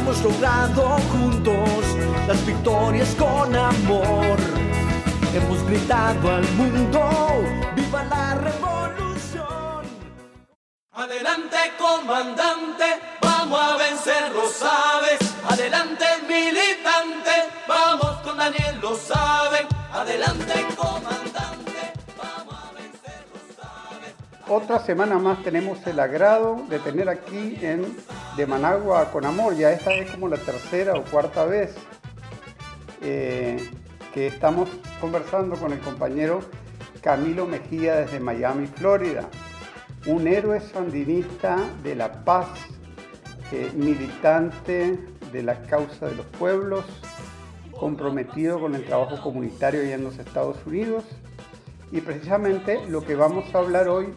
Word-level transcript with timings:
Hemos 0.00 0.22
logrado 0.22 0.96
juntos 1.12 1.84
las 2.26 2.46
victorias 2.46 3.14
con 3.16 3.54
amor. 3.54 4.38
Hemos 5.34 5.62
gritado 5.66 6.36
al 6.36 6.50
mundo, 6.52 7.44
viva 7.76 8.02
la 8.04 8.34
revolución. 8.34 9.84
Adelante 10.92 11.58
comandante, 11.78 12.84
vamos 13.20 13.60
a 13.60 13.76
vencer, 13.76 14.32
lo 14.32 14.48
sabes. 14.48 15.20
Adelante 15.46 16.06
militante, 16.26 17.34
vamos 17.68 18.22
con 18.22 18.38
Daniel, 18.38 18.80
lo 18.80 18.96
saben. 18.96 19.66
Adelante 19.92 20.66
comandante, 20.76 21.49
Otra 24.52 24.80
semana 24.80 25.16
más 25.16 25.44
tenemos 25.44 25.86
el 25.86 26.00
agrado 26.00 26.64
de 26.68 26.80
tener 26.80 27.08
aquí 27.08 27.56
en 27.62 27.86
De 28.36 28.48
Managua 28.48 29.08
con 29.12 29.24
Amor, 29.24 29.54
ya 29.54 29.70
esta 29.70 29.94
es 29.94 30.10
como 30.10 30.26
la 30.26 30.38
tercera 30.38 30.94
o 30.94 31.04
cuarta 31.04 31.44
vez 31.44 31.72
eh, 33.00 33.70
que 34.12 34.26
estamos 34.26 34.68
conversando 35.00 35.54
con 35.54 35.72
el 35.72 35.78
compañero 35.78 36.40
Camilo 37.00 37.46
Mejía 37.46 37.94
desde 37.94 38.18
Miami, 38.18 38.66
Florida, 38.66 39.28
un 40.06 40.26
héroe 40.26 40.58
sandinista 40.60 41.56
de 41.84 41.94
la 41.94 42.24
paz, 42.24 42.48
eh, 43.52 43.70
militante 43.76 44.98
de 45.30 45.42
la 45.44 45.62
causa 45.62 46.08
de 46.08 46.16
los 46.16 46.26
pueblos, 46.26 46.84
comprometido 47.70 48.58
con 48.58 48.74
el 48.74 48.84
trabajo 48.84 49.22
comunitario 49.22 49.82
allá 49.82 49.94
en 49.94 50.02
los 50.02 50.18
Estados 50.18 50.56
Unidos. 50.66 51.04
Y 51.92 52.00
precisamente 52.00 52.86
lo 52.86 53.04
que 53.04 53.16
vamos 53.16 53.52
a 53.52 53.58
hablar 53.58 53.88
hoy 53.88 54.14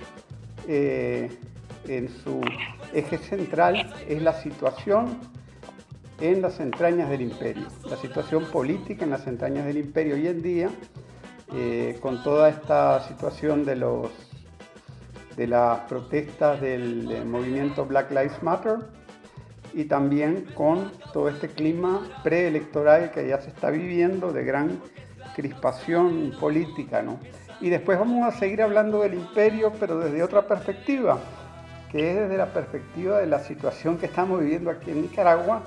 eh, 0.68 1.30
en 1.88 2.10
su 2.10 2.42
eje 2.94 3.18
central 3.18 3.94
es 4.08 4.22
la 4.22 4.34
situación 4.34 5.20
en 6.20 6.42
las 6.42 6.60
entrañas 6.60 7.10
del 7.10 7.22
imperio, 7.22 7.68
la 7.90 7.98
situación 7.98 8.46
política 8.46 9.04
en 9.04 9.12
las 9.12 9.28
entrañas 9.28 9.66
del 9.66 9.78
imperio 9.78 10.16
hoy 10.16 10.28
en 10.28 10.42
día, 10.42 10.70
eh, 11.54 11.98
con 12.02 12.24
toda 12.24 12.50
esta 12.50 13.06
situación 13.08 13.66
de, 13.66 13.76
los, 13.76 14.10
de 15.36 15.48
las 15.48 15.80
protestas 15.82 16.62
del, 16.62 17.08
del 17.08 17.26
movimiento 17.26 17.86
Black 17.86 18.10
Lives 18.12 18.42
Matter 18.42 18.78
y 19.74 19.86
también 19.86 20.46
con 20.54 20.92
todo 21.12 21.30
este 21.30 21.50
clima 21.50 22.08
preelectoral 22.24 23.12
que 23.12 23.28
ya 23.28 23.42
se 23.42 23.50
está 23.50 23.70
viviendo 23.70 24.32
de 24.32 24.46
gran 24.46 24.80
crispación 25.36 26.34
política, 26.40 27.02
¿no? 27.02 27.20
Y 27.64 27.70
después 27.70 27.98
vamos 27.98 28.28
a 28.28 28.38
seguir 28.38 28.62
hablando 28.62 29.04
del 29.04 29.14
imperio, 29.14 29.72
pero 29.80 29.98
desde 29.98 30.22
otra 30.22 30.46
perspectiva, 30.46 31.18
que 31.90 32.12
es 32.12 32.18
desde 32.18 32.36
la 32.36 32.48
perspectiva 32.48 33.20
de 33.20 33.26
la 33.26 33.40
situación 33.40 33.98
que 33.98 34.06
estamos 34.06 34.42
viviendo 34.42 34.70
aquí 34.70 34.92
en 34.92 35.04
Nicaragua, 35.04 35.64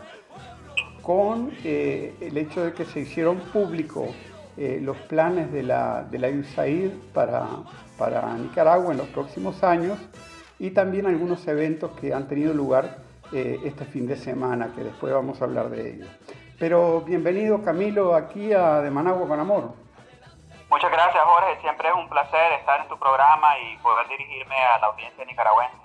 con 1.00 1.52
eh, 1.64 2.14
el 2.20 2.36
hecho 2.36 2.66
de 2.66 2.74
que 2.74 2.84
se 2.84 3.00
hicieron 3.00 3.38
públicos 3.38 4.10
eh, 4.58 4.78
los 4.82 4.98
planes 5.08 5.50
de 5.50 5.62
la, 5.62 6.06
de 6.10 6.18
la 6.18 6.28
para, 7.14 7.46
para 7.96 8.36
Nicaragua 8.36 8.92
en 8.92 8.98
los 8.98 9.08
próximos 9.08 9.64
años 9.64 9.98
y 10.58 10.72
también 10.72 11.06
algunos 11.06 11.48
eventos 11.48 11.92
que 11.98 12.12
han 12.12 12.28
tenido 12.28 12.52
lugar 12.52 12.98
eh, 13.32 13.58
este 13.64 13.86
fin 13.86 14.06
de 14.06 14.16
semana, 14.16 14.70
que 14.76 14.84
después 14.84 15.14
vamos 15.14 15.40
a 15.40 15.46
hablar 15.46 15.70
de 15.70 15.94
ello. 15.94 16.06
Pero 16.58 17.00
bienvenido 17.00 17.62
Camilo 17.62 18.14
aquí 18.14 18.52
a 18.52 18.82
De 18.82 18.90
Managua 18.90 19.26
con 19.26 19.40
Amor. 19.40 19.85
Muchas 20.68 20.90
gracias 20.90 21.22
Jorge, 21.22 21.60
siempre 21.60 21.88
es 21.88 21.94
un 21.94 22.08
placer 22.08 22.52
estar 22.58 22.80
en 22.80 22.88
tu 22.88 22.98
programa 22.98 23.46
y 23.60 23.76
poder 23.78 24.08
dirigirme 24.08 24.56
a 24.56 24.80
la 24.80 24.86
audiencia 24.88 25.24
nicaragüense. 25.24 25.76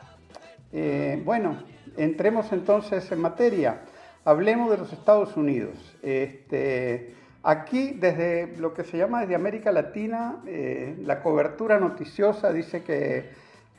Eh, 0.73 1.21
bueno, 1.23 1.61
entremos 1.97 2.51
entonces 2.51 3.11
en 3.11 3.21
materia. 3.21 3.83
Hablemos 4.25 4.71
de 4.71 4.77
los 4.77 4.91
Estados 4.91 5.37
Unidos. 5.37 5.95
Este, 6.01 7.15
aquí, 7.43 7.91
desde 7.91 8.57
lo 8.57 8.73
que 8.73 8.83
se 8.83 8.97
llama 8.97 9.21
desde 9.21 9.35
América 9.35 9.71
Latina, 9.71 10.41
eh, 10.47 10.95
la 11.01 11.21
cobertura 11.21 11.79
noticiosa 11.79 12.51
dice 12.51 12.83
que 12.83 13.31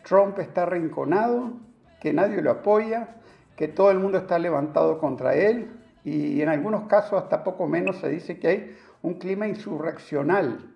Trump 0.04 0.38
está 0.38 0.62
arrinconado, 0.62 1.54
que 2.00 2.12
nadie 2.12 2.40
lo 2.42 2.52
apoya, 2.52 3.08
que 3.56 3.66
todo 3.66 3.90
el 3.90 3.98
mundo 3.98 4.18
está 4.18 4.38
levantado 4.38 4.98
contra 4.98 5.34
él 5.34 5.80
y 6.04 6.40
en 6.42 6.48
algunos 6.48 6.86
casos 6.88 7.20
hasta 7.20 7.42
poco 7.42 7.66
menos 7.66 7.96
se 7.96 8.08
dice 8.08 8.38
que 8.38 8.48
hay 8.48 8.76
un 9.02 9.14
clima 9.14 9.48
insurreccional 9.48 10.71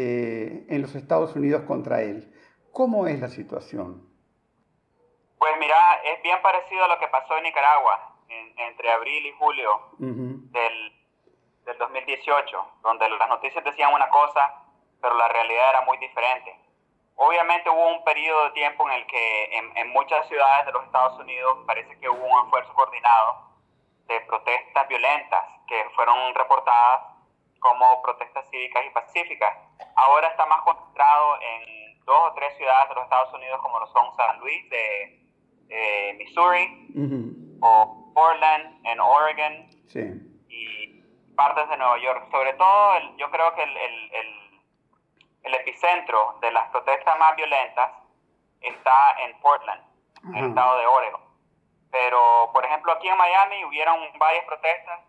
eh, 0.00 0.64
en 0.68 0.80
los 0.82 0.94
Estados 0.94 1.34
Unidos 1.34 1.62
contra 1.66 2.02
él. 2.02 2.32
¿Cómo 2.72 3.08
es 3.08 3.18
la 3.18 3.28
situación? 3.28 4.06
Pues 5.38 5.52
mira, 5.58 5.76
es 6.04 6.22
bien 6.22 6.40
parecido 6.40 6.84
a 6.84 6.88
lo 6.88 6.98
que 7.00 7.08
pasó 7.08 7.36
en 7.36 7.42
Nicaragua 7.42 8.14
en- 8.28 8.58
entre 8.60 8.92
abril 8.92 9.26
y 9.26 9.32
julio 9.32 9.70
Ujú. 9.98 10.50
del, 10.52 10.92
del 11.64 11.78
2018, 11.78 12.72
donde 12.82 13.08
las 13.10 13.28
noticias 13.28 13.64
decían 13.64 13.92
una 13.92 14.08
cosa, 14.10 14.62
pero 15.00 15.14
la 15.14 15.26
realidad 15.28 15.70
era 15.70 15.80
muy 15.82 15.96
diferente. 15.98 16.54
Obviamente 17.16 17.68
hubo 17.68 17.88
un 17.96 18.04
periodo 18.04 18.44
de 18.44 18.50
tiempo 18.52 18.88
en 18.88 18.94
el 18.94 19.06
que 19.08 19.58
en, 19.58 19.76
en 19.76 19.88
muchas 19.90 20.28
ciudades 20.28 20.66
de 20.66 20.72
los 20.72 20.84
Estados 20.84 21.18
Unidos 21.18 21.58
parece 21.66 21.98
que 21.98 22.08
hubo 22.08 22.24
un 22.24 22.44
esfuerzo 22.44 22.72
coordinado 22.74 23.48
de 24.06 24.20
protestas 24.20 24.86
violentas 24.88 25.44
que 25.66 25.82
fueron 25.96 26.32
reportadas 26.36 27.02
como 27.58 28.00
protestas 28.02 28.48
cívicas 28.50 28.84
y 28.86 28.90
pacíficas. 28.90 29.56
Ahora 29.96 30.28
está 30.28 30.46
más 30.46 30.62
concentrado 30.62 31.40
en 31.40 32.04
dos 32.04 32.30
o 32.30 32.34
tres 32.34 32.56
ciudades 32.56 32.88
de 32.88 32.94
los 32.94 33.04
Estados 33.04 33.34
Unidos 33.34 33.60
como 33.62 33.78
lo 33.80 33.86
son 33.88 34.14
San 34.16 34.38
Luis 34.40 34.68
de, 34.70 36.14
Missouri 36.16 36.88
o 37.60 38.10
Portland 38.14 38.86
en 38.86 39.00
Oregon 39.00 39.68
Sí. 39.88 40.00
y 40.48 41.02
partes 41.36 41.68
de 41.68 41.76
Nueva 41.76 41.98
York. 41.98 42.30
Sobre 42.30 42.54
todo, 42.54 42.96
el- 42.96 43.16
yo 43.16 43.30
creo 43.30 43.54
que 43.54 43.62
el, 43.62 43.76
el- 43.76 44.14
el- 44.14 44.60
el 45.42 45.54
epicentro 45.54 46.38
de 46.40 46.50
las 46.50 46.68
protestas 46.70 47.18
más 47.18 47.36
violentas 47.36 47.90
está 48.60 49.16
en 49.20 49.38
Portland, 49.40 49.82
en 50.24 50.34
el 50.36 50.48
estado 50.48 50.78
de 50.78 50.86
Oregon. 50.86 51.20
Pero, 51.90 52.50
por 52.52 52.64
ejemplo, 52.64 52.92
aquí 52.92 53.08
en 53.08 53.16
Miami 53.16 53.64
hubieron 53.64 53.98
varias 54.18 54.44
protestas 54.46 55.00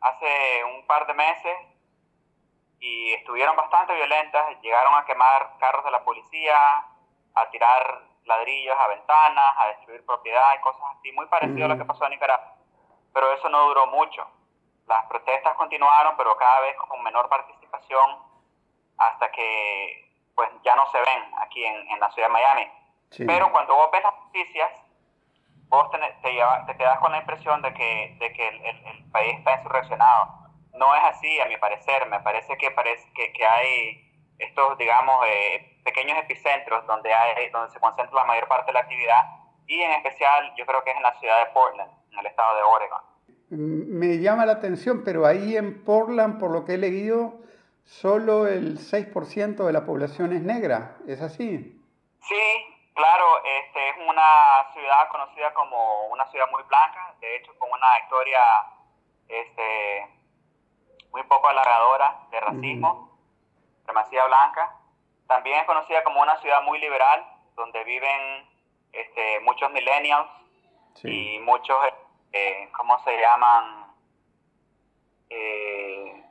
hace 0.00 0.64
un 0.64 0.86
par 0.86 1.06
de 1.06 1.14
meses 1.14 1.56
y 2.80 3.12
estuvieron 3.14 3.56
bastante 3.56 3.94
violentas. 3.94 4.60
Llegaron 4.62 4.94
a 4.94 5.04
quemar 5.04 5.56
carros 5.58 5.84
de 5.84 5.90
la 5.90 6.04
policía, 6.04 6.56
a 7.34 7.50
tirar 7.50 8.02
ladrillos 8.24 8.76
a 8.78 8.86
ventanas, 8.88 9.54
a 9.58 9.66
destruir 9.68 10.04
propiedad 10.04 10.54
y 10.56 10.60
cosas 10.60 10.82
así, 10.98 11.12
muy 11.12 11.26
parecido 11.26 11.64
a 11.64 11.68
lo 11.68 11.78
que 11.78 11.84
pasó 11.84 12.04
en 12.04 12.10
Nicaragua. 12.10 12.54
Pero 13.14 13.32
eso 13.32 13.48
no 13.48 13.64
duró 13.68 13.86
mucho. 13.86 14.26
Las 14.86 15.04
protestas 15.06 15.54
continuaron, 15.56 16.16
pero 16.16 16.36
cada 16.36 16.60
vez 16.60 16.76
con 16.76 17.02
menor 17.02 17.28
participación 17.28 18.22
hasta 18.98 19.30
que 19.32 20.04
pues 20.34 20.48
ya 20.62 20.76
no 20.76 20.86
se 20.90 20.98
ven 20.98 21.32
aquí 21.40 21.64
en, 21.64 21.90
en 21.90 22.00
la 22.00 22.10
ciudad 22.12 22.28
de 22.28 22.32
Miami. 22.32 22.70
Sí. 23.10 23.24
Pero 23.26 23.50
cuando 23.50 23.74
vos 23.74 23.90
ves 23.90 24.02
las 24.02 24.14
noticias, 24.24 24.70
vos 25.68 25.90
te, 25.90 25.98
te, 25.98 26.32
lleva- 26.32 26.64
te 26.66 26.76
quedas 26.76 26.98
con 27.00 27.10
la 27.12 27.18
impresión 27.18 27.60
de 27.62 27.72
que, 27.74 28.16
de 28.18 28.32
que 28.32 28.48
el, 28.48 28.64
el- 28.64 28.86
el 28.86 29.10
país 29.10 29.38
está 29.38 29.54
insurreccionado. 29.56 30.47
No 30.78 30.94
es 30.94 31.02
así, 31.04 31.40
a 31.40 31.46
mi 31.46 31.56
parecer. 31.56 32.06
Me 32.08 32.20
parece 32.20 32.56
que, 32.56 32.70
parece 32.70 33.08
que, 33.14 33.32
que 33.32 33.46
hay 33.46 34.04
estos, 34.38 34.78
digamos, 34.78 35.24
eh, 35.26 35.78
pequeños 35.84 36.18
epicentros 36.18 36.86
donde, 36.86 37.12
hay, 37.12 37.50
donde 37.50 37.72
se 37.72 37.80
concentra 37.80 38.14
la 38.14 38.24
mayor 38.24 38.46
parte 38.48 38.66
de 38.66 38.72
la 38.74 38.80
actividad 38.80 39.22
y 39.66 39.82
en 39.82 39.90
especial 39.92 40.54
yo 40.56 40.64
creo 40.64 40.82
que 40.84 40.90
es 40.90 40.96
en 40.96 41.02
la 41.02 41.18
ciudad 41.18 41.44
de 41.44 41.52
Portland, 41.52 41.90
en 42.12 42.18
el 42.18 42.26
estado 42.26 42.56
de 42.56 42.62
Oregon. 42.62 43.02
Mm, 43.50 43.98
Me 43.98 44.18
llama 44.18 44.46
la 44.46 44.52
atención, 44.52 45.02
pero 45.04 45.26
ahí 45.26 45.56
en 45.56 45.84
Portland, 45.84 46.38
por 46.38 46.50
lo 46.50 46.64
que 46.64 46.74
he 46.74 46.78
leído, 46.78 47.34
solo 47.84 48.46
el 48.46 48.78
6% 48.78 49.64
de 49.66 49.72
la 49.72 49.84
población 49.84 50.32
es 50.32 50.42
negra. 50.42 50.96
¿Es 51.06 51.20
así? 51.20 51.74
Sí, 52.20 52.44
claro, 52.94 53.24
este 53.44 53.88
es 53.90 53.96
una 54.08 54.72
ciudad 54.72 55.08
conocida 55.10 55.52
como 55.54 56.06
una 56.08 56.26
ciudad 56.30 56.46
muy 56.50 56.62
blanca, 56.64 57.14
de 57.20 57.36
hecho 57.36 57.52
con 57.58 57.70
una 57.70 57.86
historia 58.04 58.40
este, 59.28 60.06
muy 61.12 61.22
poco 61.24 61.48
halagadora 61.48 62.26
de 62.30 62.40
racismo, 62.40 63.18
supremacía 63.80 64.24
blanca. 64.26 64.74
También 65.26 65.60
es 65.60 65.66
conocida 65.66 66.02
como 66.04 66.22
una 66.22 66.36
ciudad 66.40 66.62
muy 66.62 66.78
liberal, 66.78 67.24
donde 67.56 67.82
viven 67.84 68.48
este, 68.92 69.40
muchos 69.40 69.70
millennials 69.70 70.28
y 71.04 71.38
muchos, 71.40 71.76
eh, 72.32 72.68
¿cómo 72.76 72.98
se 73.04 73.20
llaman? 73.20 73.92
Eh, 75.30 76.24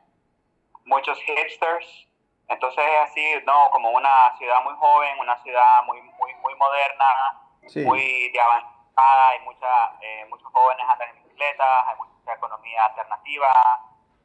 muchos 0.85 1.19
hipsters. 1.19 2.07
Entonces 2.47 2.83
es 2.85 3.09
así, 3.09 3.35
¿no? 3.45 3.69
Como 3.71 3.91
una 3.91 4.35
ciudad 4.37 4.63
muy 4.63 4.73
joven, 4.75 5.19
una 5.19 5.37
ciudad 5.43 5.83
muy, 5.85 6.01
muy, 6.01 6.33
muy 6.35 6.55
moderna, 6.55 7.41
muy 7.85 8.31
de 8.31 8.39
avanzada, 8.39 9.29
hay 9.29 9.39
mucha, 9.41 9.91
eh, 10.01 10.25
muchos 10.29 10.47
jóvenes 10.53 10.85
andan 10.87 11.09
en 11.09 11.23
bicicletas, 11.23 11.87
hay 11.87 11.95
mucha 11.97 12.33
economía 12.33 12.85
alternativa, 12.85 13.51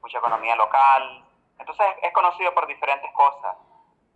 mucha 0.03 0.19
economía 0.19 0.57
local. 0.57 1.25
Entonces 1.59 1.87
es 2.03 2.13
conocido 2.13 2.53
por 2.53 2.67
diferentes 2.67 3.11
cosas, 3.13 3.57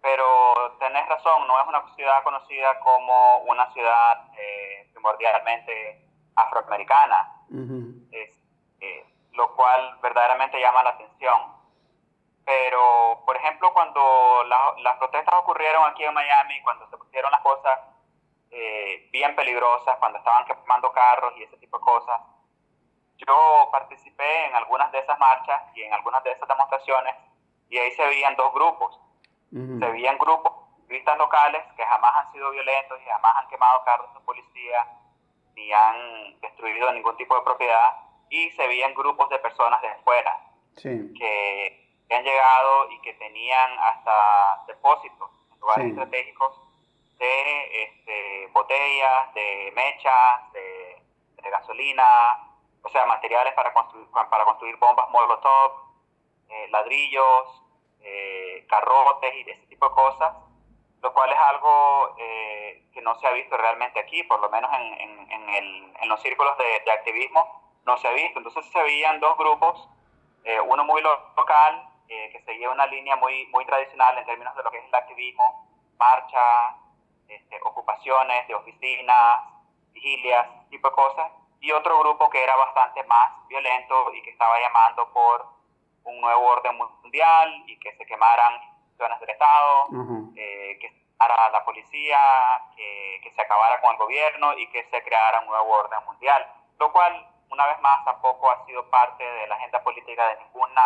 pero 0.03 0.77
tenés 0.79 1.09
razón, 1.09 1.47
no 1.47 1.61
es 1.61 1.67
una 1.67 1.95
ciudad 1.95 2.23
conocida 2.25 2.79
como 2.81 3.39
una 3.45 3.73
ciudad 3.73 4.29
eh, 4.37 4.89
primordialmente 4.93 6.03
afroamericana, 6.35 7.33
eh, 8.81 9.07
lo 9.33 9.55
cual 9.55 9.99
verdaderamente 10.03 10.61
llama 10.61 10.83
la 10.83 10.91
atención. 10.91 11.57
Pero, 12.45 13.23
por 13.27 13.37
ejemplo, 13.37 13.73
cuando 13.73 14.45
las 14.45 14.97
protestas 14.99 15.35
ocurrieron 15.35 15.85
aquí 15.91 16.05
en 16.05 16.15
Miami, 16.15 16.63
cuando 16.63 16.89
se 16.89 16.97
pusieron 16.97 17.31
las 17.33 17.41
cosas 17.41 17.81
eh, 18.51 19.09
bien 19.11 19.35
peligrosas, 19.35 19.97
cuando 19.99 20.19
estaban 20.19 20.45
quemando 20.47 20.93
carros 20.93 21.35
y 21.37 21.43
ese 21.43 21.57
tipo 21.57 21.79
de 21.79 21.85
cosas, 21.85 22.21
yo 23.17 23.69
participé 23.73 24.47
en 24.47 24.55
algunas 24.55 24.91
de 24.93 24.99
esas 24.99 25.19
marchas 25.19 25.63
y 25.75 25.83
en 25.83 25.93
algunas 25.93 26.23
de 26.25 26.33
esas 26.33 26.49
demostraciones 26.49 27.15
y 27.69 27.79
ahí 27.79 27.91
se 27.93 28.05
veían 28.05 28.37
dos 28.37 28.53
grupos. 28.53 28.99
Se 29.51 29.91
veían 29.91 30.19
grupos 30.19 30.53
activistas 30.81 31.17
locales 31.19 31.63
que 31.77 31.85
jamás 31.85 32.13
han 32.15 32.33
sido 32.33 32.51
violentos 32.51 32.99
y 33.01 33.09
jamás 33.09 33.37
han 33.37 33.49
quemado 33.49 33.83
carros 33.85 34.13
de 34.13 34.21
policía 34.21 34.87
ni 35.55 35.73
han 35.73 36.39
destruido 36.41 36.93
ningún 36.93 37.17
tipo 37.17 37.35
de 37.35 37.43
propiedad 37.43 37.97
y 38.29 38.51
se 38.51 38.67
veían 38.67 38.95
grupos 38.95 39.31
de 39.31 39.39
personas 39.39 39.81
de 39.81 39.89
afuera 39.89 40.41
que, 40.83 41.83
han 42.11 42.23
llegado 42.23 42.91
y 42.91 43.01
que 43.01 43.15
tenían 43.15 43.71
hasta 43.81 44.65
depósitos 44.69 45.31
en 45.53 45.61
lugares 45.61 45.87
estratégicos 45.89 46.61
de 47.19 47.83
este, 47.83 48.47
botellas, 48.53 49.35
de 49.35 49.73
mechas, 49.75 50.53
de, 50.53 51.03
de 51.43 51.51
gasolina, 51.51 52.46
o 52.87 52.89
sea, 52.89 53.05
materiales 53.05 53.53
para 53.55 53.73
construir, 53.73 54.07
para 54.13 54.45
construir 54.45 54.77
bombas 54.77 55.11
Molotov, 55.11 55.73
eh, 56.49 56.69
ladrillos, 56.69 57.63
eh, 58.01 58.65
carrotes 58.69 59.35
y 59.35 59.51
ese 59.51 59.67
tipo 59.67 59.89
de 59.89 59.95
cosas, 59.95 60.33
lo 61.03 61.13
cual 61.13 61.33
es 61.33 61.39
algo 61.39 62.15
eh, 62.17 62.89
que 62.95 63.03
no 63.03 63.19
se 63.19 63.27
ha 63.27 63.33
visto 63.33 63.57
realmente 63.57 63.99
aquí, 63.99 64.23
por 64.23 64.39
lo 64.39 64.49
menos 64.51 64.71
en, 64.73 65.29
en, 66.01 66.09
los 66.09 66.23
círculos 66.23 66.57
de, 66.59 66.93
activismo 66.93 67.81
no 67.85 67.99
se 67.99 68.07
ha 68.07 68.13
visto. 68.13 68.39
Entonces 68.39 68.65
se 68.67 68.81
veían 68.81 69.19
dos 69.19 69.37
grupos, 69.37 69.89
uno 70.67 70.85
muy 70.85 71.03
local, 71.03 71.89
que 72.07 72.41
seguía 72.47 72.71
una 72.71 72.87
línea 72.87 73.17
muy, 73.17 73.47
muy 73.49 73.65
tradicional 73.67 74.17
en 74.17 74.25
términos 74.27 74.55
de 74.55 74.63
lo 74.63 74.71
que 74.71 74.79
es 74.79 74.85
el 74.85 74.95
activismo, 74.95 75.69
marcha, 75.99 76.77
este, 77.27 77.59
ocupaciones 77.65 78.47
de 78.47 78.55
oficinas, 78.55 79.41
vigilias, 79.93 80.47
tipo 80.71 80.89
de 80.89 80.95
cosas, 80.95 81.33
y 81.61 81.73
otro 81.73 81.99
grupo 82.01 82.31
que 82.31 82.43
era 82.43 82.57
bastante 82.57 83.03
más 83.05 83.33
violento 83.49 84.13
y 84.15 84.23
que 84.23 84.31
estaba 84.31 84.59
llamando 84.61 85.11
por 85.13 85.47
un 86.05 86.21
nuevo 86.21 86.47
orden 86.47 86.77
mundial 86.77 87.65
y 87.67 87.79
que 87.79 87.97
se 87.97 88.07
quemaran 88.07 88.55
instituciones 88.63 89.21
del 89.21 89.31
Estado, 89.31 89.87
eh, 90.37 90.79
que 90.81 90.89
se 90.89 90.95
quemara 90.95 91.51
la 91.51 91.65
policía, 91.65 92.19
que, 92.77 93.21
que, 93.23 93.33
se 93.33 93.43
acabara 93.43 93.81
con 93.81 93.93
el 93.93 93.99
gobierno 93.99 94.57
y 94.57 94.67
que 94.69 94.85
se 94.85 95.03
creara 95.03 95.41
un 95.41 95.47
nuevo 95.47 95.71
orden 95.71 96.05
mundial, 96.05 96.47
lo 96.79 96.93
cual, 96.93 97.27
una 97.51 97.67
vez 97.67 97.81
más, 97.81 98.05
tampoco 98.05 98.51
ha 98.51 98.65
sido 98.67 98.89
parte 98.91 99.25
de 99.25 99.47
la 99.49 99.57
agenda 99.57 99.83
política 99.83 100.29
de 100.29 100.45
ninguna 100.45 100.83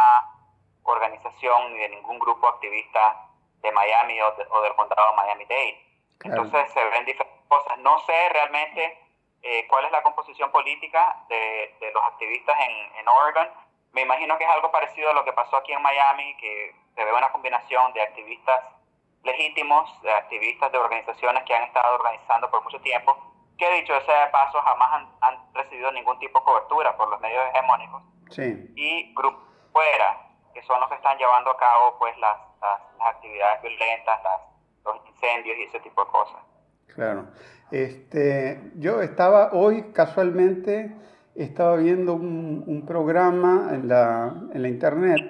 organización 0.84 1.72
ni 1.72 1.78
de 1.80 1.88
ningún 1.90 2.18
grupo 2.18 2.48
activista 2.48 3.28
de 3.60 3.72
Miami 3.72 4.20
o, 4.22 4.34
o 4.50 4.62
del 4.62 4.74
condado 4.74 5.14
Miami-Dade. 5.14 5.90
Entonces 6.24 6.70
se 6.72 6.84
ven 6.84 7.04
diferentes 7.04 7.44
cosas. 7.48 7.78
No 7.78 7.98
sé 8.00 8.28
realmente 8.30 8.98
eh, 9.42 9.66
cuál 9.68 9.84
es 9.84 9.92
la 9.92 10.02
composición 10.02 10.50
política 10.50 11.24
de, 11.28 11.74
de 11.80 11.92
los 11.92 12.02
activistas 12.04 12.56
en, 12.60 12.98
en, 13.00 13.08
Oregon. 13.08 13.48
Me 13.92 14.02
imagino 14.02 14.36
que 14.38 14.44
es 14.44 14.50
algo 14.50 14.70
parecido 14.70 15.10
a 15.10 15.14
lo 15.14 15.24
que 15.24 15.32
pasó 15.32 15.56
aquí 15.56 15.72
en 15.72 15.82
Miami, 15.82 16.36
que 16.36 16.74
se 16.94 17.04
ve 17.04 17.12
una 17.12 17.32
combinación 17.32 17.92
de 17.92 18.02
activistas 18.02 18.60
legítimos, 19.24 19.90
de 20.02 20.12
activistas 20.12 20.70
de 20.72 20.78
organizaciones 20.78 21.42
que 21.44 21.54
han 21.54 21.64
estado 21.64 21.94
organizando 21.94 22.50
por 22.50 22.62
mucho 22.62 22.80
tiempo, 22.80 23.16
que 23.58 23.70
dicho 23.72 23.98
sea 24.02 24.26
de 24.26 24.30
paso 24.30 24.60
jamás 24.62 24.92
han, 24.92 25.08
han 25.20 25.54
recibido 25.54 25.90
ningún 25.92 26.18
tipo 26.18 26.38
de 26.38 26.44
cobertura 26.44 26.96
por 26.96 27.10
los 27.10 27.20
medios 27.20 27.42
hegemónicos. 27.48 28.02
Sí. 28.30 28.72
Y 28.76 29.14
grupos 29.14 29.50
fuera, 29.72 30.20
que 30.54 30.62
son 30.62 30.80
los 30.80 30.88
que 30.88 30.96
están 30.96 31.18
llevando 31.18 31.50
a 31.50 31.56
cabo 31.56 31.98
pues 31.98 32.16
las, 32.18 32.36
las, 32.60 32.80
las 32.98 33.08
actividades 33.08 33.62
violentas, 33.62 34.22
las, 34.22 34.40
los 34.84 35.06
incendios 35.08 35.56
y 35.58 35.62
ese 35.64 35.80
tipo 35.80 36.04
de 36.04 36.10
cosas. 36.10 36.42
Claro. 36.94 37.26
Este, 37.70 38.72
yo 38.78 39.00
estaba 39.00 39.52
hoy 39.52 39.86
casualmente, 39.92 40.92
estaba 41.34 41.76
viendo 41.76 42.14
un, 42.14 42.84
programa 42.86 43.70
en 43.72 43.86
la, 43.86 44.34
en 44.52 44.62
la 44.62 44.68
internet 44.68 45.20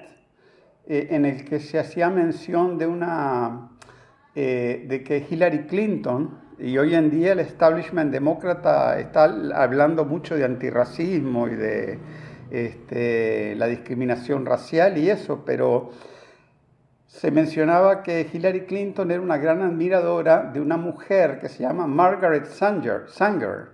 eh, 0.87 1.09
en 1.11 1.25
el 1.25 1.45
que 1.45 1.59
se 1.59 1.77
hacía 1.77 2.09
mención 2.09 2.79
de 2.79 2.87
una 2.87 3.69
eh, 4.33 4.85
de 4.87 5.03
que 5.03 5.25
Hillary 5.29 5.67
Clinton 5.67 6.39
y 6.57 6.77
hoy 6.77 6.95
en 6.95 7.11
día 7.11 7.33
el 7.33 7.39
establishment 7.39 8.11
demócrata 8.11 8.99
está 8.99 9.25
hablando 9.55 10.05
mucho 10.05 10.35
de 10.35 10.45
antirracismo 10.45 11.47
y 11.47 11.55
de 11.55 11.99
este, 12.49 13.55
la 13.55 13.67
discriminación 13.67 14.45
racial 14.45 14.97
y 14.97 15.09
eso, 15.09 15.43
pero 15.45 15.91
se 17.11 17.29
mencionaba 17.29 18.03
que 18.03 18.25
Hillary 18.31 18.61
Clinton 18.61 19.11
era 19.11 19.19
una 19.19 19.37
gran 19.37 19.61
admiradora 19.61 20.43
de 20.43 20.61
una 20.61 20.77
mujer 20.77 21.39
que 21.39 21.49
se 21.49 21.61
llama 21.61 21.85
Margaret 21.85 22.45
Sanger, 22.45 23.09
Sanger 23.09 23.67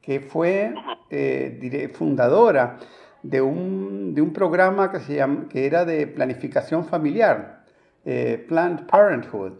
que 0.00 0.20
fue 0.20 0.74
eh, 1.10 1.90
fundadora 1.94 2.78
de 3.22 3.42
un, 3.42 4.14
de 4.14 4.22
un, 4.22 4.32
programa 4.32 4.90
que, 4.90 5.00
se 5.00 5.22
que 5.50 5.66
era 5.66 5.84
de 5.84 6.06
planificación 6.06 6.86
familiar, 6.86 7.64
eh, 8.06 8.42
Planned 8.48 8.86
Parenthood, 8.86 9.52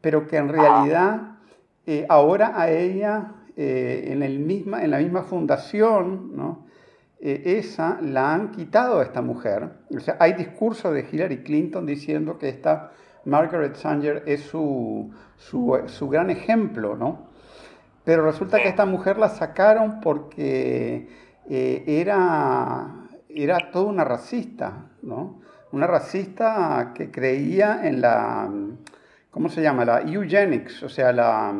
pero 0.00 0.26
que 0.28 0.36
en 0.36 0.48
realidad 0.50 1.36
eh, 1.84 2.06
ahora 2.08 2.52
a 2.54 2.70
ella, 2.70 3.32
en, 3.56 4.22
el 4.22 4.38
misma, 4.38 4.82
en 4.82 4.92
la 4.92 4.98
misma 4.98 5.24
fundación, 5.24 6.34
¿no? 6.34 6.69
Eh, 7.22 7.58
esa 7.58 7.98
la 8.00 8.32
han 8.32 8.50
quitado 8.50 9.00
a 9.00 9.02
esta 9.02 9.20
mujer. 9.20 9.68
O 9.94 10.00
sea, 10.00 10.16
hay 10.18 10.32
discursos 10.32 10.94
de 10.94 11.06
Hillary 11.10 11.42
Clinton 11.42 11.84
diciendo 11.84 12.38
que 12.38 12.48
esta 12.48 12.92
Margaret 13.26 13.76
Sanger 13.76 14.22
es 14.26 14.40
su, 14.40 15.12
su, 15.36 16.08
gran 16.08 16.30
ejemplo, 16.30 16.96
¿no? 16.96 17.28
Pero 18.04 18.24
resulta 18.24 18.58
que 18.58 18.68
esta 18.68 18.86
mujer 18.86 19.18
la 19.18 19.28
sacaron 19.28 20.00
porque 20.00 21.08
eh, 21.48 21.84
era, 21.86 23.08
era 23.28 23.70
toda 23.70 23.84
una 23.84 24.04
racista, 24.04 24.86
¿no? 25.02 25.42
Una 25.72 25.86
racista 25.86 26.92
que 26.94 27.10
creía 27.10 27.86
en 27.86 28.00
la, 28.00 28.50
¿cómo 29.30 29.50
se 29.50 29.60
llama? 29.60 29.84
La 29.84 30.00
eugenics, 30.00 30.82
o 30.82 30.88
sea, 30.88 31.12
la 31.12 31.52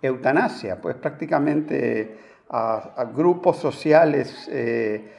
eutanasia, 0.00 0.80
pues 0.80 0.94
prácticamente 0.94 2.29
a, 2.50 3.04
grupos 3.14 3.58
sociales 3.58 4.48
eh, 4.52 5.12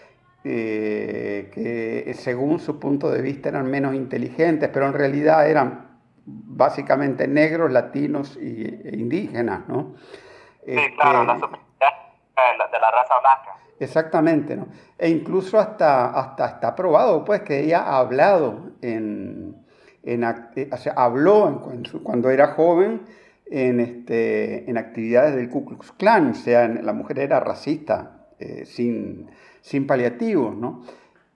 eh, 0.43 1.49
que 1.53 2.13
según 2.13 2.59
su 2.59 2.79
punto 2.79 3.09
de 3.09 3.21
vista 3.21 3.49
eran 3.49 3.69
menos 3.69 3.95
inteligentes, 3.95 4.69
pero 4.73 4.87
en 4.87 4.93
realidad 4.93 5.49
eran 5.49 5.99
básicamente 6.25 7.27
negros, 7.27 7.71
latinos 7.71 8.37
e 8.37 8.91
indígenas, 8.93 9.67
¿no? 9.67 9.95
Sí, 10.65 10.75
claro, 10.99 11.23
la 11.23 11.33
este, 11.33 11.45
de 12.71 12.79
la 12.79 12.91
raza 12.91 13.13
blanca. 13.19 13.57
Exactamente, 13.79 14.55
¿no? 14.55 14.67
E 14.97 15.09
incluso 15.09 15.57
hasta, 15.57 16.11
hasta 16.11 16.45
está 16.47 16.75
probado, 16.75 17.25
pues, 17.25 17.41
que 17.41 17.61
ella 17.61 17.81
ha 17.83 17.97
hablado 17.97 18.71
en, 18.81 19.65
en 20.03 20.23
o 20.23 20.77
sea, 20.77 20.93
habló 20.93 21.61
cuando 22.03 22.29
era 22.29 22.53
joven 22.53 23.01
en, 23.51 23.79
este, 23.81 24.69
en 24.69 24.77
actividades 24.77 25.35
del 25.35 25.49
Ku 25.49 25.65
Klux 25.65 25.91
Klan, 25.91 26.31
o 26.31 26.33
sea, 26.33 26.67
la 26.67 26.93
mujer 26.93 27.19
era 27.19 27.39
racista, 27.39 28.27
eh, 28.39 28.65
sin, 28.65 29.29
sin 29.61 29.85
paliativos, 29.85 30.55
¿no? 30.55 30.83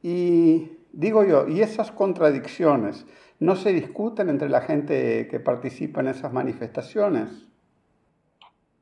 Y 0.02 0.72
digo 0.94 1.24
yo, 1.24 1.48
¿y 1.48 1.62
esas 1.62 1.92
contradicciones 1.92 3.06
no 3.40 3.56
se 3.56 3.74
discuten 3.74 4.30
entre 4.30 4.50
la 4.50 4.62
gente 4.62 5.28
que 5.30 5.40
participa 5.40 6.00
en 6.00 6.08
esas 6.08 6.32
manifestaciones? 6.32 7.46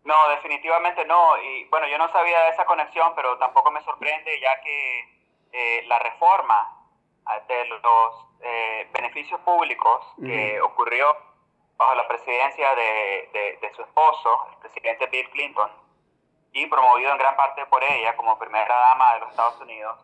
No, 0.04 0.16
definitivamente 0.36 1.04
no. 1.06 1.38
Y 1.42 1.66
bueno, 1.70 1.88
yo 1.88 1.98
no 1.98 2.12
sabía 2.12 2.40
de 2.44 2.50
esa 2.50 2.66
conexión, 2.66 3.14
pero 3.16 3.38
tampoco 3.40 3.72
me 3.72 3.82
sorprende 3.82 4.40
ya 4.40 4.62
que 4.62 5.00
eh, 5.54 5.88
la 5.88 5.98
reforma 5.98 6.86
ah, 7.26 7.40
de 7.48 7.66
los 7.66 8.28
eh, 8.42 8.88
beneficios 8.94 9.40
públicos 9.42 10.06
que 10.22 10.62
ocurrió 10.62 11.33
bajo 11.84 11.96
la 11.96 12.08
presidencia 12.08 12.74
de, 12.76 13.58
de, 13.62 13.74
su 13.76 13.82
esposo, 13.82 14.48
el 14.52 14.58
presidente 14.60 15.06
Bill 15.08 15.30
Clinton, 15.32 15.70
y 16.54 16.66
promovido 16.68 17.12
en 17.12 17.18
gran 17.18 17.36
parte 17.36 17.66
por 17.66 17.84
ella 17.84 18.16
como 18.16 18.38
primera 18.40 18.74
dama 18.74 19.14
de 19.16 19.20
los 19.22 19.30
Estados 19.32 19.60
Unidos, 19.60 20.00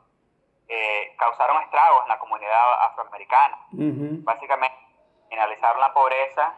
eh, 0.67 1.15
causaron 1.17 1.61
estragos 1.63 2.03
en 2.03 2.09
la 2.09 2.19
comunidad 2.19 2.83
afroamericana. 2.85 3.57
Básicamente, 3.71 4.77
finalizaron 5.29 5.79
la 5.79 5.93
pobreza 5.93 6.53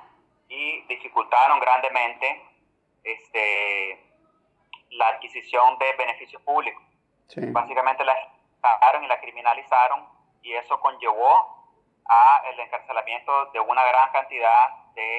y 0.47 0.81
dificultaron 0.87 1.59
grandemente 1.59 2.43
este, 3.03 4.03
la 4.91 5.09
adquisición 5.09 5.77
de 5.77 5.93
beneficios 5.93 6.41
públicos. 6.41 6.83
Básicamente 7.35 8.03
la 8.03 8.15
y 9.01 9.07
la 9.07 9.19
criminalizaron 9.19 10.05
y 10.41 10.53
eso 10.53 10.79
conllevó 10.79 11.60
a 12.11 12.43
el 12.49 12.59
encarcelamiento 12.59 13.45
de 13.53 13.59
una 13.61 13.83
gran 13.85 14.11
cantidad 14.11 14.69
de 14.95 15.17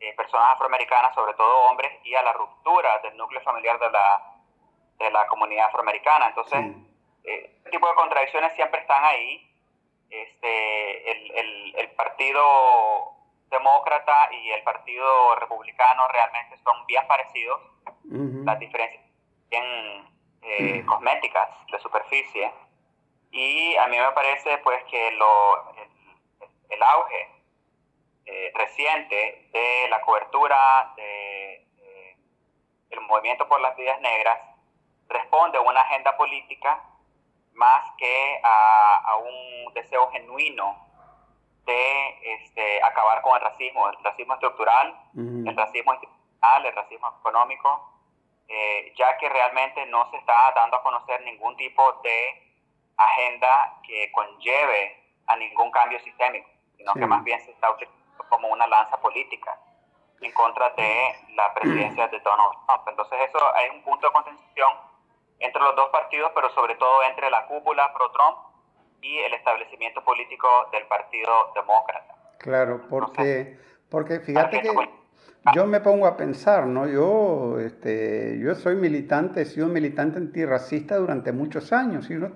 eh, 0.00 0.14
personas 0.16 0.52
afroamericanas, 0.54 1.14
sobre 1.14 1.34
todo 1.34 1.70
hombres, 1.70 1.92
y 2.04 2.14
a 2.14 2.22
la 2.22 2.32
ruptura 2.32 2.98
del 2.98 3.16
núcleo 3.16 3.40
familiar 3.40 3.78
de 3.78 3.90
la, 3.90 4.34
de 4.98 5.10
la 5.10 5.26
comunidad 5.28 5.66
afroamericana. 5.66 6.28
Entonces, 6.28 6.60
eh, 7.24 7.52
este 7.56 7.70
tipo 7.70 7.88
de 7.88 7.94
contradicciones 7.94 8.52
siempre 8.54 8.80
están 8.80 9.04
ahí. 9.04 9.46
Este, 10.10 11.10
el, 11.12 11.30
el, 11.38 11.74
el 11.76 11.90
Partido 11.92 12.42
Demócrata 13.48 14.28
y 14.32 14.50
el 14.50 14.62
Partido 14.62 15.36
Republicano 15.36 16.06
realmente 16.08 16.58
son 16.58 16.84
bien 16.86 17.06
parecidos. 17.06 17.60
Las 18.44 18.58
diferencias 18.58 19.04
bien 19.50 19.64
eh, 20.42 20.84
cosméticas 20.86 21.48
de 21.70 21.78
superficie. 21.78 22.52
Y 23.30 23.76
a 23.76 23.86
mí 23.86 23.96
me 23.98 24.12
parece 24.12 24.58
pues 24.58 24.82
que 24.84 25.12
lo, 25.12 25.72
el, 25.76 25.89
auge 26.82 27.28
eh, 28.26 28.52
reciente 28.54 29.48
de 29.52 29.88
la 29.88 30.00
cobertura 30.02 30.92
de, 30.96 31.66
el 32.90 33.00
movimiento 33.02 33.48
por 33.48 33.60
las 33.60 33.76
vidas 33.76 34.00
negras 34.00 34.38
responde 35.08 35.58
a 35.58 35.60
una 35.60 35.80
agenda 35.80 36.16
política 36.16 36.82
más 37.54 37.84
que 37.98 38.40
a, 38.42 39.16
un 39.16 39.74
deseo 39.74 40.10
genuino 40.12 40.86
de 41.66 42.34
este, 42.34 42.82
acabar 42.82 43.20
con 43.22 43.36
el 43.36 43.42
racismo, 43.42 43.88
el 43.88 44.02
racismo 44.02 44.34
estructural, 44.34 44.98
el 45.14 45.56
racismo 45.56 45.92
institucional, 45.92 46.66
el 46.66 46.74
racismo 46.74 47.16
económico, 47.20 47.92
eh, 48.48 48.92
ya 48.96 49.16
que 49.18 49.28
realmente 49.28 49.84
no 49.86 50.10
se 50.10 50.16
está 50.16 50.52
dando 50.54 50.78
a 50.78 50.82
conocer 50.82 51.20
ningún 51.22 51.56
tipo 51.56 51.92
de 52.02 52.50
agenda 52.96 53.78
que 53.82 54.10
conlleve 54.12 54.96
a 55.26 55.36
ningún 55.36 55.70
cambio 55.70 56.00
sistémico, 56.00 56.48
sino 56.80 56.94
que 56.94 57.06
más 57.06 57.22
bien 57.22 57.38
se 57.42 57.50
está 57.50 57.70
utilizando 57.70 58.24
como 58.30 58.48
una 58.48 58.66
lanza 58.66 58.96
política 58.96 59.58
en 60.20 60.32
contra 60.32 60.70
de 60.70 61.14
la 61.34 61.52
presidencia 61.54 62.08
de 62.08 62.20
Donald 62.20 62.52
Trump. 62.66 62.88
Entonces 62.88 63.18
eso 63.28 63.38
hay 63.54 63.68
un 63.76 63.82
punto 63.82 64.06
de 64.06 64.12
contención 64.12 64.68
entre 65.38 65.60
los 65.60 65.76
dos 65.76 65.90
partidos, 65.90 66.32
pero 66.34 66.48
sobre 66.50 66.74
todo 66.76 67.02
entre 67.02 67.30
la 67.30 67.44
cúpula 67.46 67.92
pro-Trump 67.92 68.38
y 69.02 69.18
el 69.18 69.34
establecimiento 69.34 70.02
político 70.02 70.48
del 70.72 70.86
Partido 70.86 71.52
Demócrata. 71.54 72.14
Claro, 72.38 72.82
porque, 72.88 73.58
porque 73.90 74.20
fíjate 74.20 74.62
que 74.62 74.72
yo 75.54 75.66
me 75.66 75.80
pongo 75.80 76.06
a 76.06 76.16
pensar, 76.16 76.66
¿no? 76.66 76.86
Yo, 76.86 77.58
este, 77.58 78.38
yo 78.38 78.54
soy 78.54 78.76
militante, 78.76 79.42
he 79.42 79.44
sido 79.44 79.68
militante 79.68 80.18
antirracista 80.18 80.96
durante 80.96 81.32
muchos 81.32 81.72
años. 81.72 82.06
Si 82.06 82.14
uno, 82.14 82.32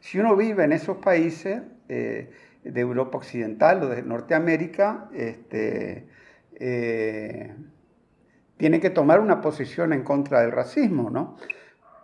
si 0.00 0.18
uno 0.18 0.36
vive 0.36 0.64
en 0.64 0.72
esos 0.72 0.98
países 0.98 1.62
eh, 1.88 2.30
de 2.64 2.80
Europa 2.80 3.18
Occidental 3.18 3.82
o 3.82 3.88
de 3.88 4.02
Norteamérica, 4.02 5.08
este, 5.14 6.08
eh, 6.54 7.54
tiene 8.56 8.80
que 8.80 8.90
tomar 8.90 9.20
una 9.20 9.40
posición 9.40 9.92
en 9.92 10.02
contra 10.02 10.40
del 10.42 10.52
racismo, 10.52 11.10
¿no? 11.10 11.36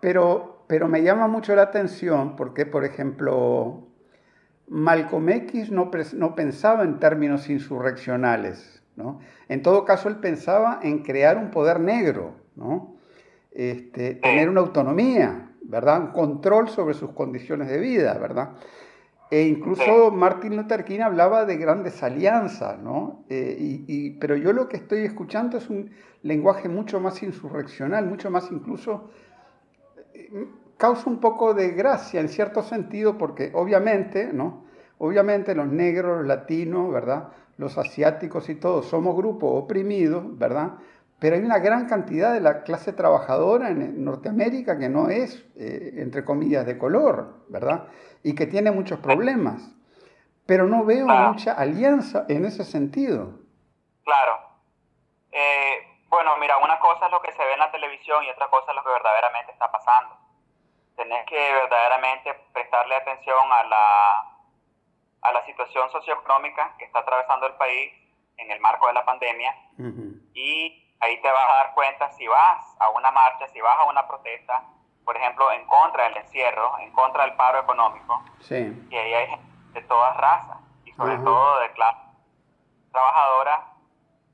Pero, 0.01 0.65
pero 0.69 0.89
me 0.89 1.03
llama 1.03 1.27
mucho 1.29 1.55
la 1.55 1.63
atención 1.63 2.37
porque, 2.37 2.65
por 2.65 2.85
ejemplo, 2.85 3.89
Malcolm 4.69 5.29
X 5.29 5.71
no, 5.71 5.91
no 6.15 6.35
pensaba 6.35 6.85
en 6.85 6.99
términos 6.99 7.51
insurreccionales, 7.51 8.83
¿no? 8.97 9.21
En 9.49 9.63
todo 9.63 9.85
caso, 9.85 10.09
él 10.09 10.17
pensaba 10.17 10.81
en 10.83 11.03
crear 11.03 11.37
un 11.37 11.51
poder 11.51 11.81
negro, 11.81 12.35
¿no? 12.55 12.97
Este, 13.51 14.15
tener 14.15 14.49
una 14.49 14.61
autonomía, 14.61 15.51
¿verdad? 15.63 16.01
Un 16.01 16.07
control 16.09 16.69
sobre 16.69 16.95
sus 16.95 17.11
condiciones 17.11 17.69
de 17.69 17.79
vida, 17.79 18.17
¿verdad? 18.19 18.53
E 19.31 19.49
incluso 19.49 20.11
Martin 20.11 20.57
Luther 20.57 20.85
King 20.85 21.01
hablaba 21.01 21.45
de 21.45 21.57
grandes 21.57 22.03
alianzas, 22.03 22.79
¿no? 22.79 23.25
Eh, 23.29 23.57
y, 23.59 24.11
pero 24.19 24.37
yo 24.37 24.53
lo 24.53 24.69
que 24.69 24.77
estoy 24.77 25.01
escuchando 25.01 25.59
es 25.59 25.71
un 25.71 25.91
lenguaje 26.23 26.69
mucho 26.69 27.01
más 27.01 27.23
insurreccional, 27.23 28.07
mucho 28.07 28.31
más 28.31 28.51
incluso... 28.51 29.11
Eh, 30.13 30.47
causa 30.77 31.09
un 31.09 31.19
poco 31.19 31.55
de 31.55 31.71
gracia 31.71 32.21
en 32.21 32.29
cierto 32.29 32.63
sentido 32.63 33.17
porque 33.17 33.51
obviamente, 33.55 34.33
¿no? 34.33 34.65
Obviamente 34.99 35.55
los 35.55 35.69
negros, 35.69 36.19
los 36.19 36.27
latinos, 36.27 36.93
¿verdad? 36.93 37.29
Los 37.57 37.79
asiáticos 37.79 38.49
y 38.49 38.57
todos 38.57 38.87
somos 38.87 39.17
grupos 39.17 39.51
oprimidos, 39.65 40.39
¿verdad? 40.39 40.75
Pero 41.25 41.37
hay 41.37 41.43
una 41.43 41.59
gran 41.59 41.89
cantidad 41.89 42.35
de 42.35 42.43
la 42.43 42.65
clase 42.65 42.93
trabajadora 42.93 43.71
en 43.71 44.05
Norteamérica 44.05 44.79
que 44.79 44.91
no 44.91 45.09
es, 45.09 45.43
eh, 45.57 45.95
entre 45.97 46.23
comillas, 46.23 46.67
de 46.67 46.77
color, 46.77 47.47
¿verdad? 47.49 47.89
Y 48.23 48.35
que 48.35 48.45
tiene 48.45 48.71
muchos 48.71 48.99
problemas. 48.99 49.73
Pero 50.47 50.67
no 50.67 50.85
veo 50.85 51.07
mucha 51.07 51.55
alianza 51.55 52.27
en 52.29 52.45
ese 52.45 52.63
sentido. 52.63 53.39
Claro. 54.05 54.39
Eh, 55.33 56.05
bueno, 56.11 56.37
mira, 56.37 56.59
una 56.59 56.79
cosa 56.79 57.07
es 57.07 57.11
lo 57.11 57.23
que 57.23 57.33
se 57.33 57.43
ve 57.43 57.55
en 57.55 57.61
la 57.61 57.73
televisión 57.73 58.23
y 58.25 58.29
otra 58.29 58.49
cosa 58.49 58.73
es 58.73 58.77
lo 58.77 58.85
que 58.85 58.91
verdaderamente 58.91 59.53
está 59.53 59.73
pasando. 59.73 60.19
Tenés 60.95 61.25
que 61.25 61.41
verdaderamente 61.55 62.35
prestarle 62.53 62.97
atención 62.97 63.51
a 63.51 63.65
la, 63.65 64.37
a 65.23 65.33
la 65.33 65.47
situación 65.47 65.89
socioeconómica 65.91 66.75
que 66.79 66.85
está 66.85 66.99
atravesando 66.99 67.47
el 67.47 67.55
país 67.55 67.95
en 68.37 68.51
el 68.51 68.61
marco 68.61 68.89
de 68.89 68.93
la 68.93 69.07
pandemia 69.07 69.55
y 70.35 70.84
ahí 71.05 71.21
te 71.21 71.31
vas 71.31 71.51
a 71.51 71.55
dar 71.55 71.75
cuenta 71.75 72.11
si 72.13 72.27
vas 72.27 72.77
a 72.79 72.89
una 72.91 73.11
marcha, 73.11 73.47
si 73.49 73.61
vas 73.61 73.79
a 73.79 73.85
una 73.85 74.07
protesta, 74.07 74.65
por 75.05 75.17
ejemplo, 75.17 75.53
en 75.53 75.67
contra 75.67 76.05
del 76.05 76.17
encierro, 76.17 76.79
en 76.79 76.91
contra 76.93 77.25
del 77.25 77.35
paro 77.35 77.61
económico, 77.61 78.23
sí. 78.41 78.87
y 78.91 78.97
ahí 78.97 79.15
hay 79.15 79.29
gente 79.29 79.47
de 79.73 79.83
todas 79.83 80.17
razas, 80.17 80.59
y 80.85 80.93
sobre 80.93 81.19
todo 81.19 81.61
de 81.61 81.73
clase 81.73 82.01
trabajadora 82.91 83.67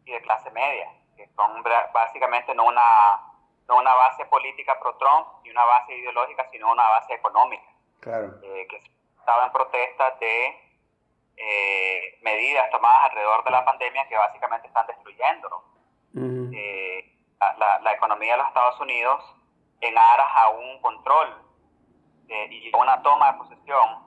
y 0.04 0.12
de 0.12 0.20
clase 0.22 0.50
media, 0.50 0.92
que 1.16 1.26
son 1.34 1.62
básicamente 1.92 2.54
no 2.54 2.64
una, 2.64 3.20
no 3.66 3.78
una 3.78 3.94
base 3.94 4.24
política 4.26 4.78
pro-Trump 4.78 5.26
y 5.44 5.50
una 5.50 5.64
base 5.64 5.96
ideológica, 5.96 6.46
sino 6.50 6.70
una 6.70 6.88
base 6.88 7.14
económica, 7.14 7.66
claro. 8.00 8.34
Eh, 8.42 8.66
que 8.68 8.82
estaba 9.18 9.46
en 9.46 9.52
protesta 9.52 10.10
de 10.20 10.70
eh, 11.36 12.18
medidas 12.22 12.70
tomadas 12.70 13.10
alrededor 13.10 13.42
de 13.44 13.50
la 13.50 13.64
pandemia 13.64 14.06
que 14.08 14.16
básicamente 14.16 14.68
están 14.68 14.86
destruyéndolo 16.12 16.50
eh, 16.56 17.12
la, 17.82 17.92
economía 17.92 18.32
de 18.32 18.38
los 18.38 18.48
Estados 18.48 18.80
Unidos 18.80 19.24
en 19.80 19.96
aras 19.96 20.28
a 20.34 20.48
un 20.50 20.80
control 20.80 21.28
eh, 22.28 22.48
y 22.50 22.70
una 22.76 23.02
toma 23.02 23.32
de 23.32 23.38
posesión 23.38 24.06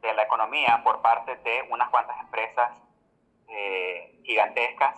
de 0.00 0.12
la 0.14 0.22
economía 0.22 0.80
por 0.84 1.02
parte 1.02 1.36
de 1.36 1.66
unas 1.70 1.88
cuantas 1.90 2.18
empresas 2.20 2.70
eh, 3.48 4.20
gigantescas, 4.24 4.96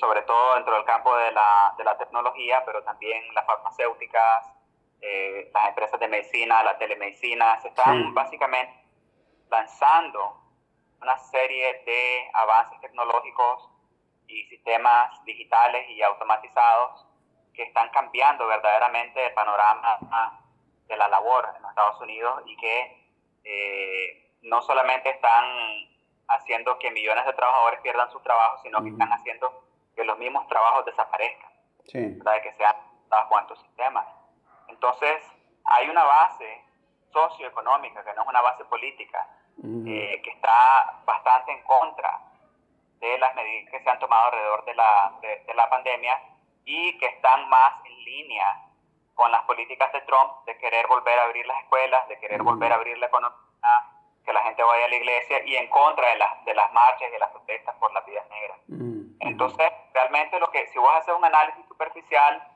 sobre 0.00 0.22
todo 0.22 0.54
dentro 0.54 0.74
del 0.76 0.84
campo 0.84 1.14
de 1.14 1.30
la, 1.30 1.74
de 1.76 1.84
la 1.84 1.96
tecnología, 1.98 2.62
pero 2.64 2.82
también 2.84 3.22
las 3.34 3.44
farmacéuticas, 3.44 4.54
las 5.52 5.68
empresas 5.68 6.00
de 6.00 6.08
medicina, 6.08 6.62
la 6.62 6.78
telemedicina, 6.78 7.60
se 7.60 7.68
están 7.68 8.14
básicamente 8.14 8.72
lanzando 9.50 10.40
una 11.02 11.18
serie 11.18 11.82
de 11.84 12.30
avances 12.32 12.80
tecnológicos 12.80 13.68
y 14.28 14.44
sistemas 14.44 15.24
digitales 15.24 15.88
y 15.90 16.02
automatizados 16.02 17.06
que 17.54 17.64
están 17.64 17.88
cambiando 17.90 18.46
verdaderamente 18.46 19.26
el 19.26 19.34
panorama 19.34 19.98
de 20.86 20.96
la 20.96 21.08
labor 21.08 21.48
en 21.56 21.62
los 21.62 21.70
Estados 21.70 22.00
Unidos 22.00 22.42
y 22.46 22.56
que 22.56 23.10
eh, 23.44 24.36
no 24.42 24.62
solamente 24.62 25.10
están 25.10 25.44
haciendo 26.28 26.78
que 26.78 26.90
millones 26.90 27.26
de 27.26 27.32
trabajadores 27.32 27.80
pierdan 27.80 28.10
su 28.10 28.20
trabajo, 28.20 28.58
sino 28.62 28.82
que 28.82 28.90
están 28.90 29.12
haciendo 29.12 29.64
que 29.96 30.04
los 30.04 30.18
mismos 30.18 30.46
trabajos 30.46 30.84
desaparezcan, 30.84 31.50
sí. 31.86 32.18
que 32.42 32.52
sean 32.52 32.76
con 33.28 33.40
estos 33.40 33.60
sistemas. 33.62 34.06
Entonces, 34.68 35.22
hay 35.64 35.88
una 35.88 36.04
base 36.04 36.64
socioeconómica, 37.12 38.04
que 38.04 38.12
no 38.14 38.22
es 38.22 38.28
una 38.28 38.42
base 38.42 38.64
política, 38.66 39.26
eh, 39.64 40.20
que 40.22 40.30
está 40.30 41.00
bastante 41.04 41.52
en 41.52 41.62
contra 41.64 42.27
de 43.00 43.18
las 43.18 43.34
medidas 43.34 43.70
que 43.70 43.80
se 43.80 43.90
han 43.90 43.98
tomado 43.98 44.26
alrededor 44.26 44.64
de 44.64 44.74
la, 44.74 45.12
de, 45.20 45.54
la 45.54 45.70
pandemia 45.70 46.20
y 46.64 46.98
que 46.98 47.06
están 47.06 47.48
más 47.48 47.74
en 47.84 48.04
línea 48.04 48.64
con 49.14 49.30
las 49.32 49.42
políticas 49.44 49.92
de 49.92 50.00
Trump 50.02 50.44
de 50.46 50.56
querer 50.58 50.86
volver 50.86 51.18
a 51.18 51.24
abrir 51.24 51.46
las 51.46 51.58
escuelas, 51.62 52.06
de 52.08 52.18
querer 52.18 52.42
volver 52.42 52.72
a 52.72 52.76
abrir 52.76 52.98
la 52.98 53.06
economía, 53.06 53.38
que 54.24 54.32
la 54.32 54.42
gente 54.42 54.62
vaya 54.62 54.84
a 54.84 54.88
la 54.88 54.96
iglesia 54.96 55.44
y 55.44 55.56
en 55.56 55.68
contra 55.68 56.08
de 56.10 56.16
las, 56.16 56.44
de 56.44 56.54
las 56.54 56.72
marchas 56.72 57.08
y 57.08 57.12
de 57.12 57.18
las 57.18 57.30
protestas 57.30 57.74
por 57.76 57.92
las 57.92 58.04
vidas 58.06 58.28
negras. 58.28 58.58
Entonces, 59.20 59.72
realmente 59.92 60.38
lo 60.38 60.50
que, 60.50 60.66
si 60.68 60.78
vos 60.78 60.90
haces 60.94 61.14
un 61.14 61.24
análisis 61.24 61.66
superficial, 61.66 62.46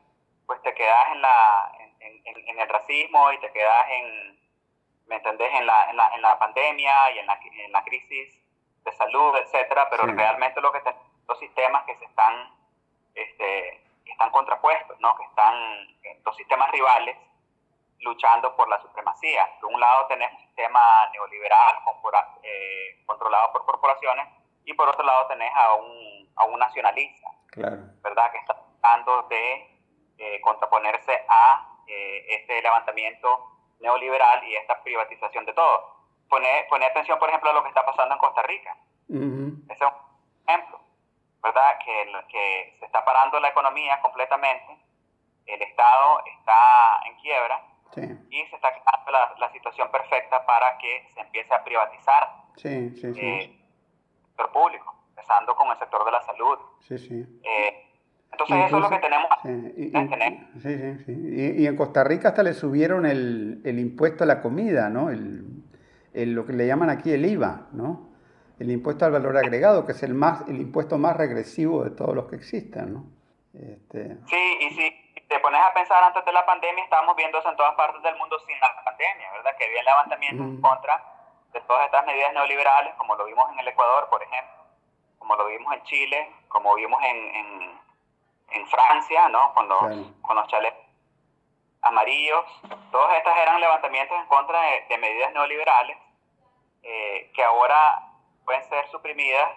pues 0.47 0.61
te 0.63 0.75
quedas 0.75 1.13
en, 1.13 1.23
la, 1.23 1.73
en, 2.01 2.61
el 2.61 2.69
racismo 2.69 3.33
y 3.33 3.39
te 3.39 3.51
quedas 3.53 3.89
en, 3.91 4.41
¿me 5.07 5.17
entendés?, 5.17 5.53
en 5.55 5.67
la, 5.67 5.91
en 5.91 5.97
la, 5.97 6.15
en 6.15 6.23
la 6.23 6.39
pandemia 6.39 7.11
y 7.13 7.19
en 7.19 7.27
la, 7.27 7.41
en 7.43 7.73
la 7.73 7.83
crisis 7.85 8.42
de 8.85 8.93
salud, 8.93 9.37
etcétera, 9.37 9.89
pero 9.91 10.07
realmente 10.07 10.61
lo 10.61 10.73
que 10.73 10.81
tenemos 10.81 11.07
dos 11.27 11.39
sistemas 11.39 11.85
que 11.85 11.97
se 11.97 12.05
están, 12.05 12.53
este, 13.15 13.85
están 14.05 14.31
contrapuestos, 14.31 14.99
¿no? 15.01 15.17
que 15.17 15.25
están 15.25 15.87
dos 16.25 16.37
sistemas 16.37 16.71
rivales 16.71 17.17
luchando 18.01 18.55
por 18.57 18.69
la 18.69 18.81
supremacía. 18.81 19.49
Por 19.61 19.73
un 19.73 19.81
lado 19.81 20.07
tenemos 20.07 20.35
un 20.35 20.47
sistema 20.47 20.81
neoliberal 21.13 21.77
eh, 22.43 23.03
controlado 23.07 23.53
por 23.53 23.65
corporaciones 23.65 24.27
y 24.65 24.75
por 24.75 24.89
otro 24.89 25.05
lado 25.05 25.27
tenés 25.29 25.53
a 25.55 25.75
un, 25.75 26.33
a 26.37 26.45
un 26.45 26.59
nacionalista, 26.59 27.29
¿verdad? 28.03 28.33
Que 28.33 28.39
está 28.39 28.55
tratando 28.55 29.23
de 29.29 29.73
eh, 30.19 30.41
contraponerse 30.41 31.25
a 31.29 31.79
eh, 31.87 32.27
este 32.29 32.61
levantamiento 32.63 33.53
neoliberal 33.81 34.45
y 34.45 34.57
esta 34.57 34.83
privatización 34.83 35.45
de 35.47 35.53
todo. 35.53 35.92
Pone, 36.33 36.65
pone 36.71 36.87
atención, 36.87 37.19
por 37.19 37.29
ejemplo, 37.29 37.51
a 37.51 37.53
lo 37.53 37.63
que 37.63 37.69
está 37.69 37.85
pasando 37.85 38.15
en 38.15 38.19
Costa 38.19 38.41
Rica. 38.45 38.75
Ese 39.07 39.75
es 39.75 39.81
un 39.83 40.49
ejemplo, 40.49 40.81
¿verdad? 41.43 41.79
Que, 41.85 42.11
que 42.31 42.77
se 42.79 42.87
está 42.87 43.05
parando 43.05 43.39
la 43.39 43.49
economía 43.49 44.01
completamente, 44.01 44.79
el 45.45 45.61
Estado 45.61 46.23
está 46.25 47.03
en 47.05 47.17
quiebra 47.17 47.61
y 48.31 48.47
se 48.47 48.57
está 48.57 48.71
creando 48.73 49.37
la, 49.39 49.53
situación 49.53 49.91
perfecta 49.91 50.47
para 50.47 50.79
que 50.79 51.07
se 51.13 51.21
empiece 51.21 51.53
a 51.53 51.63
privatizar 51.63 52.31
sí, 52.57 52.97
sí, 52.97 53.09
eh, 53.09 53.45
el 53.45 54.27
sector 54.29 54.53
público, 54.53 55.05
empezando 55.11 55.55
con 55.55 55.69
el 55.71 55.79
sector 55.81 56.03
de 56.03 56.13
la 56.13 56.23
salud. 56.23 56.59
Sí, 56.81 56.97
sí. 56.97 57.41
Eh, 57.45 57.89
entonces 58.31 58.57
eso 58.69 58.77
es 58.77 58.83
lo 58.83 58.89
que 58.89 58.99
tenemos. 59.01 59.29
Sí, 59.43 60.63
sí, 60.63 61.05
sí. 61.05 61.61
Y, 61.61 61.67
en 61.67 61.77
Costa 61.77 62.03
Rica 62.03 62.29
hasta 62.29 62.43
le 62.43 62.55
subieron 62.55 63.05
el, 63.05 63.61
el 63.67 63.79
impuesto 63.79 64.25
a 64.25 64.27
la 64.27 64.41
comida, 64.41 64.89
¿no? 64.89 65.11
El, 65.11 65.52
el, 66.15 66.35
lo 66.35 66.47
que 66.47 66.53
le 66.53 66.67
llaman 66.67 66.91
aquí 66.91 67.13
el 67.13 67.25
IVA, 67.25 67.69
¿no? 67.73 68.11
El 68.59 68.71
impuesto 68.71 69.05
al 69.05 69.13
valor 69.13 69.37
agregado, 69.37 69.87
que 69.87 69.93
es 69.93 70.03
el, 70.03 70.15
más, 70.15 70.47
el 70.49 70.61
impuesto 70.61 70.99
más 70.99 71.17
regresivo 71.17 71.85
de 71.85 71.91
todos 71.91 72.15
los 72.15 72.27
que 72.27 72.37
existen, 72.37 72.93
¿no? 72.93 73.05
Este... 73.55 74.17
Sí, 74.27 74.59
y 74.61 74.71
sí, 74.71 75.25
te 75.29 75.41
pones 75.41 75.61
a 75.61 75.73
pensar 75.75 76.03
antes 76.05 76.25
de 76.25 76.33
la 76.33 76.45
pandemia, 76.47 76.85
estábamos 76.85 77.17
viendo 77.17 77.39
eso 77.39 77.51
en 77.51 77.57
todas 77.57 77.75
partes 77.75 78.03
del 78.03 78.17
mundo 78.17 78.39
sin 78.47 78.59
la 78.61 78.85
pandemia, 78.85 79.33
¿verdad? 79.33 79.51
Que 79.59 79.65
había 79.65 79.81
el 79.81 79.87
levantamiento 79.87 80.43
en 80.43 80.61
contra 80.61 81.03
de 81.53 81.61
todas 81.63 81.87
estas 81.87 82.07
medidas 82.07 82.33
neoliberales, 82.33 82.95
como 82.95 83.17
lo 83.17 83.25
vimos 83.25 83.51
en 83.53 83.59
el 83.59 83.69
Ecuador, 83.69 84.09
por 84.09 84.23
ejemplo, 84.23 84.55
como 85.19 85.37
lo 85.37 85.47
vimos 85.47 85.75
en 85.75 85.83
Chile, 85.85 86.33
como 86.49 86.75
vimos 86.75 87.03
en, 87.03 87.17
en, 87.17 87.81
en 88.51 88.67
Francia, 88.69 89.29
¿no? 89.29 89.53
Con 89.55 89.69
los, 89.69 90.13
con 90.23 90.37
los 90.37 90.47
chalecos 90.49 90.82
amarillos. 91.83 92.45
Todos 92.91 93.13
estos 93.15 93.37
eran 93.37 93.61
levantamientos 93.61 94.19
en 94.19 94.27
contra 94.27 94.61
de, 94.89 94.99
medidas 94.99 95.33
neoliberales 95.33 95.99
eh, 96.83 97.31
que 97.35 97.45
ahora 97.45 98.09
pueden 98.45 98.65
ser 98.69 98.89
suprimidas 98.91 99.51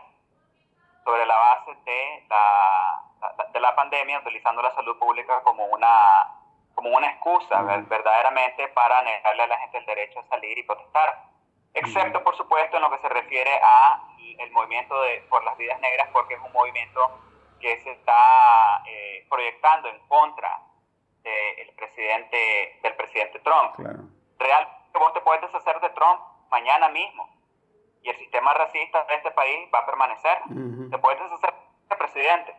sobre 1.03 1.25
la 1.25 1.37
base 1.37 1.75
de 1.85 2.25
la 2.29 3.05
de 3.53 3.59
la 3.59 3.75
pandemia 3.75 4.19
utilizando 4.19 4.61
la 4.61 4.73
salud 4.75 4.97
pública 4.97 5.41
como 5.43 5.65
una, 5.65 5.97
como 6.73 6.89
una 6.89 7.07
excusa 7.07 7.61
verdaderamente 7.61 8.67
para 8.69 9.01
negarle 9.01 9.43
a 9.43 9.47
la 9.47 9.57
gente 9.59 9.77
el 9.77 9.85
derecho 9.85 10.19
a 10.19 10.27
salir 10.27 10.57
y 10.57 10.63
protestar. 10.63 11.23
Excepto, 11.73 12.23
por 12.23 12.37
supuesto, 12.37 12.77
en 12.77 12.83
lo 12.83 12.91
que 12.91 12.99
se 12.99 13.09
refiere 13.09 13.59
a 13.61 14.01
el 14.37 14.51
movimiento 14.51 14.99
de, 15.01 15.25
por 15.29 15.43
las 15.43 15.57
vidas 15.57 15.79
negras, 15.79 16.09
porque 16.11 16.35
es 16.35 16.41
un 16.41 16.51
movimiento 16.51 17.19
que 17.59 17.81
se 17.81 17.91
está 17.91 18.83
eh, 18.85 19.25
proyectando 19.29 19.89
en 19.89 19.99
contra 20.07 20.59
del 21.29 21.75
presidente, 21.75 22.79
del 22.83 22.95
presidente 22.95 23.39
Trump. 23.39 23.75
Realmente 24.39 24.99
vos 24.99 25.13
te 25.13 25.21
puedes 25.21 25.41
deshacer 25.41 25.79
de 25.81 25.89
Trump 25.89 26.21
mañana 26.49 26.89
mismo 26.89 27.29
y 28.01 28.09
el 28.09 28.17
sistema 28.17 28.53
racista 28.53 29.03
de 29.05 29.15
este 29.15 29.31
país 29.31 29.67
va 29.73 29.79
a 29.79 29.85
permanecer. 29.85 30.37
Te 30.91 30.97
puedes 30.99 31.21
deshacer 31.21 31.53
del 31.89 31.97
presidente 31.97 32.55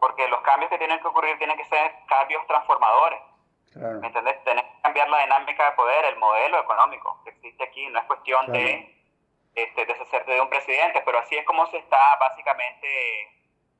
porque 0.00 0.28
los 0.28 0.40
cambios 0.42 0.70
que 0.70 0.78
tienen 0.78 1.00
que 1.00 1.08
ocurrir 1.08 1.36
tienen 1.38 1.56
que 1.56 1.64
ser 1.64 1.92
cambios 2.06 2.46
transformadores. 2.46 3.20
¿Me 3.74 4.06
entendés? 4.06 4.42
Tenés 4.44 4.64
que 4.64 4.80
cambiar 4.82 5.08
la 5.10 5.18
dinámica 5.20 5.70
de 5.70 5.76
poder, 5.76 6.04
el 6.06 6.16
modelo 6.16 6.60
económico 6.60 7.20
que 7.24 7.30
existe 7.30 7.64
aquí. 7.64 7.86
No 7.88 7.98
es 7.98 8.04
cuestión 8.06 8.50
de 8.52 8.96
este, 9.54 9.84
deshacerte 9.84 10.32
de 10.32 10.40
un 10.40 10.48
presidente, 10.48 11.02
pero 11.04 11.18
así 11.18 11.36
es 11.36 11.44
como 11.44 11.66
se 11.66 11.78
está 11.78 12.16
básicamente 12.20 12.88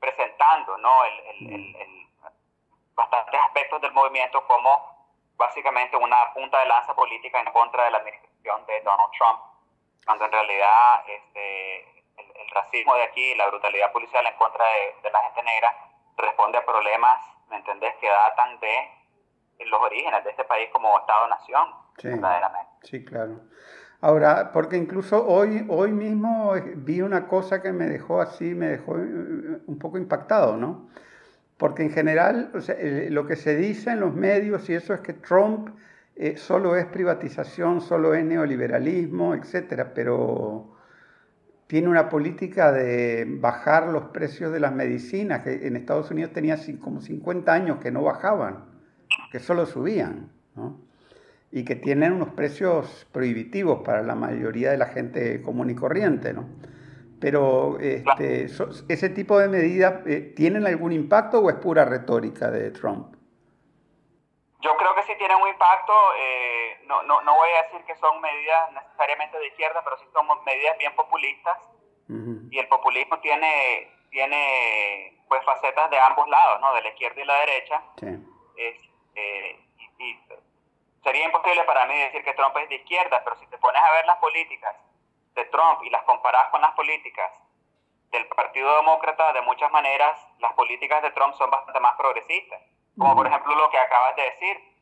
presentando, 0.00 0.76
¿no? 0.78 1.04
El, 1.04 1.20
el, 1.20 1.76
el, 1.76 2.05
bastantes 2.96 3.40
aspectos 3.40 3.80
del 3.80 3.92
movimiento 3.92 4.44
como 4.46 4.96
básicamente 5.36 5.96
una 5.96 6.32
punta 6.34 6.58
de 6.60 6.66
lanza 6.66 6.94
política 6.94 7.40
en 7.40 7.52
contra 7.52 7.84
de 7.84 7.90
la 7.90 7.98
administración 7.98 8.66
de 8.66 8.80
Donald 8.80 9.10
Trump, 9.18 9.38
cuando 10.04 10.24
en 10.24 10.32
realidad 10.32 11.04
este, 11.06 11.80
el, 12.16 12.50
racismo 12.54 12.94
de 12.94 13.02
aquí, 13.02 13.34
la 13.34 13.48
brutalidad 13.48 13.92
policial 13.92 14.24
en 14.26 14.34
contra 14.38 14.64
de, 14.64 15.02
de 15.02 15.10
la 15.10 15.22
gente 15.24 15.42
negra, 15.42 15.76
responde 16.16 16.58
a 16.58 16.64
problemas, 16.64 17.20
¿me 17.50 17.56
entendés?, 17.56 17.94
que 17.96 18.08
datan 18.08 18.58
de 18.60 18.90
los 19.66 19.80
orígenes 19.80 20.24
de 20.24 20.30
este 20.30 20.44
país 20.44 20.70
como 20.72 20.98
Estado-nación, 20.98 21.68
sí, 21.98 22.08
verdaderamente. 22.08 22.72
Sí, 22.82 23.04
claro. 23.04 23.40
Ahora, 24.00 24.50
porque 24.52 24.76
incluso 24.76 25.26
hoy, 25.26 25.66
hoy 25.68 25.90
mismo 25.90 26.54
vi 26.76 27.00
una 27.00 27.28
cosa 27.28 27.62
que 27.62 27.72
me 27.72 27.86
dejó 27.86 28.20
así, 28.20 28.54
me 28.54 28.66
dejó 28.66 28.96
eh, 28.96 29.62
un 29.66 29.78
poco 29.78 29.98
impactado, 29.98 30.56
¿no? 30.56 30.88
Porque 31.56 31.82
en 31.82 31.90
general, 31.90 32.50
o 32.54 32.60
sea, 32.60 32.76
lo 33.10 33.26
que 33.26 33.36
se 33.36 33.56
dice 33.56 33.90
en 33.90 34.00
los 34.00 34.14
medios 34.14 34.68
y 34.68 34.74
eso 34.74 34.92
es 34.92 35.00
que 35.00 35.14
Trump 35.14 35.70
eh, 36.14 36.36
solo 36.36 36.76
es 36.76 36.86
privatización, 36.86 37.80
solo 37.80 38.14
es 38.14 38.24
neoliberalismo, 38.24 39.34
etcétera, 39.34 39.92
pero 39.94 40.76
tiene 41.66 41.88
una 41.88 42.08
política 42.08 42.72
de 42.72 43.26
bajar 43.28 43.88
los 43.88 44.04
precios 44.04 44.52
de 44.52 44.60
las 44.60 44.72
medicinas, 44.72 45.42
que 45.42 45.66
en 45.66 45.76
Estados 45.76 46.10
Unidos 46.10 46.32
tenía 46.32 46.58
como 46.80 47.00
50 47.00 47.52
años 47.52 47.78
que 47.78 47.90
no 47.90 48.02
bajaban, 48.02 48.64
que 49.32 49.40
solo 49.40 49.66
subían, 49.66 50.30
¿no? 50.54 50.80
y 51.50 51.64
que 51.64 51.74
tienen 51.74 52.12
unos 52.12 52.30
precios 52.30 53.06
prohibitivos 53.12 53.82
para 53.84 54.02
la 54.02 54.14
mayoría 54.14 54.70
de 54.70 54.78
la 54.78 54.86
gente 54.86 55.42
común 55.42 55.70
y 55.70 55.74
corriente. 55.74 56.32
¿no? 56.32 56.46
Pero 57.20 57.78
este, 57.80 58.46
ese 58.88 59.08
tipo 59.10 59.38
de 59.38 59.48
medidas, 59.48 60.06
eh, 60.06 60.32
¿tienen 60.36 60.66
algún 60.66 60.92
impacto 60.92 61.40
o 61.40 61.50
es 61.50 61.56
pura 61.56 61.84
retórica 61.84 62.50
de 62.50 62.70
Trump? 62.70 63.16
Yo 64.60 64.76
creo 64.76 64.94
que 64.94 65.02
sí 65.04 65.12
tienen 65.16 65.38
un 65.40 65.48
impacto. 65.48 65.92
Eh, 66.18 66.80
no, 66.86 67.02
no, 67.04 67.22
no, 67.22 67.34
voy 67.34 67.48
a 67.58 67.62
decir 67.62 67.84
que 67.86 67.96
son 67.96 68.20
medidas 68.20 68.72
necesariamente 68.72 69.38
de 69.38 69.46
izquierda, 69.46 69.82
pero 69.82 69.96
sí 69.98 70.04
son 70.12 70.26
medidas 70.44 70.76
bien 70.78 70.94
populistas. 70.94 71.58
Y 72.50 72.58
el 72.60 72.68
populismo 72.68 73.18
tiene, 73.18 73.90
tiene 74.10 75.20
pues 75.28 75.44
facetas 75.44 75.90
de 75.90 75.98
ambos 75.98 76.28
lados, 76.28 76.60
¿no? 76.60 76.72
de 76.74 76.82
la 76.82 76.88
izquierda 76.90 77.20
y 77.20 77.24
la 77.24 77.40
derecha. 77.40 77.82
Eh, 78.56 79.58
y, 79.98 80.18
sería 81.02 81.24
imposible 81.24 81.64
para 81.64 81.86
mí 81.86 81.98
decir 81.98 82.22
que 82.22 82.34
Trump 82.34 82.56
es 82.58 82.68
de 82.68 82.76
izquierda, 82.76 83.22
pero 83.24 83.36
si 83.36 83.46
te 83.48 83.58
pones 83.58 83.82
a 83.82 83.92
ver 83.92 84.06
las 84.06 84.18
políticas 84.18 84.76
de 85.36 85.44
Trump 85.46 85.82
y 85.84 85.90
las 85.90 86.02
comparas 86.02 86.48
con 86.50 86.60
las 86.60 86.72
políticas 86.72 87.30
del 88.10 88.26
Partido 88.28 88.74
Demócrata, 88.76 89.32
de 89.32 89.42
muchas 89.42 89.70
maneras 89.70 90.18
las 90.38 90.52
políticas 90.54 91.02
de 91.02 91.10
Trump 91.12 91.34
son 91.34 91.50
bastante 91.50 91.78
más 91.80 91.94
progresistas. 91.96 92.60
Como 92.98 93.14
por 93.14 93.26
ejemplo 93.26 93.54
lo 93.54 93.70
que 93.70 93.78
acabas 93.78 94.16
de 94.16 94.22
decir. 94.22 94.76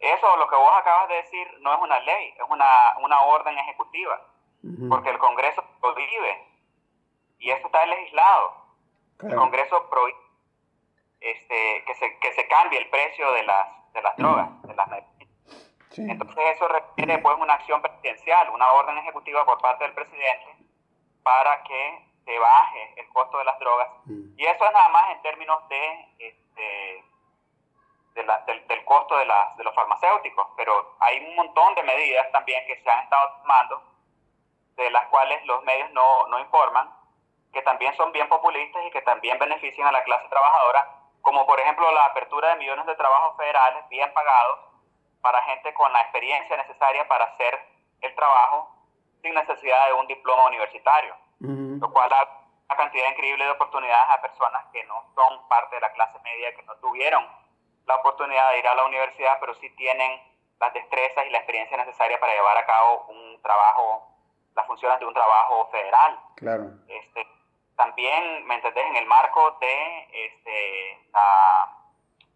Eso, 0.00 0.36
lo 0.38 0.48
que 0.48 0.56
vos 0.56 0.72
acabas 0.76 1.08
de 1.08 1.16
decir, 1.16 1.46
no 1.60 1.74
es 1.74 1.80
una 1.80 2.00
ley, 2.00 2.34
es 2.36 2.44
una, 2.48 2.96
una 3.02 3.20
orden 3.20 3.56
ejecutiva, 3.58 4.18
porque 4.88 5.10
el 5.10 5.18
Congreso 5.18 5.62
prohíbe, 5.80 6.48
y 7.38 7.50
eso 7.50 7.66
está 7.66 7.84
legislado. 7.84 8.54
El 9.22 9.36
Congreso 9.36 9.88
prohíbe 9.90 10.18
este, 11.20 11.84
que, 11.86 11.94
se, 11.96 12.18
que 12.18 12.32
se 12.32 12.48
cambie 12.48 12.78
el 12.78 12.88
precio 12.88 13.30
de 13.32 13.42
las, 13.42 13.92
de 13.92 14.02
las 14.02 14.16
drogas, 14.16 14.62
de 14.62 14.74
las 14.74 14.88
Entonces 15.96 16.44
eso 16.54 16.68
requiere 16.68 17.18
pues 17.18 17.36
una 17.38 17.54
acción 17.54 17.82
presidencial, 17.82 18.48
una 18.50 18.70
orden 18.72 18.96
ejecutiva 18.98 19.44
por 19.44 19.60
parte 19.60 19.84
del 19.84 19.92
presidente 19.92 20.56
para 21.22 21.62
que 21.64 22.10
se 22.24 22.38
baje 22.38 22.94
el 22.96 23.08
costo 23.08 23.38
de 23.38 23.44
las 23.44 23.58
drogas. 23.58 23.88
Y 24.36 24.46
eso 24.46 24.64
es 24.64 24.72
nada 24.72 24.88
más 24.90 25.10
en 25.10 25.22
términos 25.22 25.68
de 25.68 26.08
este, 26.18 27.04
del, 28.14 28.84
costo 28.84 29.16
de, 29.16 29.24
de 29.56 29.64
los 29.64 29.74
farmacéuticos, 29.74 30.46
pero 30.56 30.96
hay 31.00 31.24
un 31.24 31.34
montón 31.34 31.74
de 31.74 31.82
medidas 31.82 32.30
también 32.30 32.64
que 32.66 32.80
se 32.80 32.90
han 32.90 33.04
estado 33.04 33.40
tomando, 33.40 33.82
de 34.76 34.90
las 34.90 35.06
cuales 35.08 35.44
los 35.46 35.62
medios 35.64 35.90
no, 35.90 36.26
no 36.28 36.38
informan, 36.38 36.88
que 37.52 37.62
también 37.62 37.96
son 37.96 38.12
bien 38.12 38.28
populistas 38.28 38.84
y 38.86 38.90
que 38.92 39.02
también 39.02 39.38
benefician 39.38 39.88
a 39.88 39.92
la 39.92 40.04
clase 40.04 40.28
trabajadora, 40.28 40.88
como 41.20 41.44
por 41.46 41.58
ejemplo 41.58 41.90
la 41.92 42.06
apertura 42.06 42.50
de 42.50 42.56
millones 42.56 42.86
de 42.86 42.94
trabajos 42.94 43.36
federales 43.36 43.88
bien 43.88 44.12
pagados 44.12 44.69
para 45.20 45.42
gente 45.42 45.72
con 45.74 45.92
la 45.92 46.00
experiencia 46.00 46.56
necesaria 46.56 47.06
para 47.08 47.26
hacer 47.26 47.58
el 48.00 48.14
trabajo 48.14 48.74
sin 49.22 49.34
necesidad 49.34 49.86
de 49.86 49.92
un 49.94 50.06
diploma 50.06 50.46
universitario, 50.46 51.14
lo 51.40 51.92
cual 51.92 52.08
da 52.08 52.28
una 52.68 52.76
cantidad 52.76 53.10
increíble 53.10 53.44
de 53.44 53.50
oportunidades 53.50 54.10
a 54.10 54.22
personas 54.22 54.64
que 54.72 54.84
no 54.84 55.04
son 55.14 55.48
parte 55.48 55.76
de 55.76 55.80
la 55.80 55.92
clase 55.92 56.18
media, 56.20 56.54
que 56.54 56.62
no 56.62 56.74
tuvieron 56.76 57.26
la 57.86 57.96
oportunidad 57.96 58.50
de 58.52 58.58
ir 58.58 58.68
a 58.68 58.74
la 58.74 58.84
universidad, 58.84 59.38
pero 59.40 59.54
sí 59.54 59.68
tienen 59.70 60.20
las 60.60 60.72
destrezas 60.72 61.26
y 61.26 61.30
la 61.30 61.38
experiencia 61.38 61.76
necesaria 61.76 62.20
para 62.20 62.34
llevar 62.34 62.56
a 62.56 62.66
cabo 62.66 63.06
un 63.08 63.40
trabajo, 63.42 64.06
las 64.54 64.66
funciones 64.66 65.00
de 65.00 65.06
un 65.06 65.14
trabajo 65.14 65.68
federal. 65.70 66.20
Claro. 66.36 66.64
Este, 66.86 67.26
también, 67.76 68.46
¿me 68.46 68.56
entendés? 68.56 68.86
En 68.86 68.96
el 68.96 69.06
marco 69.06 69.56
de 69.60 70.26
este, 70.26 71.08
la, 71.12 71.76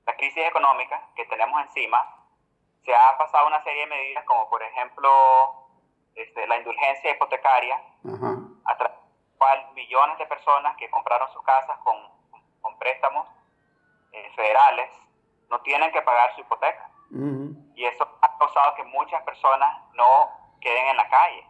la 0.07 0.17
crisis 0.17 0.47
económica 0.47 1.01
que 1.15 1.27
tenemos 1.27 1.61
encima, 1.63 2.24
se 2.85 2.95
ha 2.95 3.17
pasado 3.19 3.47
una 3.47 3.63
serie 3.65 3.83
de 3.83 3.87
medidas 3.87 4.25
como, 4.25 4.49
por 4.49 4.63
ejemplo, 4.63 5.11
este, 6.15 6.47
la 6.47 6.59
indulgencia 6.59 7.11
hipotecaria, 7.11 7.81
a 8.65 8.77
través 8.77 8.97
de 8.97 9.39
cual 9.39 9.69
millones 9.75 10.19
de 10.19 10.27
personas 10.27 10.77
que 10.77 10.91
compraron 10.91 11.29
sus 11.33 11.43
casas 11.43 11.79
con, 11.79 11.97
con 12.61 12.79
préstamos 12.79 13.29
eh, 14.13 14.31
federales 14.37 14.91
no 15.51 15.61
tienen 15.61 15.91
que 15.93 16.03
pagar 16.03 16.35
su 16.35 16.43
hipoteca. 16.43 16.91
Y 17.77 17.85
eso 17.85 18.09
ha 18.23 18.39
causado 18.39 18.75
que 18.75 18.85
muchas 18.85 19.23
personas 19.23 19.77
no 19.95 20.31
queden 20.61 20.89
en 20.89 20.97
la 20.97 21.09
calle. 21.09 21.47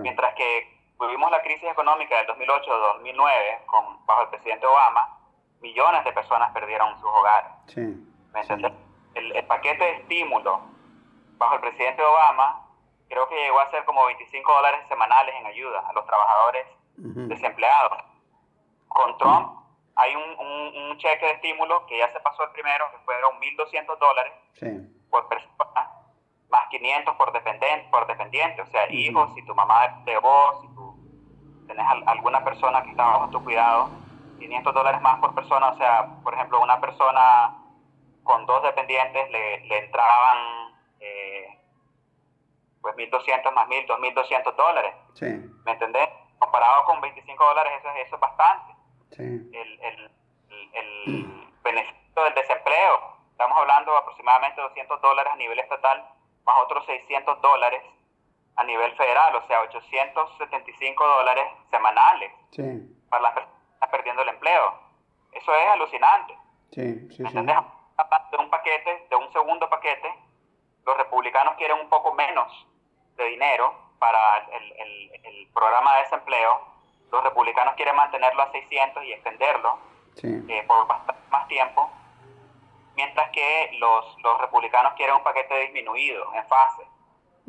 Mientras 0.00 0.34
que 0.34 0.80
tuvimos 0.98 1.30
la 1.30 1.42
crisis 1.42 1.68
económica 1.70 2.16
del 2.16 2.26
2008-2009 2.28 3.66
con, 3.66 4.04
bajo 4.06 4.22
el 4.22 4.28
presidente 4.28 4.66
Obama, 4.66 5.18
millones 5.60 6.04
de 6.04 6.12
personas 6.12 6.52
perdieron 6.52 6.94
sus 6.98 7.08
hogares. 7.08 7.50
¿Me 8.32 8.40
entiendes? 8.40 8.72
El, 9.16 9.36
el, 9.36 9.44
paquete 9.46 9.84
de 9.84 9.92
estímulo 9.96 10.60
bajo 11.38 11.54
el 11.56 11.60
presidente 11.60 12.02
Obama 12.02 12.66
creo 13.08 13.28
que 13.28 13.36
llegó 13.36 13.60
a 13.60 13.70
ser 13.70 13.84
como 13.84 14.04
25 14.06 14.52
dólares 14.52 14.86
semanales 14.88 15.34
en 15.34 15.46
ayuda 15.46 15.80
a 15.88 15.92
los 15.92 16.06
trabajadores 16.06 16.66
desempleados. 16.96 18.04
Con 18.88 19.18
Trump 19.18 19.56
hay 19.96 20.14
un, 20.14 20.90
un, 20.90 20.98
cheque 20.98 21.26
de 21.26 21.32
estímulo 21.32 21.86
que 21.86 21.98
ya 21.98 22.10
se 22.12 22.20
pasó 22.20 22.44
el 22.44 22.50
primero, 22.50 22.84
que 22.90 22.98
fueron 22.98 23.38
1.200 23.40 23.98
dólares 23.98 24.32
por 25.10 25.28
persona, 25.28 25.90
más 26.50 26.68
500 26.70 27.14
por 27.16 27.32
dependiente, 27.32 27.88
por 27.90 28.06
dependiente. 28.06 28.62
O 28.62 28.66
sea, 28.66 28.90
hijos, 28.90 29.34
si 29.34 29.42
tu 29.44 29.54
mamá 29.54 30.02
de 30.04 30.18
vos, 30.18 30.60
si 30.62 30.68
tú 30.68 30.96
tenés 31.66 31.86
alguna 32.06 32.44
persona 32.44 32.82
que 32.82 32.90
está 32.90 33.04
bajo 33.04 33.30
tu 33.30 33.42
cuidado, 33.44 33.90
500 34.38 34.74
dólares 34.74 35.00
más 35.00 35.18
por 35.20 35.34
persona, 35.34 35.68
o 35.68 35.76
sea, 35.76 36.06
por 36.22 36.34
ejemplo, 36.34 36.60
una 36.60 36.80
persona 36.80 37.56
con 38.26 38.44
dos 38.44 38.62
dependientes 38.62 39.30
le, 39.30 39.60
le 39.60 39.78
entraban 39.78 40.74
eh, 41.00 41.58
pues 42.82 42.94
1.200 42.96 43.52
más 43.52 43.68
1.000, 43.68 43.86
2.200 43.86 44.54
dólares. 44.54 44.94
¿Me 45.64 45.72
entendés? 45.72 46.08
Comparado 46.38 46.84
con 46.84 47.00
25 47.00 47.44
dólares, 47.44 47.72
eso, 47.80 47.88
eso 47.90 48.14
es 48.16 48.20
bastante 48.20 48.76
el, 49.18 49.80
el, 49.82 50.10
el, 50.72 51.52
beneficio 51.62 52.24
del 52.24 52.34
desempleo. 52.34 53.16
Estamos 53.32 53.58
hablando 53.58 53.96
aproximadamente 53.96 54.60
200 54.60 55.00
dólares 55.00 55.32
a 55.32 55.36
nivel 55.36 55.58
estatal, 55.58 56.04
más 56.44 56.56
otros 56.62 56.84
600 56.86 57.40
dólares 57.42 57.82
a 58.56 58.64
nivel 58.64 58.94
federal, 58.96 59.34
o 59.34 59.46
sea, 59.46 59.60
875 59.62 61.06
dólares 61.06 61.44
semanales 61.70 62.32
para 63.10 63.22
las 63.22 63.32
personas 63.32 63.90
perdiendo 63.90 64.22
el 64.22 64.28
empleo. 64.28 64.74
Eso 65.32 65.54
es 65.54 65.68
alucinante. 65.68 66.38
Sí, 66.72 67.08
sí, 67.10 67.22
¿Entendés? 67.22 67.56
De 68.30 68.36
un 68.36 68.50
paquete, 68.50 69.06
de 69.08 69.16
un 69.16 69.32
segundo 69.32 69.68
paquete, 69.70 70.12
los 70.84 70.96
republicanos 70.96 71.56
quieren 71.56 71.80
un 71.80 71.88
poco 71.88 72.12
menos 72.12 72.66
de 73.16 73.24
dinero 73.24 73.74
para 73.98 74.38
el, 74.52 74.72
el, 74.72 75.20
el 75.24 75.48
programa 75.54 75.94
de 75.96 76.02
desempleo 76.02 76.76
los 77.10 77.22
republicanos 77.22 77.74
quieren 77.74 77.96
mantenerlo 77.96 78.42
a 78.42 78.52
600 78.52 79.04
y 79.04 79.12
extenderlo 79.12 79.78
eh, 80.22 80.64
por 80.66 80.86
bastante 80.86 81.22
más 81.30 81.46
tiempo, 81.48 81.90
mientras 82.94 83.30
que 83.30 83.70
los, 83.78 84.16
los 84.22 84.40
republicanos 84.40 84.94
quieren 84.94 85.16
un 85.16 85.22
paquete 85.22 85.58
disminuido 85.60 86.32
en 86.34 86.46
fase. 86.46 86.82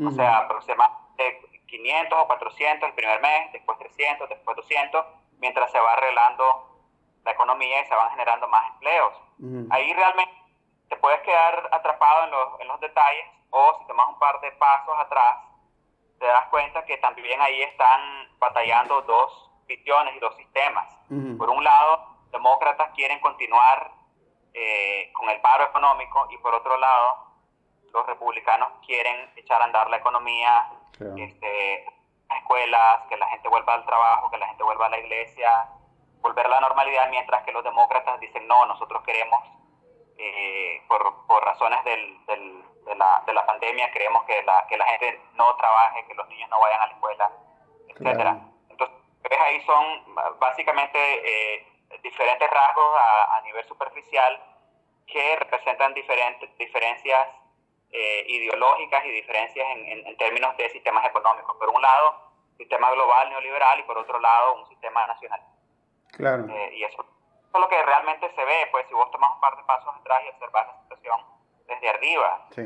O 0.06 0.12
sea, 0.12 0.38
aproximadamente 0.40 1.42
500 1.66 2.20
o 2.20 2.28
400 2.28 2.90
el 2.90 2.96
primer 2.96 3.20
mes, 3.20 3.52
después 3.52 3.80
300, 3.80 4.30
después 4.30 4.56
200, 4.58 5.06
mientras 5.40 5.72
se 5.72 5.80
va 5.80 5.94
arreglando 5.94 6.78
la 7.26 7.32
economía 7.32 7.82
y 7.82 7.86
se 7.88 7.96
van 7.96 8.12
generando 8.12 8.48
más 8.48 8.70
empleos. 8.74 9.14
Ahí 9.72 9.92
realmente 9.94 10.37
te 10.90 10.96
puedes 10.98 11.22
quedar 11.22 11.70
atrapado 11.72 12.26
en 12.26 12.32
los, 12.32 12.62
en 12.62 12.68
los 12.68 12.80
detalles 12.80 13.26
o 13.50 13.78
si 13.80 13.88
tomas 13.88 14.10
un 14.10 14.20
par 14.20 14.40
de 14.42 14.52
pasos 14.54 14.96
atrás, 15.00 15.38
te 16.20 16.26
das 16.26 16.48
cuenta 16.50 16.84
que 16.86 16.98
también 16.98 17.40
ahí 17.42 17.62
están 17.64 18.28
batallando 18.40 19.02
dos 19.04 19.52
visiones 19.68 20.16
y 20.16 20.20
dos 20.20 20.36
sistemas. 20.36 20.88
Por 21.38 21.50
un 21.50 21.64
lado, 21.64 22.08
demócratas 22.32 22.92
quieren 22.96 23.20
continuar 23.20 23.92
eh, 24.54 25.12
con 25.14 25.30
el 25.30 25.40
paro 25.42 25.66
económico 25.66 26.28
y 26.32 26.38
por 26.40 26.54
otro 26.56 26.78
lado, 26.78 27.28
los 27.94 28.06
republicanos 28.06 28.70
quieren 28.86 29.32
echar 29.36 29.62
a 29.62 29.66
andar 29.66 29.90
la 29.90 29.98
economía, 29.98 30.70
este, 31.18 31.86
las 32.30 32.40
escuelas, 32.40 33.02
que 33.08 33.18
la 33.18 33.28
gente 33.28 33.48
vuelva 33.48 33.76
al 33.76 33.86
trabajo, 33.86 34.30
que 34.30 34.38
la 34.38 34.48
gente 34.48 34.64
vuelva 34.64 34.88
a 34.88 34.90
la 34.90 35.00
iglesia, 35.00 35.70
volver 36.22 36.46
a 36.46 36.50
la 36.50 36.60
normalidad, 36.60 37.10
mientras 37.10 37.44
que 37.44 37.52
los 37.52 37.64
demócratas 37.64 38.20
dicen 38.20 38.48
no, 38.48 38.66
nosotros 38.66 39.04
queremos, 39.04 39.44
eh, 40.18 40.82
por, 40.88 41.26
por, 41.28 41.44
razones 41.44 41.84
del, 41.84 42.26
del, 42.26 42.64
de, 42.86 42.96
la, 42.96 43.24
de, 43.26 43.34
la, 43.34 43.46
pandemia, 43.46 43.92
queremos 43.92 44.24
que 44.26 44.42
la, 44.44 44.66
que 44.68 44.78
la 44.78 44.86
gente 44.86 45.22
no 45.34 45.56
trabaje, 45.56 46.06
que 46.08 46.14
los 46.16 46.28
niños 46.30 46.50
no 46.50 46.60
vayan 46.60 46.82
a 46.82 46.88
la 46.88 46.94
escuela, 46.94 47.32
etcétera 47.90 48.38
ahí 49.48 49.62
son 49.66 50.40
básicamente 50.40 50.98
eh, 51.00 51.68
diferentes 52.04 52.50
rasgos 52.50 52.96
a, 53.30 53.42
nivel 53.42 53.66
superficial 53.66 54.42
que 55.06 55.36
representan 55.38 55.94
diferentes 55.94 56.50
diferencias 56.58 57.30
eh, 57.92 58.26
ideológicas 58.28 59.06
y 59.06 59.12
diferencias 59.12 59.66
en, 59.70 60.18
términos 60.18 60.56
de 60.58 60.70
sistemas 60.70 61.06
económicos. 61.06 61.56
Por 61.58 61.70
un 61.70 61.82
lado, 61.82 62.34
sistema 62.58 62.92
global 62.92 63.30
neoliberal 63.30 63.80
y 63.80 63.84
por 63.84 63.98
otro 63.98 64.20
lado, 64.20 64.56
un 64.56 64.68
sistema 64.68 65.08
nacional. 65.08 65.42
Claro. 66.12 66.46
Eh, 66.50 66.72
y 66.74 66.84
eso, 66.84 67.06
es 67.58 67.62
lo 67.62 67.70
que 67.70 67.84
realmente 67.84 68.30
se 68.36 68.46
ve, 68.46 68.68
pues 68.72 68.86
si 68.88 68.94
vos 68.94 69.10
tomas 69.12 69.34
un 69.36 69.42
par 69.42 69.58
de 69.58 69.64
pasos 69.64 69.96
atrás 69.96 70.22
y 70.26 70.30
observas 70.30 70.68
la 70.68 70.82
situación 70.84 71.18
desde 71.68 71.90
arriba. 71.90 72.48
Sí. 72.52 72.62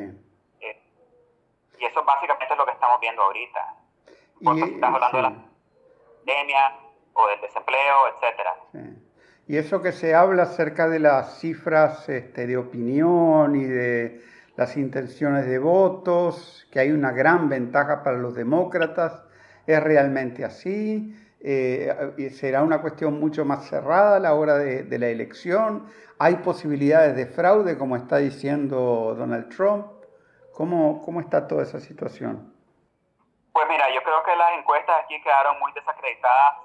y 1.79 1.85
eso 1.85 2.03
básicamente 2.03 2.53
es 2.53 2.57
lo 2.57 2.65
que 2.65 2.73
estamos 2.73 2.99
viendo 2.99 3.21
ahorita. 3.23 3.75
y, 4.39 4.61
estás 4.61 4.93
hablando 4.93 5.17
de 5.17 5.23
la 5.23 5.33
pandemia 6.25 6.77
o 7.13 7.27
del 7.27 7.41
desempleo, 7.41 8.07
etcétera. 8.09 8.55
Y 9.47 9.57
eso 9.57 9.81
que 9.81 9.91
se 9.91 10.13
habla 10.13 10.43
acerca 10.43 10.87
de 10.87 10.99
las 10.99 11.39
cifras 11.39 12.07
este, 12.07 12.47
de 12.47 12.57
opinión 12.57 13.55
y 13.55 13.63
de 13.63 14.21
las 14.55 14.77
intenciones 14.77 15.47
de 15.47 15.59
votos, 15.59 16.67
que 16.71 16.79
hay 16.79 16.91
una 16.91 17.11
gran 17.11 17.49
ventaja 17.49 18.03
para 18.03 18.17
los 18.17 18.35
demócratas, 18.35 19.23
¿es 19.71 19.83
realmente 19.83 20.45
así? 20.45 21.15
Eh, 21.39 22.29
¿Será 22.33 22.61
una 22.61 22.81
cuestión 22.81 23.19
mucho 23.19 23.45
más 23.45 23.67
cerrada 23.67 24.17
a 24.17 24.19
la 24.19 24.35
hora 24.35 24.57
de, 24.57 24.83
de 24.83 24.99
la 24.99 25.07
elección? 25.07 25.87
¿Hay 26.19 26.35
posibilidades 26.35 27.15
de 27.15 27.25
fraude, 27.25 27.77
como 27.77 27.95
está 27.95 28.17
diciendo 28.17 29.15
Donald 29.17 29.49
Trump? 29.49 29.87
¿Cómo, 30.53 31.01
¿Cómo 31.01 31.19
está 31.19 31.47
toda 31.47 31.63
esa 31.63 31.79
situación? 31.79 32.53
Pues 33.53 33.65
mira, 33.67 33.85
yo 33.93 34.03
creo 34.03 34.23
que 34.23 34.35
las 34.35 34.59
encuestas 34.59 35.03
aquí 35.03 35.19
quedaron 35.23 35.59
muy 35.59 35.71
desacreditadas 35.73 36.57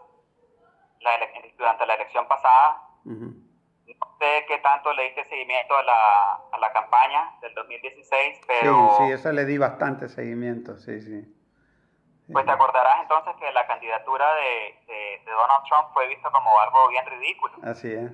durante 1.56 1.86
la 1.86 1.94
elección 1.94 2.28
pasada. 2.28 2.82
No 3.04 4.18
sé 4.18 4.44
qué 4.48 4.58
tanto 4.58 4.92
le 4.92 5.04
diste 5.04 5.24
seguimiento 5.24 5.76
a 5.76 5.82
la, 5.82 6.32
a 6.52 6.58
la 6.58 6.72
campaña 6.72 7.38
del 7.40 7.54
2016, 7.54 8.40
pero... 8.46 8.90
Sí, 8.98 9.04
sí, 9.06 9.12
eso 9.12 9.32
le 9.32 9.44
di 9.44 9.58
bastante 9.58 10.08
seguimiento, 10.08 10.76
sí, 10.78 11.00
sí. 11.00 11.35
Pues 12.32 12.44
te 12.44 12.50
acordarás 12.50 13.02
entonces 13.02 13.36
que 13.36 13.52
la 13.52 13.66
candidatura 13.66 14.34
de, 14.34 15.22
de, 15.24 15.30
Donald 15.30 15.64
Trump 15.68 15.88
fue 15.92 16.08
vista 16.08 16.30
como 16.30 16.58
algo 16.60 16.88
bien 16.88 17.06
ridículo. 17.06 17.54
Así 17.62 17.92
es. 17.92 18.10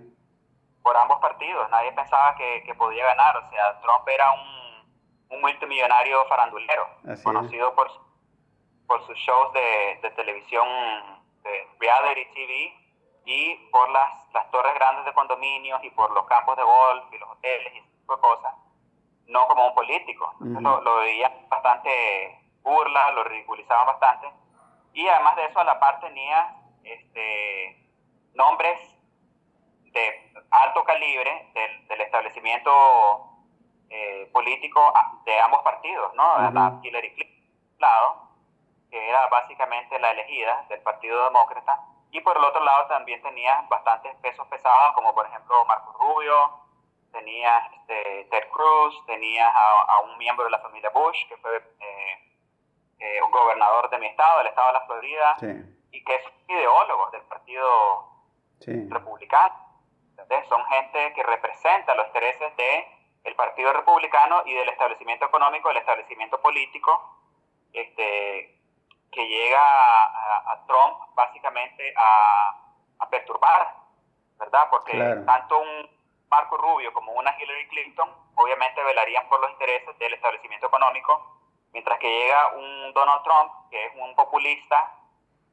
Por 0.82 0.96
ambos 0.96 1.18
partidos, 1.20 1.70
nadie 1.70 1.92
pensaba 1.92 2.34
que, 2.34 2.62
que 2.64 2.74
podía 2.74 3.06
ganar, 3.06 3.36
o 3.36 3.50
sea, 3.50 3.80
Trump 3.80 4.06
era 4.08 4.32
un, 4.32 5.36
un 5.36 5.40
multimillonario 5.40 6.24
farandulero, 6.26 6.86
conocido 7.22 7.74
por 7.74 7.88
por 8.86 9.06
sus 9.06 9.16
shows 9.16 9.52
de, 9.54 9.98
de 10.02 10.10
televisión, 10.10 10.68
de 11.42 11.68
reality 11.80 12.26
TV, 12.34 12.82
y 13.24 13.54
por 13.70 13.88
las, 13.90 14.10
las 14.34 14.50
torres 14.50 14.74
grandes 14.74 15.04
de 15.06 15.14
condominios 15.14 15.82
y 15.84 15.90
por 15.90 16.12
los 16.12 16.26
campos 16.26 16.56
de 16.56 16.62
golf 16.62 17.04
y 17.12 17.18
los 17.18 17.30
hoteles 17.30 17.72
y 17.72 17.78
ese 17.78 17.88
tipo 17.88 18.16
de 18.16 18.20
cosas, 18.20 18.54
no 19.28 19.46
como 19.46 19.68
un 19.68 19.74
político. 19.74 20.34
lo, 20.40 20.80
lo, 20.80 20.96
veían 20.96 21.32
bastante 21.48 22.41
burla, 22.62 23.10
lo 23.12 23.24
ridiculizaban 23.24 23.86
bastante. 23.86 24.28
Y 24.92 25.06
además 25.08 25.36
de 25.36 25.46
eso, 25.46 25.58
a 25.60 25.64
la 25.64 25.78
par 25.80 26.00
tenía 26.00 26.56
este, 26.84 27.88
nombres 28.34 28.78
de 29.92 30.32
alto 30.50 30.84
calibre 30.84 31.50
del, 31.54 31.88
del 31.88 32.00
establecimiento 32.00 33.32
eh, 33.90 34.28
político 34.32 34.92
de 35.24 35.40
ambos 35.40 35.62
partidos, 35.62 36.14
¿no? 36.14 36.24
Uh 36.36 36.80
Hillary 36.82 37.14
Clinton, 37.14 37.32
lado, 37.78 38.28
que 38.90 39.08
era 39.08 39.26
básicamente 39.26 39.98
la 39.98 40.12
elegida 40.12 40.64
del 40.68 40.80
Partido 40.80 41.24
Demócrata, 41.24 41.78
y 42.10 42.20
por 42.20 42.36
el 42.36 42.44
otro 42.44 42.64
lado 42.64 42.86
también 42.86 43.20
tenía 43.22 43.66
bastantes 43.68 44.14
pesos 44.16 44.46
pesados, 44.48 44.94
como 44.94 45.14
por 45.14 45.26
ejemplo 45.26 45.64
Marco 45.66 45.92
Rubio, 45.98 46.62
tenías 47.12 47.70
este, 47.74 48.24
Ted 48.30 48.48
Cruz, 48.50 49.04
tenías 49.06 49.52
a, 49.54 50.00
un 50.00 50.16
miembro 50.16 50.44
de 50.44 50.52
la 50.52 50.58
familia 50.60 50.90
Bush, 50.90 51.28
que 51.28 51.36
fue 51.36 51.56
eh, 51.80 52.31
eh, 53.02 53.20
un 53.20 53.32
gobernador 53.32 53.90
de 53.90 53.98
mi 53.98 54.06
estado, 54.06 54.38
del 54.38 54.46
estado 54.46 54.68
de 54.68 54.72
la 54.74 54.86
Florida, 54.86 55.36
y 55.90 56.04
que 56.04 56.14
es 56.14 56.22
ideólogo 56.46 57.10
del 57.10 57.22
Partido 57.22 58.08
Republicano. 58.60 59.54
Son 60.48 60.64
gente 60.66 61.12
que 61.14 61.22
representa 61.24 61.96
los 61.96 62.06
intereses 62.06 62.52
del 63.24 63.34
Partido 63.34 63.72
Republicano 63.72 64.42
y 64.46 64.54
del 64.54 64.68
establecimiento 64.68 65.26
económico, 65.26 65.68
del 65.68 65.78
establecimiento 65.78 66.40
político, 66.40 67.18
este, 67.72 68.56
que 69.10 69.26
llega 69.26 69.60
a, 69.60 70.64
Trump 70.68 71.12
básicamente 71.16 71.92
a, 71.96 73.08
perturbar, 73.10 73.74
¿verdad? 74.38 74.68
Porque 74.70 74.96
tanto 75.26 75.58
un 75.58 75.90
Marco 76.30 76.56
Rubio 76.56 76.92
como 76.92 77.12
una 77.12 77.36
Hillary 77.36 77.66
Clinton 77.68 78.08
obviamente 78.36 78.82
velarían 78.84 79.28
por 79.28 79.40
los 79.40 79.50
intereses 79.50 79.98
del 79.98 80.14
establecimiento 80.14 80.68
económico, 80.68 81.41
mientras 81.72 81.98
que 81.98 82.08
llega 82.08 82.52
un 82.54 82.92
Donald 82.92 83.22
Trump, 83.22 83.52
que 83.70 83.86
es 83.86 83.92
un 83.96 84.14
populista 84.14 84.94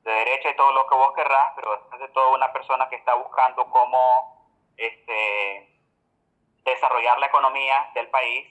de 0.04 0.12
derecha 0.12 0.50
y 0.50 0.56
todo 0.56 0.72
lo 0.74 0.88
que 0.88 0.96
vos 0.96 1.14
querrás, 1.14 1.54
pero 1.56 1.72
después 1.72 2.00
de 2.00 2.08
todo 2.10 2.34
una 2.34 2.52
persona 2.52 2.90
que 2.90 2.96
está 2.96 3.14
buscando 3.16 3.70
cómo 3.70 4.48
este, 4.78 5.70
desarrollar 6.64 7.20
la 7.20 7.28
economía 7.28 7.92
del 7.94 8.08
país, 8.10 8.48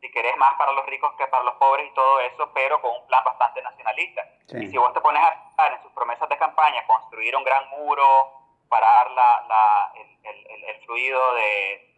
si 0.00 0.10
querés 0.10 0.36
más 0.36 0.54
para 0.54 0.72
los 0.72 0.84
ricos 0.86 1.12
que 1.16 1.26
para 1.28 1.44
los 1.44 1.54
pobres 1.54 1.88
y 1.88 1.94
todo 1.94 2.18
eso, 2.20 2.50
pero 2.52 2.80
con 2.80 2.90
un 2.90 3.06
plan 3.06 3.22
bastante 3.24 3.62
nacionalista. 3.62 4.22
Y 4.48 4.66
si 4.66 4.76
vos 4.76 4.92
te 4.92 5.00
pones 5.00 5.22
a 5.22 5.66
en 5.68 5.82
sus 5.82 5.92
promesas 5.92 6.28
de 6.28 6.36
campaña, 6.36 6.84
construir 6.86 7.36
un 7.36 7.44
gran 7.44 7.68
muro, 7.70 8.04
parar 8.68 9.10
la, 9.12 9.44
la, 9.48 9.92
el, 9.94 10.64
el, 10.64 10.84
fluido 10.84 11.34
de, 11.34 11.94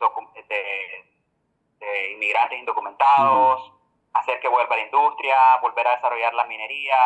de, 1.79 2.13
inmigrantes 2.13 2.59
indocumentados, 2.59 3.73
hacer 4.15 4.41
que 4.41 4.49
vuelva 4.49 4.77
la 4.77 4.83
industria, 4.83 5.57
volver 5.61 5.87
a 5.87 5.97
desarrollar 5.97 6.35
la 6.35 6.45
minería, 6.45 6.99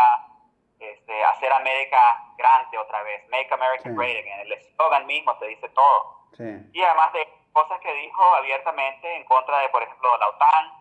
este, 0.78 1.24
hacer 1.24 1.52
América 1.52 1.98
grande 2.36 2.78
otra 2.78 3.02
vez, 3.02 3.28
Make 3.28 3.52
America 3.52 3.90
Great 3.90 4.18
Again. 4.18 4.40
El 4.40 4.52
eslogan 4.52 5.06
mismo 5.06 5.36
te 5.38 5.46
dice 5.46 5.68
todo. 5.70 6.18
Y 6.72 6.82
además 6.82 7.12
de 7.14 7.26
cosas 7.52 7.80
que 7.80 7.92
dijo 7.94 8.22
abiertamente 8.36 9.16
en 9.16 9.24
contra 9.24 9.58
de, 9.58 9.68
por 9.70 9.82
ejemplo, 9.82 10.16
la 10.18 10.28
OTAN, 10.28 10.72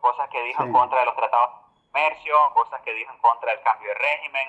cosas 0.00 0.28
que 0.28 0.42
dijo 0.42 0.62
en 0.62 0.72
contra 0.72 1.00
de 1.00 1.06
los 1.06 1.16
tratados 1.16 1.50
de 1.74 1.86
comercio, 1.86 2.36
cosas 2.52 2.82
que 2.82 2.92
dijo 2.92 3.12
en 3.12 3.18
contra 3.20 3.52
del 3.52 3.62
cambio 3.62 3.88
de 3.88 3.94
régimen, 3.94 4.48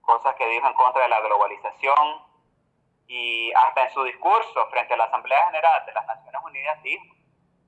cosas 0.00 0.34
que 0.34 0.46
dijo 0.48 0.66
en 0.66 0.74
contra 0.74 1.02
de 1.02 1.08
la 1.10 1.20
globalización, 1.20 2.26
y 3.06 3.52
hasta 3.52 3.84
en 3.84 3.90
su 3.90 4.02
discurso 4.04 4.66
frente 4.70 4.94
a 4.94 4.96
la 4.96 5.04
Asamblea 5.04 5.44
General 5.46 5.86
de 5.86 5.92
las 5.92 6.06
Naciones 6.06 6.42
Unidas 6.44 6.82
dijo 6.82 7.04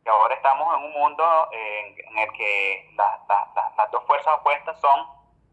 que 0.03 0.11
ahora 0.11 0.35
estamos 0.35 0.77
en 0.77 0.85
un 0.85 0.93
mundo 0.93 1.49
en, 1.53 2.19
el 2.19 2.33
que 2.33 2.91
las 2.97 3.91
dos 3.91 4.05
fuerzas 4.07 4.35
opuestas 4.35 4.81
son 4.81 5.07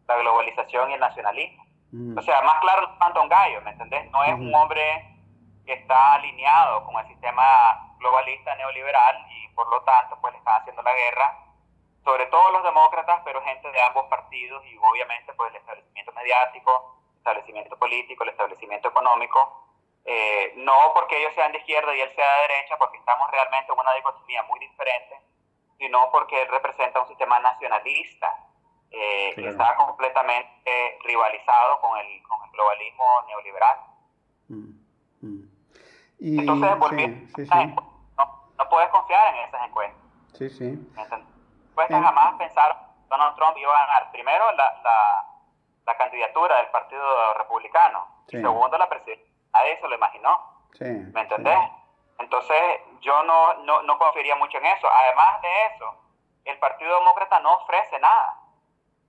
la 0.07 0.15
globalización 0.17 0.91
y 0.91 0.93
el 0.93 0.99
nacionalismo. 0.99 1.65
Mm. 1.91 2.17
O 2.17 2.21
sea, 2.21 2.41
más 2.41 2.59
claro, 2.59 2.89
tanto 2.99 3.21
un 3.21 3.29
gallo, 3.29 3.61
¿me 3.61 3.71
entendés? 3.71 4.09
No 4.11 4.23
es 4.23 4.33
un 4.33 4.53
hombre 4.55 5.17
que 5.65 5.73
está 5.73 6.15
alineado 6.15 6.85
con 6.85 6.95
el 6.97 7.07
sistema 7.07 7.93
globalista 7.99 8.55
neoliberal 8.55 9.25
y 9.29 9.47
por 9.49 9.67
lo 9.69 9.81
tanto 9.83 10.17
pues 10.21 10.33
le 10.33 10.39
están 10.39 10.61
haciendo 10.61 10.81
la 10.81 10.93
guerra, 10.93 11.37
sobre 12.03 12.25
todo 12.27 12.51
los 12.51 12.63
demócratas, 12.63 13.21
pero 13.25 13.41
gente 13.41 13.69
de 13.71 13.81
ambos 13.81 14.05
partidos 14.05 14.65
y 14.65 14.77
obviamente 14.77 15.33
pues 15.33 15.51
el 15.51 15.57
establecimiento 15.57 16.11
mediático, 16.13 17.01
el 17.11 17.17
establecimiento 17.17 17.77
político, 17.77 18.23
el 18.23 18.29
establecimiento 18.29 18.87
económico, 18.87 19.66
eh, 20.09 20.53
no 20.55 20.93
porque 20.93 21.19
ellos 21.19 21.33
sean 21.35 21.51
de 21.51 21.57
izquierda 21.57 21.93
y 21.93 21.99
él 21.99 22.09
sea 22.15 22.25
de 22.35 22.47
derecha, 22.47 22.77
porque 22.77 22.97
estamos 22.97 23.29
realmente 23.29 23.73
en 23.73 23.77
una 23.77 23.93
dicotomía 23.93 24.41
muy 24.43 24.57
diferente, 24.57 25.19
sino 25.77 26.09
porque 26.11 26.43
él 26.43 26.47
representa 26.47 27.01
un 27.01 27.07
sistema 27.09 27.41
nacionalista 27.41 28.33
eh, 28.89 29.33
que 29.35 29.49
está 29.49 29.75
completamente 29.75 30.97
rivalizado 31.03 31.81
con 31.81 31.99
el, 31.99 32.23
con 32.23 32.41
el 32.45 32.51
globalismo 32.51 33.05
neoliberal. 33.27 33.79
Mm, 34.47 34.69
mm. 35.19 36.39
Entonces, 36.39 36.79
volviendo, 36.79 37.83
no, 38.17 38.49
no, 38.57 38.69
puedes 38.69 38.89
confiar 38.89 39.35
en 39.35 39.43
esas 39.43 39.67
encuestas. 39.67 40.01
Sí, 40.35 40.49
sí. 40.49 40.89
Pues 41.75 41.87
jamás 41.89 42.35
pensar 42.35 42.93
Donald 43.09 43.35
Trump 43.35 43.57
iba 43.57 43.77
a 43.77 43.85
ganar 43.87 44.11
primero 44.13 44.53
la, 44.53 44.81
la, 44.81 45.25
la 45.85 45.97
candidatura 45.97 46.57
del 46.59 46.67
Partido 46.67 47.33
Republicano 47.33 48.23
y 48.29 48.37
segundo 48.37 48.77
la 48.77 48.87
presidencia 48.87 49.36
nadie 49.53 49.79
se 49.79 49.87
lo 49.87 49.95
imaginó. 49.95 50.39
¿Me 50.79 51.21
entendés? 51.21 51.57
Entonces, 52.19 52.57
yo 53.01 53.23
no, 53.23 53.53
no, 53.65 53.81
no 53.83 53.97
confiaría 53.97 54.35
mucho 54.35 54.57
en 54.57 54.65
eso. 54.65 54.87
Además 54.89 55.41
de 55.41 55.65
eso, 55.65 55.95
el 56.45 56.57
Partido 56.59 56.97
Demócrata 56.99 57.39
no 57.39 57.53
ofrece 57.55 57.99
nada, 57.99 58.39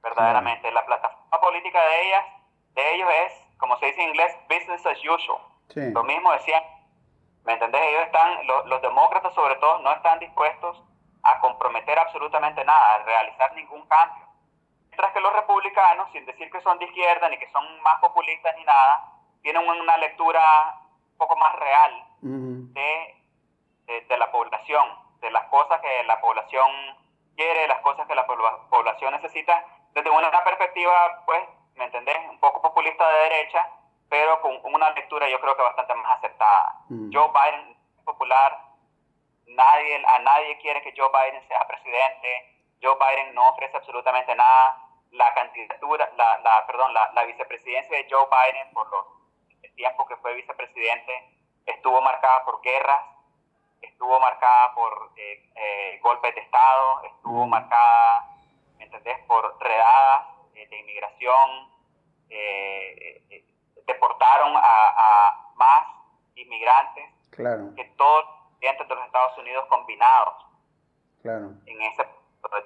verdaderamente. 0.03 0.70
La 0.70 0.85
plataforma 0.85 1.40
política 1.40 1.83
de 1.83 2.07
ellas, 2.07 2.24
de 2.74 2.94
ellos 2.94 3.09
es, 3.27 3.33
como 3.59 3.77
se 3.79 3.87
dice 3.87 4.03
en 4.03 4.09
inglés, 4.11 4.37
business 4.48 4.85
as 4.87 4.98
usual. 4.98 5.40
Lo 5.74 6.05
mismo 6.05 6.33
decían, 6.33 6.62
¿me 7.44 7.55
entendés? 7.55 7.83
Ellos 7.83 8.03
están, 8.07 8.46
los 8.46 8.83
demócratas 8.83 9.35
sobre 9.35 9.57
todo, 9.57 9.79
no 9.81 9.92
están 9.92 10.18
dispuestos 10.18 10.83
a 11.22 11.40
comprometer 11.40 11.98
absolutamente 11.98 12.64
nada, 12.64 12.94
a 12.94 12.98
realizar 13.05 13.55
ningún 13.55 13.87
cambio. 13.87 14.27
Mientras 14.88 15.12
que 15.12 15.20
los 15.20 15.33
republicanos, 15.33 16.11
sin 16.12 16.24
decir 16.27 16.51
que 16.51 16.61
son 16.61 16.79
de 16.79 16.87
izquierda, 16.87 17.29
ni 17.29 17.38
que 17.38 17.48
son 17.51 17.83
más 17.83 18.01
populistas, 18.01 18.55
ni 18.57 18.64
nada, 18.64 19.12
tienen 19.42 19.68
una 19.68 19.96
lectura 19.98 20.81
un 21.12 21.18
poco 21.18 21.37
más 21.37 21.55
real 21.57 22.05
de, 22.20 23.16
de, 24.09 24.18
la 24.18 24.31
población, 24.31 24.85
de 25.20 25.31
las 25.31 25.44
cosas 25.48 25.81
que 25.81 26.03
la 26.05 26.20
población 26.20 26.68
quiere, 27.37 27.68
las 27.68 27.81
cosas 27.81 28.07
que 28.07 28.14
la 28.14 28.27
población 28.27 29.12
necesita, 29.12 29.64
desde 29.92 30.11
una 30.11 30.31
perspectiva, 30.44 31.22
pues, 31.27 31.40
¿me 31.77 31.85
entendés? 31.85 32.16
Un 32.29 32.38
poco 32.40 32.61
populista 32.61 33.09
de 33.09 33.18
derecha, 33.31 33.68
pero 34.09 34.40
con 34.40 34.59
una 34.74 34.90
lectura 34.90 35.29
yo 35.29 35.40
creo 35.40 35.57
que 35.57 35.62
bastante 35.62 35.94
más 35.94 36.18
aceptada. 36.18 36.81
Joe 36.88 37.29
Biden 37.29 37.77
es 37.98 38.05
popular, 38.05 38.59
nadie, 39.46 40.05
a 40.07 40.18
nadie 40.20 40.59
quiere 40.59 40.83
que 40.83 40.94
Joe 40.96 41.09
Biden 41.09 41.46
sea 41.48 41.66
presidente, 41.66 42.57
Joe 42.83 42.96
Biden 42.96 43.35
no 43.35 43.48
ofrece 43.51 43.77
absolutamente 43.77 44.35
nada, 44.35 44.77
la 45.12 45.33
candidatura, 45.35 46.11
la, 46.16 46.38
la 46.38 46.66
perdón, 46.66 46.92
la, 46.92 47.11
la 47.14 47.24
vicepresidencia 47.24 47.96
de 47.96 48.07
Joe 48.11 48.27
Biden 48.27 48.72
por 48.72 48.90
los 48.90 49.17
tiempo 49.79 50.05
que 50.07 50.17
fue 50.17 50.35
vicepresidente 50.35 51.38
estuvo 51.64 52.01
marcada 52.01 52.45
por 52.45 52.61
guerras, 52.62 53.01
estuvo 53.81 54.19
marcada 54.21 54.75
por 54.75 55.12
eh, 55.17 55.51
eh, 55.55 56.01
golpes 56.03 56.35
de 56.35 56.41
Estado, 56.41 57.03
estuvo 57.05 57.47
mm. 57.47 57.51
marcada, 57.51 58.29
¿me 58.77 58.85
entendés?, 58.85 59.19
por 59.27 59.57
redadas 59.61 60.27
eh, 60.55 60.67
de 60.69 60.79
inmigración, 60.81 61.79
deportaron 63.87 64.53
a, 64.55 65.53
más 65.55 65.85
inmigrantes 66.35 67.07
que 67.31 67.85
todos 67.97 68.25
los 68.61 68.88
de 68.88 68.95
los 68.95 69.07
Estados 69.07 69.38
Unidos 69.38 69.64
combinados 69.69 70.35
en 71.25 71.83
ese 71.83 72.05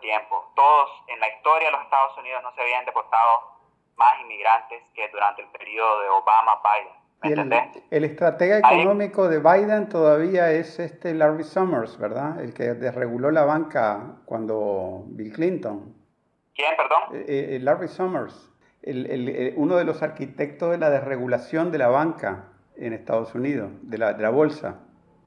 tiempo. 0.00 0.52
Todos 0.56 0.90
en 1.06 1.20
la 1.20 1.28
historia 1.28 1.68
de 1.68 1.72
los 1.72 1.82
Estados 1.82 2.18
Unidos 2.18 2.42
no 2.42 2.52
se 2.54 2.60
habían 2.62 2.84
deportado 2.84 3.52
más 3.94 4.20
inmigrantes 4.20 4.82
que 4.94 5.08
durante 5.10 5.42
el 5.42 5.48
periodo 5.48 6.00
de 6.00 6.08
Obama-Biden. 6.08 7.01
El, 7.22 8.04
estratega 8.04 8.58
económico 8.58 9.28
de 9.28 9.38
Biden 9.38 9.88
todavía 9.88 10.50
es 10.52 10.78
este 10.80 11.14
Larry 11.14 11.44
Summers, 11.44 11.98
¿verdad? 11.98 12.40
El 12.40 12.52
que 12.52 12.74
desreguló 12.74 13.30
la 13.30 13.44
banca 13.44 14.16
cuando 14.24 15.04
Bill 15.06 15.32
Clinton. 15.32 15.94
¿Quién, 16.54 16.76
perdón? 16.76 17.24
Eh, 17.26 17.56
eh, 17.56 17.58
Larry 17.60 17.88
Summers, 17.88 18.52
el, 18.82 19.54
uno 19.56 19.76
de 19.76 19.84
los 19.84 20.02
arquitectos 20.02 20.72
de 20.72 20.78
la 20.78 20.90
desregulación 20.90 21.70
de 21.70 21.78
la 21.78 21.88
banca 21.88 22.48
en 22.76 22.92
Estados 22.92 23.34
Unidos, 23.34 23.70
de 23.82 23.98
la, 23.98 24.14
de 24.14 24.22
la 24.22 24.30
bolsa. 24.30 24.80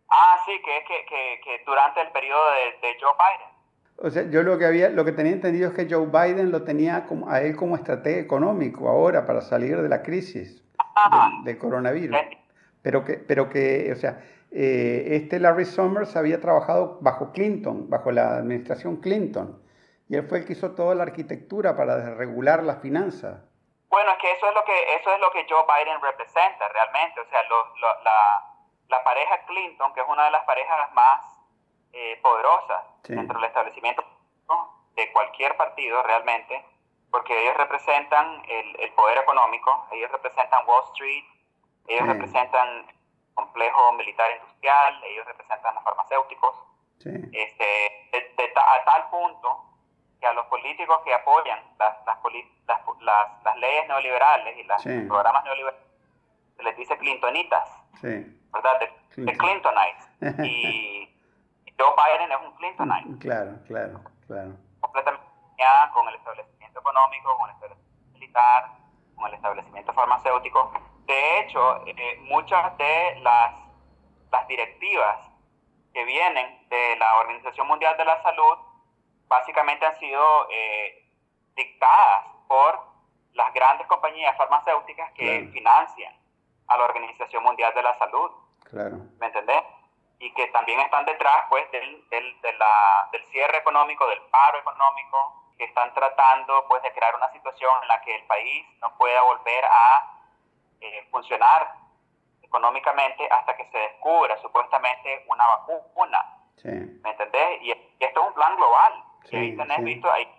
Ah, 0.09 0.37
sí, 0.45 0.51
que 0.63 0.77
es 0.77 0.83
que, 0.87 1.39
que, 1.43 1.63
durante 1.65 2.01
el 2.01 2.11
periodo 2.11 2.41
de, 2.51 2.87
de, 2.87 2.95
Joe 2.99 3.11
Biden. 3.13 3.55
O 3.97 4.09
sea, 4.09 4.29
yo 4.29 4.43
lo 4.43 4.57
que 4.57 4.65
había, 4.65 4.89
lo 4.89 5.05
que 5.05 5.13
tenía 5.13 5.31
entendido 5.31 5.69
es 5.69 5.75
que 5.75 5.87
Joe 5.89 6.07
Biden 6.07 6.51
lo 6.51 6.63
tenía 6.63 7.05
como, 7.05 7.29
a 7.29 7.41
él 7.41 7.55
como 7.55 7.75
estratega 7.75 8.19
económico 8.19 8.89
ahora 8.89 9.25
para 9.25 9.41
salir 9.41 9.81
de 9.81 9.87
la 9.87 10.03
crisis 10.03 10.64
del, 11.43 11.57
coronavirus. 11.57 12.17
Pero 12.81 13.03
que, 13.03 13.13
pero 13.13 13.49
que, 13.49 13.91
o 13.91 13.95
sea, 13.95 14.21
eh, 14.51 15.17
este 15.21 15.39
Larry 15.39 15.65
Summers 15.65 16.15
había 16.15 16.39
trabajado 16.39 16.97
bajo 17.01 17.31
Clinton, 17.31 17.89
bajo 17.89 18.11
la 18.11 18.37
administración 18.37 18.97
Clinton, 18.97 19.61
y 20.07 20.15
él 20.15 20.27
fue 20.27 20.39
el 20.39 20.45
que 20.45 20.53
hizo 20.53 20.71
toda 20.71 20.95
la 20.95 21.03
arquitectura 21.03 21.75
para 21.75 21.97
desregular 21.97 22.63
las 22.63 22.81
finanzas. 22.81 23.43
Bueno, 23.89 24.11
es 24.11 24.17
que 24.17 24.31
eso 24.31 24.47
es 24.47 24.53
lo 24.53 24.63
que, 24.63 24.95
eso 24.95 25.13
es 25.13 25.19
lo 25.19 25.31
que 25.31 25.45
Joe 25.49 25.63
Biden 25.63 26.01
representa 26.01 26.67
realmente, 26.69 27.19
o 27.21 27.25
sea, 27.25 27.39
la, 27.43 28.43
la, 28.89 29.03
pareja 29.03 29.45
Clinton, 29.47 29.93
que 29.93 30.01
es 30.01 30.07
una 30.07 30.25
de 30.25 30.31
las 30.31 30.43
parejas 30.43 30.93
más 30.93 31.21
eh, 31.93 32.19
poderosas 32.21 32.83
dentro 33.03 33.39
del 33.39 33.47
establecimiento 33.47 34.03
de 34.95 35.11
cualquier 35.11 35.57
partido 35.57 36.01
realmente, 36.03 36.63
porque 37.15 37.43
ellos 37.43 37.55
representan 37.55 38.43
el, 38.45 38.75
el, 38.77 38.91
poder 38.91 39.19
económico, 39.19 39.87
ellos 39.93 40.11
representan 40.11 40.67
Wall 40.67 40.83
Street, 40.91 41.23
ellos 41.87 42.07
representan 42.07 42.87
complejo 43.33 43.93
militar 43.93 44.31
industrial, 44.33 45.01
ellos 45.05 45.25
representan 45.25 45.75
los 45.75 45.83
farmacéuticos, 45.85 46.55
este, 46.99 48.53
a 48.57 48.83
tal 48.83 49.09
punto 49.11 49.63
que 50.19 50.27
a 50.27 50.33
los 50.33 50.45
políticos 50.47 50.99
que 51.05 51.13
apoyan 51.13 51.57
las, 51.79 52.05
las, 52.05 52.17
las, 52.99 53.43
las 53.45 53.57
leyes 53.59 53.87
neoliberales 53.87 54.57
y 54.57 54.63
los 54.63 55.07
programas 55.07 55.45
neoliberales 55.45 55.81
se 56.57 56.63
les 56.63 56.75
dice 56.75 56.97
clintonitas, 56.97 57.69
¿verdad? 58.01 58.79
De, 58.81 59.37
Clintonites. 59.37 60.09
y 60.43 61.07
Joe 61.79 61.95
Biden 61.95 62.29
es 62.29 62.37
un 62.45 62.51
Clintonite. 62.57 63.19
Claro, 63.19 63.57
claro, 63.67 64.01
claro. 64.27 64.51
Completamente 64.81 65.34
con 65.93 66.07
el 66.09 66.15
establecimiento 66.15 66.79
económico, 66.79 67.37
con 67.37 67.49
el 67.49 67.55
establecimiento 67.55 68.11
militar, 68.13 68.69
con 69.15 69.27
el 69.27 69.33
establecimiento 69.33 69.93
farmacéutico. 69.93 70.71
De 71.05 71.39
hecho, 71.39 71.85
eh, 71.85 72.17
muchas 72.23 72.77
de 72.77 73.19
las, 73.21 73.53
las 74.31 74.47
directivas 74.47 75.17
que 75.93 76.03
vienen 76.03 76.67
de 76.69 76.97
la 76.97 77.19
Organización 77.19 77.67
Mundial 77.67 77.95
de 77.97 78.05
la 78.05 78.21
Salud 78.21 78.57
básicamente 79.27 79.85
han 79.85 79.95
sido 79.97 80.47
eh, 80.49 81.09
dictadas 81.55 82.25
por 82.47 82.79
las 83.33 83.53
grandes 83.53 83.87
compañías 83.87 84.35
farmacéuticas 84.37 85.11
que 85.13 85.49
financian 85.53 86.13
a 86.67 86.77
la 86.77 86.85
Organización 86.85 87.43
Mundial 87.43 87.73
de 87.73 87.83
la 87.83 87.97
Salud. 87.97 88.31
Claro. 88.69 88.97
¿Me 89.19 89.27
entendés? 89.27 89.63
Y 90.19 90.33
que 90.33 90.47
también 90.47 90.79
están 90.79 91.05
detrás 91.05 91.45
pues, 91.49 91.69
del, 91.71 92.09
del, 92.09 92.41
de 92.41 92.53
la, 92.53 93.09
del 93.11 93.23
cierre 93.25 93.57
económico, 93.57 94.07
del 94.07 94.21
paro 94.23 94.59
económico, 94.59 95.44
que 95.57 95.65
están 95.65 95.93
tratando 95.93 96.65
pues, 96.67 96.81
de 96.83 96.91
crear 96.93 97.15
una 97.15 97.31
situación 97.31 97.71
en 97.81 97.87
la 97.87 98.01
que 98.01 98.15
el 98.15 98.23
país 98.25 98.65
no 98.81 98.95
pueda 98.97 99.21
volver 99.21 99.65
a 99.65 100.19
eh, 100.81 101.07
funcionar 101.11 101.73
económicamente 102.41 103.27
hasta 103.29 103.55
que 103.55 103.65
se 103.71 103.77
descubra 103.77 104.37
supuestamente 104.41 105.25
una 105.27 105.45
vacuna. 105.47 106.37
Sí. 106.57 106.69
¿Me 106.69 107.11
entendés? 107.11 107.61
Y, 107.61 107.71
esto 107.71 108.21
es 108.21 108.27
un 108.27 108.33
plan 108.33 108.55
global. 108.55 109.03
y 109.31 109.35
ahí 109.37 109.57
tenés 109.57 109.83
visto, 109.83 110.11
ahí 110.11 110.29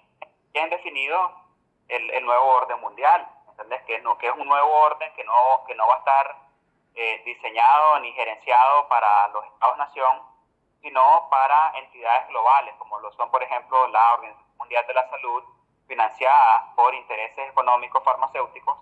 bien 0.53 0.71
definido 0.71 1.33
el, 1.89 2.11
el 2.11 2.25
nuevo 2.25 2.47
orden 2.47 2.81
mundial. 2.81 3.27
¿entendés? 3.51 3.83
Que, 3.85 4.01
no, 4.01 4.19
que 4.19 4.27
es 4.27 4.33
un 4.35 4.47
nuevo 4.47 4.71
orden 4.71 5.11
que 5.15 5.25
no, 5.25 5.65
que 5.67 5.75
no 5.75 5.87
va 5.87 5.95
a 5.95 5.99
estar 5.99 6.37
eh, 6.95 7.23
diseñado 7.25 7.99
ni 8.01 8.13
gerenciado 8.13 8.89
para 8.89 9.29
los 9.29 9.45
Estados-nación, 9.47 10.23
sino 10.83 11.29
para 11.31 11.73
entidades 11.79 12.29
globales, 12.29 12.75
como 12.79 12.99
lo 13.01 13.13
son, 13.13 13.31
por 13.31 13.43
ejemplo, 13.43 13.87
la 13.89 14.15
Organización 14.15 14.46
Mundial 14.67 14.85
de 14.89 14.95
la 14.95 15.09
Salud, 15.11 15.45
financiada 15.87 16.75
por 16.75 16.93
intereses 16.93 17.51
económicos 17.51 18.03
farmacéuticos, 18.03 18.77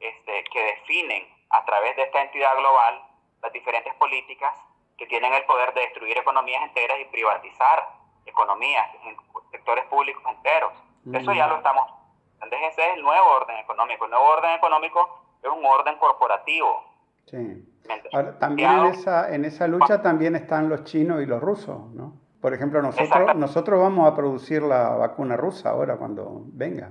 este, 0.00 0.44
que 0.44 0.62
definen 0.62 1.28
a 1.50 1.62
través 1.66 1.94
de 1.96 2.04
esta 2.04 2.22
entidad 2.22 2.56
global 2.56 3.04
las 3.42 3.52
diferentes 3.52 3.94
políticas 3.96 4.54
que 4.96 5.06
tienen 5.06 5.34
el 5.34 5.44
poder 5.44 5.74
de 5.74 5.82
destruir 5.82 6.16
economías 6.16 6.62
enteras 6.62 6.98
y 7.00 7.04
privatizar 7.04 7.86
economías, 8.24 8.88
en 9.04 9.16
sectores 9.50 9.84
públicos 9.86 10.22
enteros. 10.26 10.72
Eso 11.12 11.32
ya 11.32 11.46
lo 11.46 11.56
estamos 11.56 12.00
entonces 12.42 12.72
ese 12.72 12.88
es 12.88 12.96
el 12.96 13.02
nuevo 13.02 13.26
orden 13.36 13.58
económico. 13.58 14.04
El 14.06 14.10
nuevo 14.12 14.26
orden 14.26 14.52
económico 14.52 15.24
es 15.42 15.50
un 15.50 15.64
orden 15.64 15.96
corporativo. 15.98 16.84
Sí. 17.26 17.66
Ahora, 18.12 18.38
también 18.38 18.70
en 18.70 18.86
esa, 18.86 19.34
en 19.34 19.44
esa 19.44 19.66
lucha 19.66 20.00
también 20.00 20.36
están 20.36 20.68
los 20.68 20.84
chinos 20.84 21.22
y 21.22 21.26
los 21.26 21.40
rusos, 21.40 21.78
¿no? 21.92 22.19
Por 22.40 22.54
ejemplo, 22.54 22.80
nosotros, 22.80 23.34
nosotros 23.36 23.80
vamos 23.80 24.10
a 24.10 24.16
producir 24.16 24.62
la 24.62 24.90
vacuna 24.90 25.36
rusa 25.36 25.70
ahora 25.70 25.96
cuando 25.96 26.42
venga. 26.46 26.90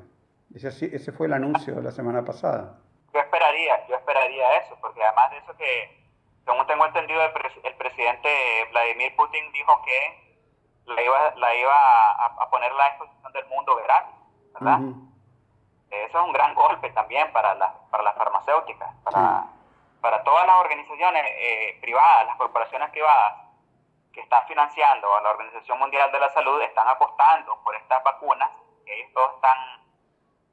Ese, 0.53 0.95
ese 0.95 1.11
fue 1.11 1.27
el 1.27 1.33
anuncio 1.33 1.75
de 1.75 1.81
la 1.81 1.91
semana 1.91 2.23
pasada. 2.23 2.77
Yo 3.13 3.19
esperaría, 3.19 3.87
yo 3.87 3.95
esperaría 3.95 4.57
eso, 4.57 4.77
porque 4.79 5.03
además 5.03 5.31
de 5.31 5.37
eso 5.37 5.57
que, 5.57 6.05
según 6.45 6.67
tengo 6.67 6.85
entendido, 6.85 7.21
el, 7.23 7.75
presidente 7.75 8.29
Vladimir 8.71 9.15
Putin 9.15 9.51
dijo 9.51 9.81
que 9.83 10.39
la 10.85 11.01
iba, 11.01 11.35
la 11.35 11.55
iba 11.55 12.11
a, 12.11 12.49
poner 12.49 12.71
la 12.73 12.87
exposición 12.87 13.33
del 13.33 13.45
mundo 13.47 13.75
gratis, 13.75 14.15
¿verdad? 14.53 14.79
eso 15.89 16.19
es 16.19 16.25
un 16.25 16.33
gran 16.33 16.53
golpe 16.53 16.91
también 16.91 17.31
para, 17.31 17.57
para 17.89 18.03
las 18.03 18.15
farmacéuticas, 18.15 18.93
para, 19.03 19.45
para 20.01 20.23
todas 20.23 20.45
las 20.45 20.55
organizaciones 20.57 21.23
eh, 21.25 21.77
privadas, 21.81 22.27
las 22.27 22.37
corporaciones 22.37 22.89
privadas 22.91 23.48
que 24.13 24.21
están 24.21 24.45
financiando 24.47 25.15
a 25.15 25.21
la 25.21 25.31
Organización 25.31 25.79
Mundial 25.79 26.11
de 26.11 26.19
la 26.19 26.29
Salud, 26.33 26.61
están 26.61 26.87
apostando 26.87 27.61
por 27.63 27.75
estas 27.75 28.03
vacunas, 28.03 28.49
ellos 28.85 29.11
todos 29.13 29.35
están, 29.35 29.57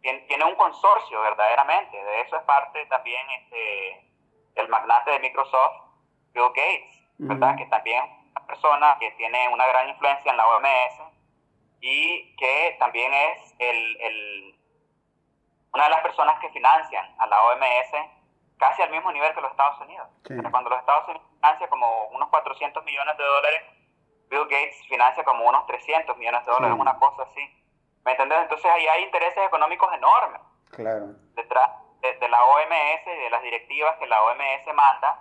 tienen, 0.03 0.47
un 0.47 0.55
consorcio 0.57 1.21
verdaderamente, 1.23 2.03
de 2.03 2.21
eso 2.21 2.37
es 2.37 2.43
parte 2.43 2.85
también 2.87 3.29
este, 3.31 4.11
el 4.57 4.69
magnate 4.69 5.13
de 5.13 5.21
Microsoft, 5.21 5.83
Bill 6.33 6.49
Gates, 6.49 7.01
¿verdad? 7.19 7.57
que 7.57 7.67
también 7.67 8.05
es 8.05 8.31
una 8.31 8.47
persona 8.47 8.97
que 9.01 9.11
tiene 9.13 9.49
una 9.49 9.67
gran 9.67 9.89
influencia 9.89 10.31
en 10.31 10.37
la 10.37 10.47
OMS 10.49 11.01
y 11.81 12.37
que 12.37 12.77
también 12.79 13.13
es 13.13 13.55
el, 13.59 14.01
el 14.01 14.59
una 15.73 15.85
de 15.85 15.91
las 15.91 16.01
personas 16.01 16.39
que 16.41 16.51
financian 16.51 17.15
a 17.19 17.27
la 17.27 17.43
OMS 17.43 18.11
casi 18.59 18.83
al 18.83 18.91
mismo 18.91 19.13
nivel 19.13 19.35
que 19.35 19.41
los 19.41 19.51
Estados 19.51 19.81
Unidos. 19.81 20.09
Cuando 20.51 20.71
los 20.71 20.79
Estados 20.79 21.09
Unidos 21.09 21.26
financian 21.37 21.71
como 21.71 22.09
unos 22.09 22.29
400 22.29 22.85
millones 22.85 23.17
de 23.17 23.25
dólares, 23.25 23.63
Bill 24.29 24.45
Gates 24.45 24.87
financia 24.89 25.25
como 25.25 25.45
unos 25.45 25.67
300 25.67 26.17
millones 26.17 26.45
de 26.45 26.53
dólares, 26.53 26.77
una 26.79 26.99
cosa 26.99 27.23
así. 27.23 27.65
¿Me 28.05 28.13
entiendes? 28.13 28.39
Entonces 28.43 28.71
ahí 28.71 28.87
hay 28.87 29.05
intereses 29.05 29.45
económicos 29.45 29.93
enormes. 29.95 30.41
Claro. 30.71 31.07
Detrás 31.35 31.71
de, 32.01 32.29
la 32.29 32.45
OMS 32.45 33.07
y 33.07 33.23
de 33.23 33.31
las 33.31 33.43
directivas 33.43 33.97
que 33.99 34.07
la 34.07 34.23
OMS 34.23 34.75
manda 34.75 35.19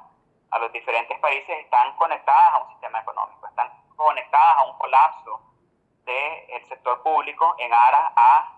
a 0.52 0.60
los 0.60 0.72
diferentes 0.72 1.18
países 1.20 1.60
están 1.60 1.96
conectadas 1.98 2.54
a 2.54 2.58
un 2.60 2.70
sistema 2.72 3.00
económico, 3.00 3.48
están 3.48 3.72
conectadas 3.96 4.58
a 4.58 4.64
un 4.66 4.78
colapso 4.78 5.42
del 6.06 6.66
sector 6.68 7.02
público 7.02 7.56
en 7.58 7.74
aras 7.74 8.12
a 8.16 8.52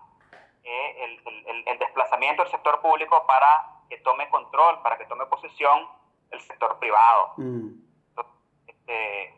el, 0.64 1.22
el, 1.46 1.64
el, 1.66 1.78
desplazamiento 1.78 2.42
del 2.42 2.50
sector 2.50 2.80
público 2.82 3.26
para 3.26 3.80
que 3.88 3.96
tome 3.98 4.28
control, 4.28 4.82
para 4.82 4.98
que 4.98 5.06
tome 5.06 5.24
posesión 5.26 5.88
el 6.30 6.40
sector 6.40 6.78
privado. 6.78 7.34
Mm. 7.36 7.68
este, 8.66 9.34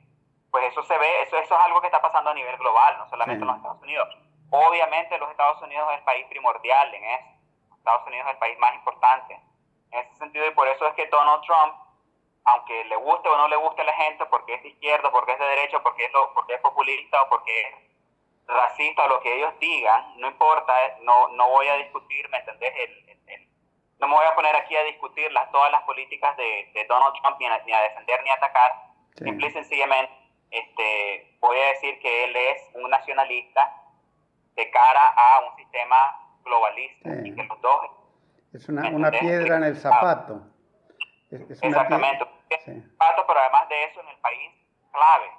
pues 0.51 0.65
eso 0.65 0.83
se 0.83 0.99
ve, 0.99 1.23
eso, 1.23 1.37
eso 1.37 1.55
es 1.55 1.61
algo 1.61 1.81
que 1.81 1.87
está 1.87 2.03
pasando 2.03 2.31
a 2.31 2.35
nivel 2.35 2.57
global, 2.57 2.99
no 2.99 3.09
solamente 3.09 3.43
en 3.43 3.47
los 3.47 3.57
Estados 3.57 3.83
Unidos. 3.83 4.09
Obviamente 4.51 5.19
los 5.19 5.31
Estados 5.31 5.63
Unidos 5.63 5.89
es 5.93 5.99
el 5.99 6.05
país 6.05 6.27
primordial 6.29 6.95
en 6.95 7.05
eso. 7.05 7.31
Estados 7.77 8.07
Unidos 8.07 8.27
es 8.27 8.33
el 8.33 8.39
país 8.39 8.59
más 8.59 8.75
importante. 8.75 9.41
En 9.93 9.99
ese 10.01 10.17
sentido, 10.17 10.47
y 10.47 10.51
por 10.51 10.69
eso 10.69 10.87
es 10.87 10.95
que 10.95 11.07
Donald 11.07 11.43
Trump, 11.43 11.75
aunque 12.45 12.85
le 12.85 12.97
guste 12.97 13.29
o 13.29 13.37
no 13.37 13.49
le 13.49 13.57
guste 13.57 13.83
a 13.83 13.85
la 13.85 13.93
gente, 13.93 14.27
porque 14.27 14.55
es 14.55 14.63
de 14.63 14.71
izquierda, 14.71 15.11
porque 15.11 15.33
es 15.33 15.39
de 15.39 15.45
derecha, 15.45 15.83
porque 15.83 16.05
es, 16.05 16.13
porque 16.35 16.55
es 16.55 16.61
populista 16.61 17.23
o 17.23 17.29
porque 17.29 17.61
es 17.63 17.75
racista 18.47 19.07
lo 19.07 19.21
que 19.21 19.37
ellos 19.37 19.53
digan, 19.61 20.19
no 20.19 20.29
importa, 20.29 20.75
no, 21.03 21.29
no 21.29 21.49
voy 21.49 21.69
a 21.69 21.77
discutir, 21.77 22.29
¿me 22.31 22.39
entendés? 22.39 22.75
No 24.01 24.09
me 24.09 24.15
voy 24.15 24.27
a 24.27 24.35
poner 24.35 24.57
aquí 24.57 24.75
a 24.75 24.85
discutir 24.85 25.31
las, 25.33 25.51
todas 25.53 25.71
las 25.71 25.83
políticas 25.83 26.37
de, 26.37 26.87
Donald 26.89 27.15
Trump 27.21 27.37
ni 27.39 27.47
a, 27.47 27.83
defender 27.83 28.23
ni 28.25 28.31
a 28.31 28.35
atacar. 28.35 28.73
Simple 29.17 29.49
y 29.49 29.51
sencillamente 29.51 30.13
este, 30.51 31.37
voy 31.41 31.59
a 31.59 31.69
decir 31.69 31.99
que 32.01 32.25
él 32.25 32.35
es 32.35 32.63
un 32.75 32.91
nacionalista 32.91 33.75
de 34.57 34.71
cara 34.71 35.09
a 35.17 35.41
un 35.41 35.57
sistema 35.57 36.39
globalista 36.45 37.11
y 37.25 37.35
que 37.35 37.45
los 37.45 37.61
dos... 37.61 37.91
Es 38.53 38.69
una, 38.69 38.89
una 38.89 39.11
piedra 39.11 39.57
en 39.57 39.65
el 39.65 39.77
zapato. 39.77 40.43
Exactamente. 41.31 42.27
Zapato, 42.49 43.27
pero 43.27 43.41
además 43.41 43.69
de 43.69 43.85
eso 43.85 44.01
en 44.01 44.09
el 44.09 44.17
país 44.17 44.51
clave 44.93 45.31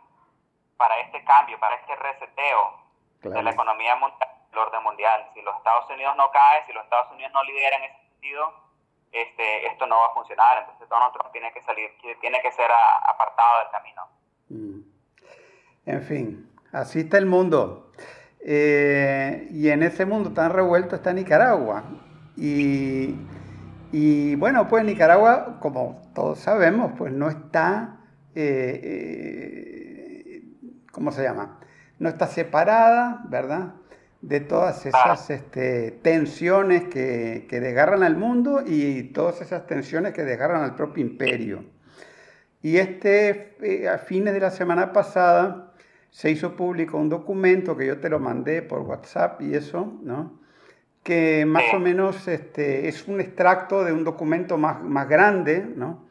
para 0.77 0.97
este 0.99 1.23
cambio, 1.25 1.59
para 1.59 1.75
este 1.75 1.95
reseteo 1.95 2.79
de 3.21 3.43
la 3.43 3.51
economía 3.51 3.95
mundial, 3.95 4.29
el 4.51 4.57
orden 4.57 4.83
mundial. 4.83 5.29
Si 5.33 5.41
los 5.41 5.55
Estados 5.57 5.89
Unidos 5.89 6.15
no 6.15 6.31
caen, 6.31 6.65
si 6.65 6.73
los 6.73 6.83
Estados 6.83 7.11
Unidos 7.11 7.31
no 7.33 7.43
lideran 7.43 7.83
ese 7.83 8.11
este, 9.11 9.67
esto 9.67 9.86
no 9.88 9.97
va 9.97 10.07
a 10.07 10.13
funcionar. 10.13 10.59
Entonces 10.59 10.88
Donald 10.89 11.13
Trump 11.13 11.32
tiene 11.32 11.51
que 11.53 11.61
salir, 11.61 11.89
tiene 12.19 12.41
que 12.41 12.51
ser 12.51 12.69
apartado 13.07 13.59
del 13.59 13.72
camino. 13.72 14.01
Mm. 14.49 14.82
En 15.86 16.01
fin, 16.03 16.51
así 16.72 17.01
está 17.01 17.17
el 17.17 17.26
mundo. 17.26 17.91
Eh, 18.43 19.47
y 19.51 19.69
en 19.69 19.84
ese 19.84 20.05
mundo 20.05 20.32
tan 20.34 20.51
revuelto 20.51 20.95
está 20.95 21.13
Nicaragua. 21.13 21.84
Y, 22.38 23.15
y, 23.91 24.36
bueno, 24.36 24.67
pues 24.67 24.84
Nicaragua, 24.84 25.59
como 25.59 26.01
todos 26.15 26.39
sabemos, 26.39 26.93
pues 26.97 27.11
no 27.11 27.30
está, 27.30 27.97
eh, 28.36 28.80
eh, 28.84 30.41
¿cómo 30.91 31.11
se 31.11 31.24
llama? 31.24 31.59
no 32.01 32.09
está 32.09 32.26
separada, 32.26 33.22
¿verdad? 33.26 33.76
De 34.22 34.39
todas 34.39 34.86
esas 34.86 35.30
este, 35.32 35.91
tensiones 36.03 36.84
que, 36.84 37.47
que, 37.49 37.59
desgarran 37.59 38.03
al 38.03 38.17
mundo 38.17 38.61
y 38.65 39.03
todas 39.13 39.41
esas 39.41 39.65
tensiones 39.65 40.13
que 40.13 40.24
desgarran 40.24 40.63
al 40.63 40.76
propio 40.76 41.03
imperio. 41.03 41.63
Y 42.61 42.78
este, 42.78 43.55
eh, 43.61 43.89
a 43.89 43.97
fines 43.97 44.34
de 44.34 44.39
la 44.39 44.51
semana 44.51 44.93
pasada, 44.93 45.74
se 46.11 46.30
hizo 46.30 46.55
público 46.55 46.97
un 46.97 47.09
documento 47.09 47.76
que 47.76 47.88
yo 47.88 47.99
te 47.99 48.09
lo 48.09 48.19
mandé 48.19 48.61
por 48.61 48.82
WhatsApp 48.82 49.41
y 49.41 49.55
eso, 49.55 49.97
¿no? 50.03 50.39
Que 51.03 51.45
más 51.45 51.63
o 51.74 51.80
menos 51.80 52.28
este, 52.28 52.88
es 52.88 53.07
un 53.07 53.22
extracto 53.22 53.84
de 53.84 53.93
un 53.93 54.03
documento 54.03 54.57
más, 54.57 54.84
más 54.84 55.09
grande, 55.09 55.65
¿no? 55.76 56.05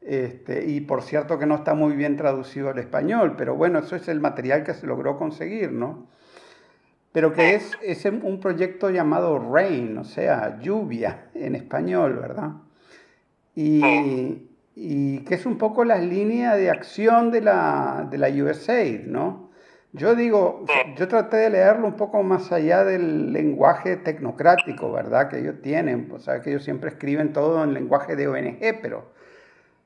Este, 0.00 0.64
y 0.66 0.80
por 0.80 1.02
cierto 1.02 1.38
que 1.38 1.44
no 1.44 1.56
está 1.56 1.74
muy 1.74 1.94
bien 1.94 2.16
traducido 2.16 2.70
al 2.70 2.78
español, 2.78 3.34
pero 3.36 3.54
bueno, 3.54 3.80
eso 3.80 3.96
es 3.96 4.08
el 4.08 4.20
material 4.20 4.64
que 4.64 4.72
se 4.72 4.86
logró 4.86 5.18
conseguir, 5.18 5.72
¿no? 5.72 6.08
Pero 7.12 7.32
que 7.32 7.54
es, 7.54 7.72
es 7.82 8.04
un 8.04 8.38
proyecto 8.40 8.90
llamado 8.90 9.38
Rain, 9.38 9.98
o 9.98 10.04
sea, 10.04 10.60
lluvia 10.60 11.30
en 11.34 11.56
español, 11.56 12.18
¿verdad? 12.20 12.52
Y, 13.56 14.48
y 14.76 15.18
que 15.24 15.34
es 15.34 15.44
un 15.44 15.58
poco 15.58 15.84
la 15.84 15.98
línea 15.98 16.54
de 16.56 16.70
acción 16.70 17.30
de 17.32 17.40
la, 17.40 18.06
de 18.10 18.18
la 18.18 18.28
USAID, 18.28 19.06
¿no? 19.06 19.50
Yo 19.92 20.14
digo, 20.14 20.64
yo 20.96 21.08
traté 21.08 21.38
de 21.38 21.50
leerlo 21.50 21.88
un 21.88 21.96
poco 21.96 22.22
más 22.22 22.52
allá 22.52 22.84
del 22.84 23.32
lenguaje 23.32 23.96
tecnocrático, 23.96 24.92
¿verdad? 24.92 25.28
Que 25.28 25.40
ellos 25.40 25.56
tienen, 25.62 26.08
o 26.12 26.20
sea, 26.20 26.40
que 26.40 26.50
ellos 26.50 26.62
siempre 26.62 26.90
escriben 26.90 27.32
todo 27.32 27.64
en 27.64 27.74
lenguaje 27.74 28.14
de 28.14 28.28
ONG, 28.28 28.80
pero 28.80 29.10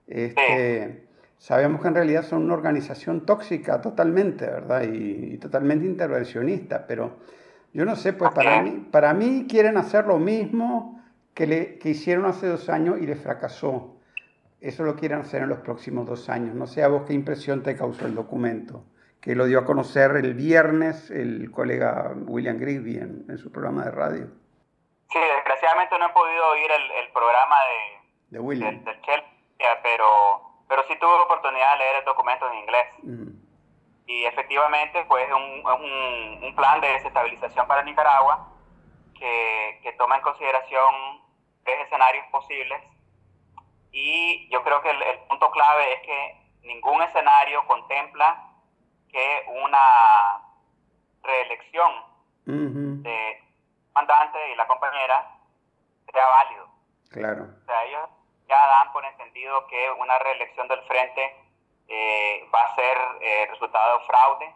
este, 0.07 1.07
sabemos 1.45 1.83
que 1.83 1.89
en 1.89 1.95
realidad 1.95 2.23
son 2.23 2.45
una 2.45 2.55
organización 2.55 3.27
tóxica 3.27 3.83
totalmente, 3.83 4.47
¿verdad? 4.47 4.85
Y, 4.91 5.37
totalmente 5.37 5.85
intervencionista, 5.85 6.87
pero 6.87 7.19
yo 7.75 7.85
no 7.85 7.97
sé, 7.97 8.15
pues 8.15 8.31
para 8.31 8.63
mí, 8.63 8.89
para 8.91 9.13
mí 9.13 9.47
quieren 9.47 9.77
hacer 9.77 10.07
lo 10.07 10.19
mismo 10.19 11.05
que, 11.35 11.47
le, 11.47 11.79
que 11.79 11.91
hicieron 11.91 12.25
hace 12.25 12.47
dos 12.47 12.71
años 12.71 12.99
y 12.99 13.07
les 13.07 13.23
fracasó. 13.23 13.95
Eso 14.63 14.85
lo 14.85 14.97
quieren 14.97 15.19
hacer 15.19 15.43
en 15.43 15.51
los 15.51 15.59
próximos 15.59 16.07
dos 16.07 16.31
años. 16.31 16.55
No 16.55 16.67
sé 16.67 16.83
a 16.83 16.89
vos 16.89 17.03
qué 17.07 17.13
impresión 17.13 17.63
te 17.63 17.77
causó 17.77 18.07
el 18.07 18.15
documento 18.15 18.83
que 19.21 19.35
lo 19.35 19.45
dio 19.45 19.59
a 19.59 19.67
conocer 19.67 20.13
el 20.17 20.33
viernes 20.33 21.11
el 21.11 21.51
colega 21.51 22.15
William 22.27 22.59
Grigsby 22.59 22.97
en, 22.97 23.37
su 23.37 23.53
programa 23.53 23.85
de 23.85 23.91
radio. 23.91 24.27
Sí, 25.11 25.19
desgraciadamente 25.37 25.99
no 25.99 26.07
he 26.07 26.13
podido 26.13 26.49
oír 26.53 26.71
el, 26.71 27.13
programa 27.13 27.57
de, 27.69 28.39
de 28.39 28.39
William. 28.41 28.83
del 28.83 29.01
Chelsea, 29.03 29.81
pero, 29.83 30.54
pero 30.69 30.83
sí 30.85 30.97
tuve 30.99 31.17
la 31.17 31.25
oportunidad 31.25 31.73
de 31.73 31.79
leer 31.79 31.97
el 31.97 32.05
documento 32.05 32.51
en 32.51 32.59
inglés. 32.59 32.87
Y 34.07 34.25
efectivamente, 34.25 35.05
pues 35.09 35.27
es 35.27 35.35
un, 35.35 36.43
un, 36.45 36.55
plan 36.55 36.81
de 36.81 36.89
desestabilización 36.89 37.67
para 37.67 37.83
Nicaragua 37.83 38.49
que, 39.19 39.81
que 39.83 39.93
toma 39.93 40.17
en 40.17 40.23
consideración 40.23 41.23
tres 41.65 41.87
escenarios 41.87 42.27
posibles. 42.31 42.83
Y 43.93 44.49
yo 44.51 44.63
creo 44.63 44.83
que 44.83 44.91
el, 44.91 45.03
el 45.03 45.19
punto 45.21 45.51
clave 45.51 45.95
es 45.95 46.01
que 46.03 46.45
ningún 46.65 47.03
escenario 47.03 47.67
contempla 47.67 48.51
que 49.11 49.47
una 49.63 50.43
reelección 51.23 51.93
de 52.47 53.43
mandante 53.95 54.53
y 54.53 54.57
la 54.57 54.67
compañera 54.67 55.31
sea 56.13 56.29
válido. 56.29 56.69
Claro. 57.11 57.45
O 57.63 57.65
sea, 57.65 57.85
ellos 57.85 58.11
ya 58.55 58.67
dan 58.67 58.93
por 58.93 59.05
entendido 59.05 59.67
que 59.67 59.91
una 59.93 60.19
reelección 60.19 60.69
del 60.69 60.81
frente 60.83 61.37
eh, 61.89 62.49
va 62.55 62.63
a 62.63 62.75
ser 62.75 62.99
eh, 63.21 63.47
resultado 63.51 63.99
de 63.99 64.05
fraude 64.07 64.55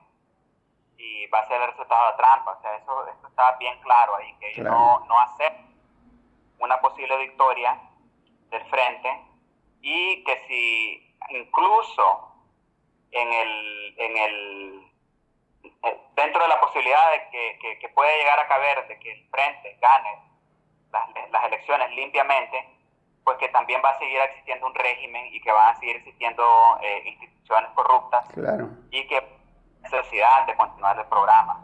y 0.96 1.26
va 1.26 1.40
a 1.40 1.48
ser 1.48 1.60
el 1.60 1.70
resultado 1.70 2.10
de 2.10 2.16
trampa. 2.16 2.52
O 2.52 2.60
sea, 2.60 2.74
eso, 2.76 3.06
está 3.28 3.52
bien 3.58 3.78
claro 3.80 4.16
ahí, 4.16 4.34
que 4.40 4.50
ellos 4.50 4.66
no, 4.66 5.00
no 5.06 5.20
aceptan 5.20 5.68
una 6.58 6.80
posible 6.80 7.16
victoria 7.18 7.78
del 8.50 8.64
frente 8.66 9.24
y 9.80 10.24
que 10.24 10.38
si 10.48 11.16
incluso 11.30 12.32
en 13.10 13.32
el, 13.32 13.94
en 13.98 14.16
el, 14.16 14.92
eh, 15.82 16.00
dentro 16.14 16.42
de 16.42 16.48
la 16.48 16.60
posibilidad 16.60 17.10
de 17.12 17.28
que, 17.30 17.78
que, 17.78 17.88
puede 17.90 18.18
llegar 18.18 18.38
a 18.40 18.48
caber 18.48 18.86
de 18.88 18.98
que 18.98 19.12
el 19.12 19.28
frente 19.30 19.76
gane 19.80 20.18
las, 20.92 21.30
las, 21.30 21.44
elecciones 21.44 21.90
limpiamente, 21.92 22.77
pues 23.28 23.36
que 23.36 23.48
también 23.50 23.82
va 23.84 23.90
a 23.90 23.98
seguir 23.98 24.18
existiendo 24.22 24.66
un 24.66 24.74
régimen 24.74 25.26
y 25.26 25.38
que 25.42 25.52
van 25.52 25.68
a 25.68 25.78
seguir 25.78 25.96
existiendo 25.96 26.42
eh, 26.80 27.02
instituciones 27.04 27.68
corruptas 27.74 28.24
y 28.90 29.06
que 29.06 29.22
necesidad 29.82 30.46
de 30.46 30.56
continuar 30.56 30.98
el 30.98 31.04
programa. 31.04 31.62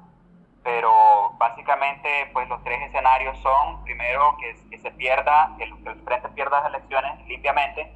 Pero 0.63 1.31
básicamente, 1.39 2.29
pues 2.35 2.47
los 2.51 2.63
tres 2.65 2.83
escenarios 2.83 3.39
son, 3.39 3.83
primero, 3.83 4.37
que, 4.37 4.55
que 4.69 4.79
se 4.79 4.91
pierda, 4.91 5.55
que 5.57 5.65
el, 5.65 5.83
que 5.83 5.89
el 5.89 6.05
frente 6.05 6.29
pierda 6.35 6.61
las 6.61 6.75
elecciones 6.75 7.27
limpiamente, 7.29 7.91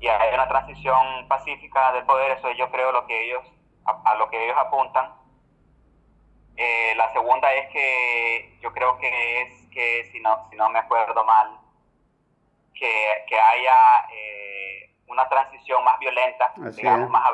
y 0.00 0.08
hay 0.08 0.32
una 0.32 0.48
transición 0.48 1.28
pacífica 1.28 1.92
del 1.92 2.06
poder, 2.06 2.38
eso 2.38 2.50
yo 2.52 2.70
creo 2.70 2.90
lo 2.90 3.06
que 3.06 3.26
ellos, 3.26 3.44
a, 3.84 4.14
lo 4.14 4.30
que 4.30 4.46
ellos 4.46 4.56
apuntan. 4.56 5.12
Eh, 6.56 6.94
la 6.96 7.12
segunda 7.12 7.52
es 7.52 7.70
que 7.70 8.58
yo 8.62 8.72
creo 8.72 8.96
que 8.96 9.42
es 9.42 9.68
que, 9.68 10.08
si 10.10 10.20
no, 10.20 10.48
si 10.48 10.56
no 10.56 10.70
me 10.70 10.78
acuerdo 10.78 11.22
mal, 11.22 11.59
que, 12.74 13.24
que 13.26 13.38
haya 13.38 14.08
eh, 14.12 14.90
una 15.08 15.28
transición 15.28 15.82
más 15.84 15.98
violenta, 15.98 16.52
digamos, 16.76 17.10
más 17.10 17.30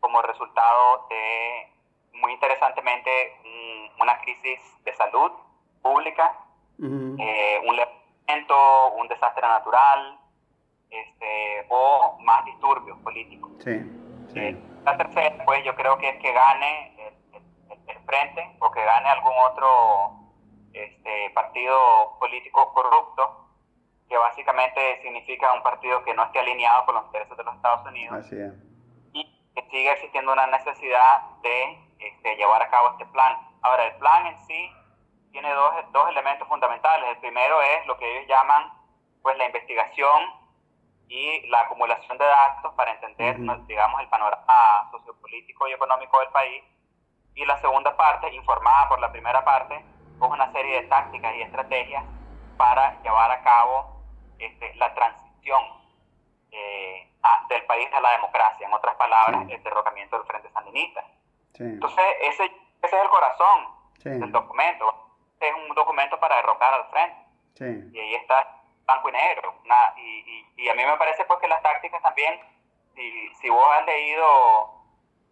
como 0.00 0.22
resultado 0.22 1.06
de, 1.10 1.68
muy 2.14 2.32
interesantemente, 2.32 3.10
una 4.00 4.18
crisis 4.20 4.60
de 4.84 4.94
salud 4.94 5.32
pública, 5.82 6.34
eh, 6.78 7.60
un 7.66 7.76
levantamiento, 7.76 8.92
un 8.92 9.08
desastre 9.08 9.46
natural, 9.46 10.18
este, 10.88 11.66
o 11.68 12.18
más 12.22 12.44
disturbios 12.44 12.98
políticos. 12.98 13.50
Sí, 13.62 14.56
la 14.84 14.96
tercera, 14.96 15.44
pues 15.44 15.64
yo 15.64 15.74
creo 15.74 15.98
que 15.98 16.08
es 16.08 16.18
que 16.20 16.32
gane 16.32 16.94
el, 16.98 17.98
frente 18.06 18.56
o 18.60 18.70
que 18.70 18.84
gane 18.84 19.08
algún 19.08 19.32
otro 19.50 20.12
este, 20.72 21.30
partido 21.30 22.16
político 22.18 22.72
corrupto, 22.72 23.49
que 24.10 24.18
básicamente 24.18 25.00
significa 25.02 25.52
un 25.52 25.62
partido 25.62 26.02
que 26.02 26.12
no 26.14 26.24
esté 26.24 26.40
alineado 26.40 26.84
con 26.84 26.96
los 26.96 27.06
intereses 27.06 27.36
de 27.36 27.44
los 27.44 27.54
Estados 27.54 27.86
Unidos. 27.86 28.26
Y 29.12 29.24
que 29.54 29.62
siga 29.70 29.92
existiendo 29.92 30.32
una 30.32 30.48
necesidad 30.48 31.22
de 31.42 31.78
este, 32.00 32.34
llevar 32.34 32.60
a 32.60 32.68
cabo 32.70 32.90
este 32.90 33.06
plan. 33.06 33.38
Ahora, 33.62 33.86
el 33.86 33.94
plan 33.96 34.26
en 34.26 34.38
sí 34.40 34.72
tiene 35.30 35.52
dos, 35.52 35.72
dos 35.92 36.08
elementos 36.10 36.48
fundamentales. 36.48 37.08
El 37.08 37.18
primero 37.18 37.62
es 37.62 37.86
lo 37.86 37.96
que 37.98 38.16
ellos 38.16 38.28
llaman 38.28 38.72
pues 39.22 39.38
la 39.38 39.46
investigación 39.46 40.22
y 41.06 41.46
la 41.48 41.60
acumulación 41.60 42.18
de 42.18 42.24
datos 42.24 42.74
para 42.74 42.90
entender, 42.92 43.36
digamos, 43.68 44.00
el 44.00 44.08
panorama 44.08 44.90
sociopolítico 44.90 45.68
y 45.68 45.72
económico 45.72 46.18
del 46.18 46.30
país. 46.30 46.64
Y 47.36 47.44
la 47.44 47.60
segunda 47.60 47.96
parte, 47.96 48.34
informada 48.34 48.88
por 48.88 48.98
la 48.98 49.12
primera 49.12 49.44
parte, 49.44 49.84
con 50.18 50.32
una 50.32 50.50
serie 50.50 50.82
de 50.82 50.88
tácticas 50.88 51.32
y 51.36 51.42
estrategias 51.42 52.04
para 52.56 53.00
llevar 53.02 53.30
a 53.30 53.42
cabo 53.44 53.99
este, 54.40 54.74
la 54.76 54.94
transición 54.94 55.62
eh, 56.50 57.08
del 57.48 57.64
país 57.66 57.88
a 57.92 58.00
la 58.00 58.12
democracia, 58.12 58.66
en 58.66 58.72
otras 58.72 58.96
palabras, 58.96 59.46
el 59.48 59.62
derrocamiento 59.62 60.16
del 60.16 60.26
Frente 60.26 60.50
Sandinista. 60.50 61.04
Entonces, 61.58 62.04
ese, 62.22 62.44
ese, 62.44 62.52
es 62.82 62.92
el 62.92 63.08
corazón 63.08 63.68
del 64.02 64.32
documento. 64.32 64.94
Es 65.38 65.54
un 65.54 65.74
documento 65.74 66.18
para 66.18 66.36
derrocar 66.36 66.72
al 66.74 66.88
Frente. 66.90 67.90
Y 67.92 67.98
ahí 67.98 68.14
está 68.14 68.62
blanco 68.84 69.08
y 69.08 69.12
negro. 69.12 69.54
y, 69.96 70.46
y, 70.56 70.68
a 70.68 70.74
mí 70.74 70.84
me 70.84 70.96
parece 70.96 71.24
pues 71.24 71.38
que 71.40 71.48
las 71.48 71.62
tácticas 71.62 72.02
también, 72.02 72.40
si, 72.94 73.34
si 73.34 73.50
vos 73.50 73.64
has 73.78 73.86
leído 73.86 74.80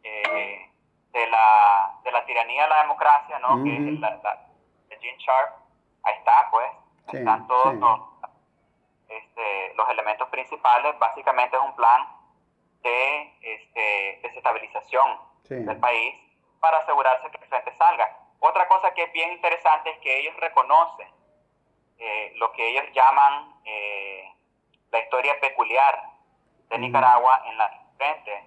eh, 0.02 0.70
de, 1.12 1.26
la, 1.28 1.98
de 2.04 2.12
la 2.12 2.24
tiranía 2.24 2.64
a 2.64 2.68
la 2.68 2.82
democracia, 2.82 3.38
¿no? 3.38 3.62
Que 3.64 3.76
es 3.76 4.00
la, 4.00 4.38
de 4.88 4.98
Gene 4.98 5.18
Sharp, 5.18 5.56
ahí 6.02 6.14
está 6.14 6.48
pues, 6.50 6.70
están 7.12 7.46
todos 7.46 7.74
los, 7.74 8.00
este, 9.38 9.74
los 9.74 9.88
elementos 9.88 10.28
principales, 10.30 10.98
básicamente 10.98 11.56
es 11.56 11.62
un 11.62 11.74
plan 11.76 12.06
de 12.82 13.34
este, 13.40 14.20
desestabilización 14.22 15.18
del 15.44 15.78
país 15.78 16.14
para 16.60 16.78
asegurarse 16.78 17.30
que 17.30 17.36
el 17.38 17.48
frente 17.48 17.72
salga. 17.78 18.18
Otra 18.40 18.66
cosa 18.68 18.92
que 18.94 19.04
es 19.04 19.12
bien 19.12 19.32
interesante 19.32 19.90
es 19.90 19.98
que 19.98 20.20
ellos 20.20 20.36
reconocen 20.36 21.08
eh, 21.98 22.32
lo 22.36 22.52
que 22.52 22.68
ellos 22.68 22.84
llaman 22.92 23.54
eh, 23.64 24.32
la 24.90 24.98
historia 25.00 25.38
peculiar 25.40 26.02
de 26.68 26.78
Nicaragua 26.78 27.42
en 27.46 27.58
la 27.58 27.70
frente. 27.96 28.44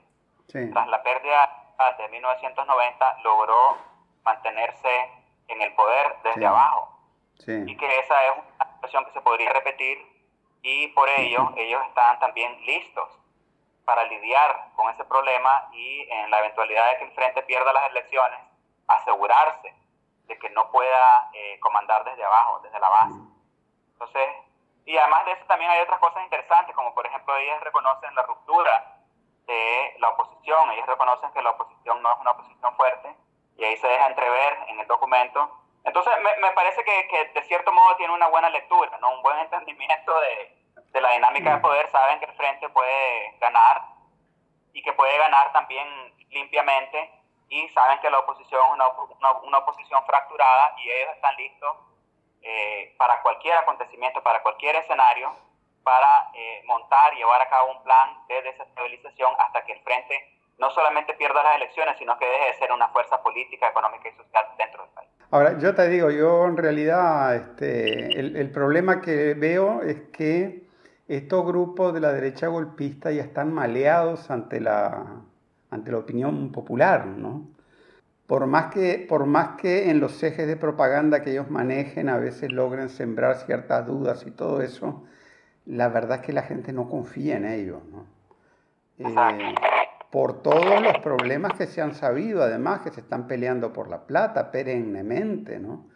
Tras 0.74 0.88
la 0.88 1.02
pérdida 1.02 1.76
de 1.98 2.08
1990 2.10 3.18
logró 3.24 3.78
mantenerse 4.24 5.10
en 5.48 5.62
el 5.62 5.74
poder 5.74 6.18
desde 6.24 6.46
abajo. 6.46 6.89
Y 7.48 7.76
que 7.78 8.00
esa 8.00 8.24
es 8.26 8.34
una 8.38 8.74
situación 8.74 9.06
que 9.06 9.12
se 9.14 9.22
podría 9.22 9.52
repetir 9.54 10.11
y 10.62 10.88
por 10.89 11.09
ello 11.09 11.51
ellos 11.57 11.82
están 11.88 12.20
también 12.20 12.59
listos 12.66 13.09
para 13.86 14.03
lidiar 14.05 14.72
con 14.76 14.89
ese 14.89 15.03
problema 15.05 15.70
y 15.74 16.07
en 16.09 16.30
la 16.30 16.39
eventualidad 16.39 16.91
de 16.91 16.97
que 16.97 17.03
el 17.05 17.12
frente 17.12 17.41
pierda 17.43 17.74
las 17.74 17.89
elecciones, 17.89 18.39
asegurarse 18.88 19.74
de 20.26 20.38
que 20.38 20.49
no 20.51 20.70
pueda 20.72 21.30
eh, 21.34 21.59
comandar 21.59 22.03
desde 22.05 22.24
abajo, 22.24 22.59
desde 22.59 22.80
la 22.80 22.89
base. 22.89 23.20
Entonces, 23.93 24.30
y 24.86 24.97
además 24.97 25.26
de 25.26 25.34
eso 25.34 25.45
también 25.45 25.72
hay 25.72 25.82
otras 25.82 25.99
cosas 25.99 26.24
interesantes, 26.24 26.76
como 26.76 26.93
por 26.93 27.05
ejemplo 27.05 27.36
ellos 27.38 27.62
reconocen 27.62 28.16
la 28.16 28.24
ruptura 28.24 28.97
de 29.45 29.95
la 29.99 30.09
oposición, 30.09 30.72
ellos 30.72 30.88
reconocen 30.88 31.32
que 31.32 31.41
la 31.41 31.51
oposición 31.51 32.01
no 32.01 32.12
es 32.12 32.20
una 32.20 32.32
oposición 32.32 32.76
fuerte, 32.76 33.16
y 33.57 33.64
ahí 33.64 33.78
se 33.78 33.88
deja 33.88 34.07
entrever 34.07 34.57
en 34.68 34.80
el 34.80 34.88
documento. 34.88 35.57
Entonces, 35.84 36.14
me, 36.22 36.36
me 36.38 36.52
parece 36.54 36.84
que, 36.84 37.08
que, 37.08 37.26
de 37.40 37.44
cierto 37.44 37.72
modo 37.72 37.96
tiene 37.96 38.14
una 38.14 38.28
buena 38.28 38.50
lectura, 38.50 38.98
¿no? 39.00 39.16
un 39.16 39.22
buen 39.24 39.38
entendimiento 39.40 40.20
de, 40.20 40.62
de 40.92 41.02
la 41.02 41.12
dinámica 41.12 41.52
de 41.52 41.58
mm. 41.58 41.62
poder 41.62 41.90
saben 41.90 42.20
que 42.20 42.26
el 42.26 42.34
frente 42.34 42.70
puede 42.70 43.38
ganar 43.40 43.82
y 44.74 44.82
que 44.82 44.94
puede 44.94 45.18
ganar 45.18 45.52
también 45.52 45.88
limpiamente 46.30 47.12
y 47.50 47.68
saben 47.70 48.00
que 48.00 48.10
la 48.10 48.20
oposición 48.20 48.62
es 48.66 48.74
una, 48.74 49.32
una, 49.44 49.58
oposición 49.58 50.06
fracturada 50.06 50.74
y 50.78 50.90
ellos 50.90 51.16
están 51.16 51.36
listos 51.36 51.78
eh, 52.42 52.96
para 52.98 53.22
cualquier 53.22 53.58
acontecimiento, 53.58 54.24
para 54.24 54.42
cualquier 54.42 54.78
escenario, 54.78 55.36
para 55.84 56.32
eh, 56.34 56.62
montar 56.66 57.14
y 57.14 57.18
llevar 57.18 57.42
a 57.42 57.50
cabo 57.50 57.72
un 57.72 57.84
plan 57.84 58.26
de 58.28 58.42
desestabilización 58.42 59.34
hasta 59.40 59.66
que 59.66 59.74
el 59.74 59.82
frente 59.82 60.38
no 60.58 60.70
solamente 60.72 61.14
pierda 61.16 61.44
las 61.44 61.56
elecciones, 61.56 61.98
sino 61.98 62.18
que 62.18 62.26
deje 62.26 62.46
de 62.46 62.54
ser 62.54 62.72
una 62.72 62.88
fuerza 62.90 63.22
política, 63.22 63.68
económica 63.68 64.08
y 64.08 64.14
social 64.14 64.48
dentro 64.58 64.84
del 64.84 64.94
país. 64.94 65.10
Ahora, 65.32 65.58
yo 65.60 65.74
te 65.74 65.88
digo, 65.88 66.12
yo 66.12 66.46
en 66.46 66.58
realidad 66.58 67.34
este, 67.36 68.20
el, 68.20 68.52
problema 68.52 69.00
que 69.00 69.34
veo 69.34 69.82
es 69.82 70.02
que 70.12 70.68
estos 71.08 71.46
grupos 71.46 71.94
de 71.94 72.02
la 72.02 72.12
derecha 72.12 72.48
golpista 72.48 73.14
ya 73.14 73.24
están 73.24 73.54
maleados 73.54 74.30
ante 74.30 74.60
la, 74.60 75.22
ante 75.70 75.92
la 75.92 76.00
opinión 76.00 76.52
popular, 76.52 77.06
¿no? 77.08 77.48
Por 78.28 78.46
más, 78.46 78.74
que, 78.74 79.06
por 79.08 79.26
más 79.26 79.58
que 79.58 79.90
en 79.90 80.02
los 80.02 80.22
ejes 80.22 80.48
de 80.48 80.58
propaganda 80.58 81.22
que 81.22 81.32
ellos 81.32 81.50
manejen 81.50 82.10
a 82.10 82.18
veces 82.18 82.52
logren 82.52 82.90
sembrar 82.90 83.38
ciertas 83.38 83.88
dudas 83.88 84.26
y 84.28 84.32
todo 84.32 84.62
eso, 84.62 85.06
la 85.66 85.88
verdad 85.88 86.20
es 86.20 86.26
que 86.26 86.34
la 86.34 86.44
gente 86.44 86.74
no 86.74 86.90
confía 86.90 87.38
en 87.38 87.46
ellos, 87.46 87.82
¿no? 87.90 88.06
Eh, 89.00 89.56
por 90.12 90.43
todos 90.43 90.82
los 90.82 90.97
problemas 90.99 91.53
que 91.53 91.68
se 91.68 91.82
han 91.82 91.95
sabido, 91.95 92.43
además, 92.43 92.82
que 92.82 92.91
se 92.91 92.99
están 92.99 93.28
peleando 93.28 93.72
por 93.72 93.89
la 93.89 94.05
plata 94.05 94.51
perennemente, 94.51 95.57
¿no? 95.57 95.88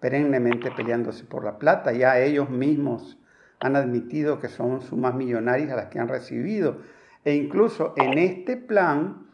Perennemente 0.00 0.70
peleándose 0.72 1.24
por 1.24 1.44
la 1.44 1.58
plata, 1.58 1.92
ya 1.92 2.18
ellos 2.18 2.50
mismos 2.50 3.16
han 3.60 3.76
admitido 3.76 4.40
que 4.40 4.48
son 4.48 4.80
sumas 4.80 5.14
millonarias 5.14 5.70
a 5.70 5.76
las 5.76 5.86
que 5.86 6.00
han 6.00 6.08
recibido. 6.08 6.78
E 7.24 7.34
incluso 7.34 7.94
en 7.96 8.18
este 8.18 8.56
plan 8.56 9.26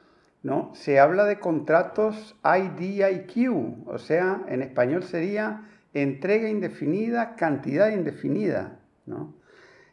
¿no? 0.43 0.73
se 0.75 0.99
habla 1.01 1.25
de 1.25 1.39
contratos 1.39 2.37
IDIQ, 2.45 3.87
o 3.87 3.99
sea, 3.99 4.43
en 4.49 4.63
español 4.63 5.05
sería 5.05 5.63
entrega 5.95 6.49
indefinida, 6.49 7.37
cantidad 7.37 7.91
indefinida. 7.91 8.81
¿no? 9.07 9.35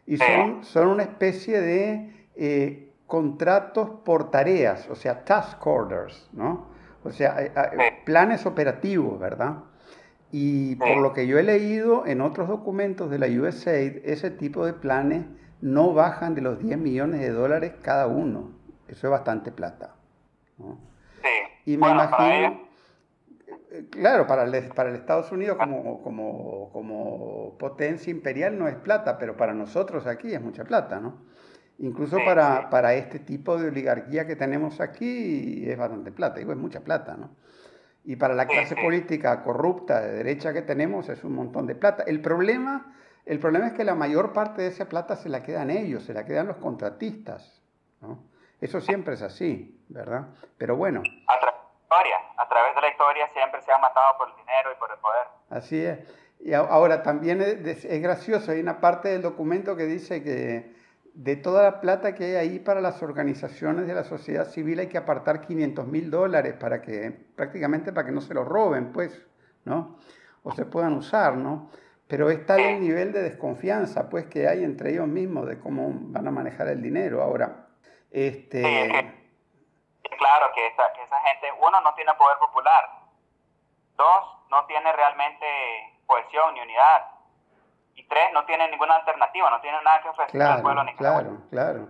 Y 0.05 0.17
son, 0.17 0.63
son 0.63 0.87
una 0.87 1.03
especie 1.03 1.61
de 1.61 2.27
eh, 2.35 2.89
contratos 3.14 3.91
por 4.03 4.32
tareas, 4.32 4.89
o 4.89 4.95
sea, 4.95 5.24
task 5.24 5.68
orders, 5.68 6.28
¿no? 6.34 6.66
o 7.03 7.11
sea, 7.11 7.43
eh, 7.43 7.51
eh, 7.55 8.01
planes 8.03 8.47
operativos, 8.47 9.20
¿verdad? 9.20 9.57
Y 10.32 10.78
por 10.78 10.97
lo 10.97 11.14
que 11.14 11.28
yo 11.28 11.38
he 11.38 11.43
leído 11.43 12.07
en 12.07 12.22
otros 12.22 12.47
documentos 12.47 13.11
de 13.11 13.20
la 13.20 13.28
USAID, 13.28 13.97
ese 14.03 14.32
tipo 14.32 14.66
de 14.66 14.74
planes 14.74 15.28
no 15.61 15.93
bajan 15.93 16.34
de 16.34 16.41
los 16.41 16.57
10 16.57 16.80
millones 16.80 17.22
de 17.22 17.30
dólares 17.30 17.74
cada 17.84 18.07
uno. 18.07 18.49
Eso 18.88 19.05
es 19.05 19.11
bastante 19.11 19.51
plata. 19.51 19.93
Y 21.66 21.78
me 21.78 21.91
imagino, 21.91 22.61
eh, 23.70 23.86
claro, 23.91 24.26
para 24.26 24.45
el, 24.45 24.70
para 24.70 24.89
el 24.89 24.95
Estados 24.95 25.32
Unidos 25.32 25.59
como, 25.59 26.01
como, 26.01 26.72
como, 26.74 27.55
potencia 27.59 28.09
imperial 28.09 28.57
no 28.57 28.68
es 28.68 28.76
plata, 28.76 29.20
pero 29.20 29.38
para 29.38 29.53
nosotros 29.53 30.07
aquí 30.07 30.34
es 30.34 30.41
mucha 30.41 30.64
plata, 30.64 30.99
¿no? 30.99 31.32
Incluso 31.80 32.17
para, 32.24 32.69
para 32.69 32.93
este 32.93 33.19
tipo 33.19 33.57
de 33.57 33.69
oligarquía 33.69 34.28
que 34.28 34.36
tenemos 34.36 34.80
aquí 34.80 35.69
es 35.69 35.78
bastante 35.78 36.11
plata, 36.11 36.39
digo, 36.39 36.51
es 36.51 36.57
mucha 36.57 36.82
plata, 36.82 37.15
¿no? 37.17 37.32
Y 38.05 38.17
para 38.17 38.34
la 38.34 38.47
clase 38.47 38.76
política 38.76 39.41
corrupta 39.43 40.01
de 40.01 40.11
derecha 40.11 40.51
que 40.51 40.61
tenemos 40.61 41.07
es 41.07 41.24
un 41.24 41.36
montón 41.36 41.67
de 41.67 41.76
plata. 41.76 42.03
El 42.05 42.21
problema, 42.21 42.93
el 43.26 43.39
problema 43.39 43.67
es 43.67 43.74
que 43.74 43.86
la 43.86 43.95
mayor 43.95 44.34
parte 44.34 44.61
de 44.61 44.67
esa 44.67 44.89
plata 44.89 45.15
se 45.15 45.30
la 45.30 45.41
quedan 45.41 45.69
ellos, 45.69 46.03
se 46.03 46.13
la 46.13 46.26
quedan 46.26 46.47
los 46.47 46.57
contratistas. 46.57 47.63
¿no? 48.01 48.19
Eso 48.59 48.82
siempre 48.82 49.13
es 49.13 49.21
así, 49.21 49.82
¿verdad? 49.88 50.28
Pero 50.57 50.76
bueno. 50.76 51.01
A, 51.28 51.39
historia, 51.93 52.17
a 52.38 52.47
través 52.47 52.76
de 52.76 52.82
la 52.82 52.89
historia 52.89 53.30
siempre 53.34 53.61
se 53.61 53.71
ha 53.71 53.78
matado 53.78 54.17
por 54.17 54.30
el 54.30 54.36
dinero 54.36 54.71
y 54.76 54.80
por 54.80 54.91
el 54.91 54.97
poder. 54.97 55.28
Así 55.49 55.86
es. 55.86 55.99
Y 56.39 56.53
ahora 56.53 57.03
también 57.03 57.41
es, 57.41 57.86
es 57.86 58.01
gracioso, 58.01 58.51
hay 58.51 58.59
una 58.59 58.82
parte 58.82 59.09
del 59.09 59.21
documento 59.21 59.78
que 59.78 59.86
dice 59.86 60.24
que 60.24 60.76
de 61.14 61.36
toda 61.36 61.64
la 61.64 61.80
plata 61.80 62.16
que 62.16 62.26
hay 62.26 62.36
ahí 62.36 62.59
para 62.59 62.82
las 62.82 63.01
organizaciones 63.03 63.86
de 63.86 63.93
la 63.93 64.03
sociedad 64.03 64.45
civil 64.45 64.80
hay 64.80 64.89
que 64.89 64.97
apartar 64.97 65.41
500 65.41 65.88
mil 65.88 66.09
dólares 66.09 66.55
para 66.59 66.82
que, 66.82 67.11
prácticamente 67.36 67.93
para 67.93 68.07
que 68.07 68.11
no 68.11 68.22
se 68.22 68.34
lo 68.34 68.43
roben, 68.43 68.91
pues, 68.91 69.26
¿no? 69.64 69.99
O 70.41 70.51
se 70.51 70.66
puedan 70.66 70.93
usar, 70.93 71.36
¿no? 71.36 71.70
Pero 72.07 72.30
es 72.32 72.45
tal 72.45 72.59
el 72.59 72.82
nivel 72.82 73.14
de 73.14 73.22
desconfianza, 73.22 74.09
pues, 74.09 74.26
que 74.26 74.47
hay 74.47 74.64
entre 74.64 74.91
ellos 74.91 75.07
mismos 75.07 75.47
de 75.47 75.59
cómo 75.59 75.89
van 75.93 76.28
a 76.28 76.32
manejar 76.32 76.68
el 76.68 76.82
dinero. 76.82 77.22
Ahora, 77.22 77.68
este... 78.11 78.61
claro 78.61 80.45
que 80.55 80.68
esa, 80.68 80.93
que 80.93 81.03
esa 81.03 81.20
gente, 81.22 81.47
uno, 81.59 81.80
no 81.82 81.93
tiene 81.93 82.11
poder 82.16 82.38
popular, 82.39 82.89
dos, 83.95 84.47
no 84.49 84.66
tiene 84.66 84.91
realmente 84.91 85.45
cohesión 86.07 86.55
ni 86.55 86.61
unidad, 86.61 87.12
y 87.95 88.07
tres, 88.07 88.23
no 88.33 88.45
tienen 88.45 88.71
ninguna 88.71 88.95
alternativa, 88.95 89.49
no 89.49 89.61
tienen 89.61 89.83
nada 89.83 90.01
que 90.01 90.09
ofrecer 90.09 90.41
al 90.41 90.61
pueblo 90.61 90.83
ni 90.83 90.95
Claro, 90.95 91.41
claro. 91.49 91.89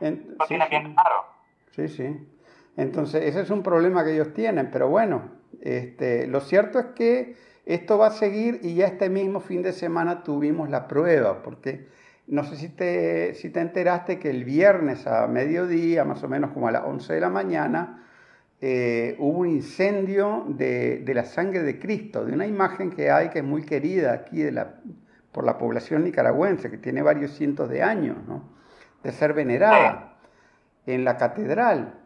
Lo 0.00 0.46
tienen 0.46 0.68
bien 0.68 0.94
claro. 0.94 1.26
Sí, 1.70 1.88
sí. 1.88 2.28
Entonces, 2.76 3.24
ese 3.24 3.40
es 3.42 3.50
un 3.50 3.62
problema 3.62 4.04
que 4.04 4.14
ellos 4.14 4.32
tienen, 4.32 4.70
pero 4.70 4.88
bueno, 4.88 5.30
este, 5.60 6.26
lo 6.26 6.40
cierto 6.40 6.78
es 6.78 6.86
que 6.94 7.36
esto 7.66 7.98
va 7.98 8.08
a 8.08 8.10
seguir 8.10 8.60
y 8.62 8.74
ya 8.74 8.86
este 8.86 9.10
mismo 9.10 9.40
fin 9.40 9.62
de 9.62 9.72
semana 9.72 10.22
tuvimos 10.22 10.70
la 10.70 10.88
prueba, 10.88 11.42
porque 11.42 11.88
no 12.26 12.44
sé 12.44 12.56
si 12.56 12.68
te, 12.70 13.34
si 13.34 13.50
te 13.50 13.60
enteraste 13.60 14.18
que 14.18 14.30
el 14.30 14.44
viernes 14.44 15.06
a 15.06 15.26
mediodía, 15.26 16.04
más 16.04 16.22
o 16.24 16.28
menos 16.28 16.52
como 16.52 16.68
a 16.68 16.72
las 16.72 16.84
11 16.84 17.12
de 17.12 17.20
la 17.20 17.28
mañana, 17.28 18.06
eh, 18.60 19.16
hubo 19.18 19.40
un 19.40 19.48
incendio 19.48 20.44
de, 20.48 20.98
de, 20.98 21.14
la 21.14 21.24
sangre 21.24 21.62
de 21.62 21.78
Cristo, 21.78 22.24
de 22.24 22.32
una 22.32 22.46
imagen 22.46 22.90
que 22.90 23.10
hay 23.10 23.28
que 23.28 23.40
es 23.40 23.44
muy 23.44 23.66
querida 23.66 24.12
aquí 24.12 24.40
de 24.40 24.52
la, 24.52 24.74
por 25.32 25.44
la 25.44 25.58
población 25.58 26.04
nicaragüense, 26.04 26.70
que 26.70 26.78
tiene 26.78 27.02
varios 27.02 27.32
cientos 27.32 27.68
de 27.68 27.82
años, 27.82 28.18
¿no? 28.28 28.42
de 29.02 29.12
ser 29.12 29.32
venerada 29.32 30.14
en 30.86 31.04
la 31.04 31.16
catedral. 31.16 31.98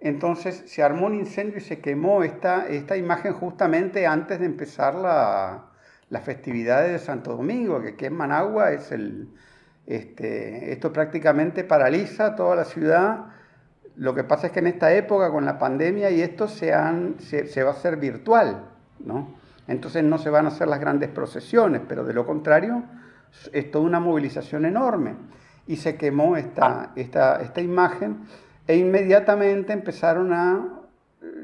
Entonces 0.00 0.64
se 0.66 0.82
armó 0.82 1.06
un 1.06 1.14
incendio 1.14 1.58
y 1.58 1.60
se 1.60 1.80
quemó 1.80 2.22
esta, 2.22 2.66
esta 2.66 2.96
imagen 2.96 3.32
justamente 3.32 4.06
antes 4.06 4.40
de 4.40 4.46
empezar 4.46 4.94
la, 4.94 5.66
las 6.10 6.24
festividades 6.24 6.92
de 6.92 6.98
Santo 6.98 7.36
Domingo, 7.36 7.80
que 7.80 7.90
aquí 7.90 8.06
en 8.06 8.14
Managua 8.14 8.72
es 8.72 8.92
el... 8.92 9.28
Este, 9.86 10.72
esto 10.72 10.94
prácticamente 10.94 11.62
paraliza 11.62 12.34
toda 12.36 12.56
la 12.56 12.64
ciudad. 12.64 13.26
Lo 13.96 14.14
que 14.14 14.24
pasa 14.24 14.46
es 14.46 14.52
que 14.52 14.60
en 14.60 14.66
esta 14.66 14.94
época, 14.94 15.30
con 15.30 15.44
la 15.44 15.58
pandemia 15.58 16.10
y 16.10 16.22
esto, 16.22 16.48
se, 16.48 16.72
se, 17.18 17.46
se 17.46 17.62
va 17.62 17.70
a 17.70 17.74
hacer 17.74 17.98
virtual, 17.98 18.64
¿no? 18.98 19.43
Entonces 19.66 20.04
no 20.04 20.18
se 20.18 20.30
van 20.30 20.44
a 20.46 20.48
hacer 20.48 20.68
las 20.68 20.80
grandes 20.80 21.10
procesiones, 21.10 21.82
pero 21.88 22.04
de 22.04 22.12
lo 22.12 22.26
contrario 22.26 22.84
es 23.52 23.70
toda 23.70 23.84
una 23.84 24.00
movilización 24.00 24.64
enorme. 24.64 25.16
Y 25.66 25.76
se 25.76 25.96
quemó 25.96 26.36
esta, 26.36 26.92
esta, 26.94 27.40
esta 27.40 27.60
imagen 27.60 28.26
e 28.66 28.76
inmediatamente 28.76 29.72
empezaron 29.72 30.32
a 30.32 30.80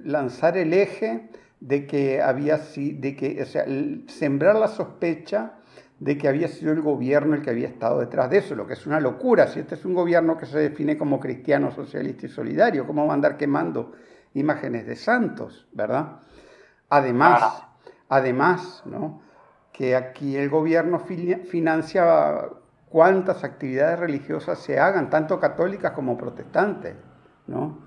lanzar 0.05 0.57
el 0.57 0.73
eje 0.73 1.31
de 1.61 1.87
que 1.87 2.23
había 2.23 2.59
de 2.77 3.17
que, 3.17 3.43
o 3.43 4.11
sembrar 4.11 4.57
la 4.57 4.69
sospecha 4.69 5.55
de 5.99 6.17
que 6.17 6.29
había 6.29 6.49
sido 6.49 6.73
el 6.73 6.81
gobierno 6.81 7.35
el 7.35 7.43
que 7.43 7.51
había 7.51 7.69
estado 7.69 8.01
detrás 8.01 8.31
de 8.31 8.39
eso, 8.39 8.55
lo 8.55 8.67
que 8.67 8.73
es 8.73 8.87
una 8.87 9.01
locura. 9.01 9.47
Si 9.47 9.61
este 9.61 9.75
es 9.75 9.85
un 9.85 9.95
gobierno 9.95 10.39
que 10.39 10.47
se 10.47 10.59
define 10.59 10.97
como 10.97 11.21
cristiano, 11.21 11.71
socialista 11.71 12.25
y 12.25 12.31
solidario, 12.31 12.87
¿cómo 12.87 13.07
va 13.07 13.13
a 13.13 13.15
andar 13.15 13.37
quemando 13.37 13.93
imágenes 14.33 14.87
de 14.87 14.97
santos, 14.97 15.69
verdad? 15.73 16.21
Además, 16.89 17.65
Además, 18.11 18.83
¿no? 18.85 19.23
que 19.73 19.97
aquí 19.97 20.37
el 20.37 20.51
gobierno 20.51 20.99
financia 20.99 22.51
cuántas 22.91 23.43
actividades 23.45 23.99
religiosas 23.99 24.59
se 24.59 24.79
hagan, 24.79 25.09
tanto 25.09 25.41
católicas 25.41 25.93
como 25.93 26.19
protestantes. 26.19 26.97
¿no? 27.47 27.79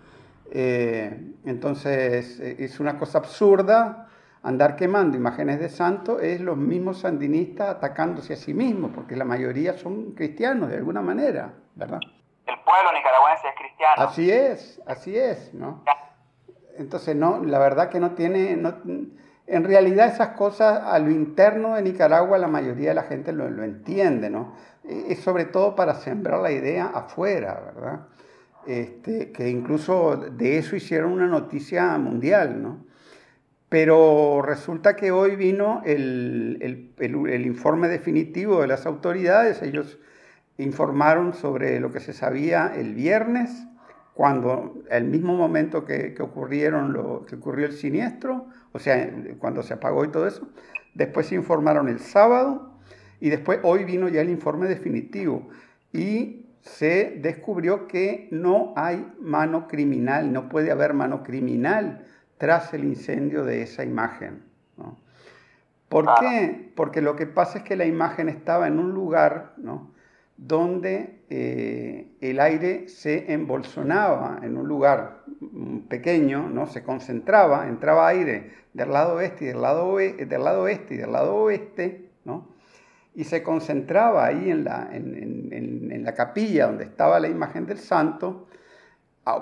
Eh, 0.50 1.36
entonces 1.46 2.40
es 2.40 2.80
una 2.80 2.98
cosa 2.98 3.20
absurda 3.20 4.08
andar 4.44 4.76
quemando 4.76 5.18
imágenes 5.18 5.60
de 5.60 5.70
santos, 5.70 6.22
es 6.22 6.42
los 6.42 6.58
mismos 6.58 7.00
sandinistas 7.00 7.70
atacándose 7.70 8.34
a 8.34 8.36
sí 8.36 8.54
mismos, 8.54 8.92
porque 8.94 9.16
la 9.16 9.26
mayoría 9.26 9.74
son 9.74 10.12
cristianos 10.12 10.70
de 10.70 10.78
alguna 10.78 11.02
manera, 11.02 11.54
¿verdad? 11.76 12.00
El 12.46 12.56
pueblo 12.60 12.92
nicaragüense 12.94 13.48
es 13.48 13.56
cristiano. 13.56 13.94
Así 13.98 14.30
es, 14.30 14.82
así 14.86 15.18
es, 15.18 15.54
¿no? 15.54 15.84
Entonces, 16.78 17.16
no, 17.16 17.42
la 17.44 17.58
verdad 17.58 17.90
que 17.90 18.00
no 18.00 18.12
tiene, 18.12 18.58
no, 18.58 18.76
en 19.48 19.64
realidad 19.64 20.08
esas 20.08 20.30
cosas 20.30 20.82
a 20.84 20.98
lo 21.00 21.12
interno 21.12 21.76
de 21.76 21.82
Nicaragua 21.82 22.38
la 22.38 22.48
mayoría 22.48 22.90
de 22.90 22.96
la 22.96 23.04
gente 23.04 23.34
lo, 23.34 23.46
entiende, 23.64 24.30
¿no? 24.30 24.56
Es 24.84 25.20
sobre 25.20 25.46
todo 25.46 25.76
para 25.76 25.96
sembrar 25.96 26.42
la 26.42 26.52
idea 26.52 26.86
afuera, 26.86 27.62
¿verdad? 27.74 28.08
Este, 28.66 29.32
que 29.32 29.50
incluso 29.50 30.16
de 30.16 30.58
eso 30.58 30.76
hicieron 30.76 31.12
una 31.12 31.28
noticia 31.28 31.98
mundial, 31.98 32.62
¿no? 32.62 32.86
Pero 33.68 34.42
resulta 34.44 34.96
que 34.96 35.12
hoy 35.12 35.36
vino 35.36 35.82
el, 35.84 36.92
el, 37.00 37.46
informe 37.46 37.88
definitivo 37.88 38.62
de 38.62 38.68
las 38.68 38.86
autoridades, 38.86 39.62
ellos 39.64 39.98
informaron 40.58 41.34
sobre 41.34 41.80
lo 41.80 41.92
que 41.92 42.00
se 42.00 42.14
sabía 42.14 42.72
el 42.76 42.94
viernes, 42.94 43.50
cuando 44.14 44.84
el 44.90 45.06
mismo 45.06 45.36
momento 45.36 45.86
que, 45.86 46.16
ocurrieron 46.20 46.94
lo, 46.94 47.26
que 47.26 47.36
ocurrió 47.36 47.66
el 47.66 47.74
siniestro, 47.74 48.48
o 48.72 48.80
sea, 48.80 49.10
cuando 49.40 49.64
se 49.64 49.74
apagó 49.74 50.06
y 50.06 50.10
todo 50.10 50.28
eso. 50.28 50.48
Después 50.94 51.28
se 51.28 51.36
informaron 51.36 51.90
el 51.90 52.00
sábado 52.00 52.74
y 53.20 53.30
después 53.30 53.60
hoy 53.64 53.84
vino 53.86 54.08
ya 54.10 54.22
el 54.22 54.30
informe 54.30 54.68
definitivo 54.68 55.50
y 55.92 56.46
se 56.62 57.20
descubrió 57.22 57.88
que 57.88 58.28
no 58.32 58.74
hay 58.76 59.12
mano 59.20 59.68
criminal, 59.68 60.32
no 60.32 60.48
puede 60.50 60.72
haber 60.72 60.94
mano 60.94 61.24
criminal 61.24 62.06
tras 62.38 62.74
el 62.74 62.84
incendio 62.84 63.44
de 63.44 63.64
esa 63.64 63.84
imagen. 63.84 64.44
¿Por 65.90 66.10
qué? 66.20 66.72
Porque 66.76 67.02
lo 67.02 67.16
que 67.16 67.28
pasa 67.28 67.60
es 67.60 67.64
que 67.64 67.76
la 67.76 67.86
imagen 67.86 68.28
estaba 68.28 68.68
en 68.68 68.80
un 68.80 68.94
lugar 68.94 69.54
donde 70.38 71.22
eh, 71.30 72.08
el 72.22 72.40
aire 72.40 72.88
se 72.88 73.32
embolsonaba, 73.32 74.40
en 74.42 74.58
un 74.58 74.68
lugar 74.68 75.24
pequeño, 75.88 76.50
¿no? 76.50 76.68
se 76.68 76.84
concentraba, 76.84 77.68
entraba 77.68 78.08
aire 78.08 78.52
del 78.74 78.92
lado 78.92 79.16
oeste 79.16 79.46
y 79.46 79.48
del 79.50 79.62
lado, 79.62 79.98
del 79.98 80.44
lado 80.44 80.68
este 80.68 80.96
y 80.96 80.98
del 80.98 81.12
lado 81.12 81.36
oeste, 81.36 82.10
¿no? 82.26 82.50
y 83.16 83.26
se 83.26 83.44
concentraba 83.44 84.26
ahí 84.26 84.50
en 84.50 84.64
la, 84.64 84.90
en 84.92 86.04
la 86.04 86.14
capilla 86.14 86.66
donde 86.66 86.86
estaba 86.86 87.20
la 87.20 87.28
imagen 87.28 87.68
del 87.68 87.78
santo, 87.78 88.48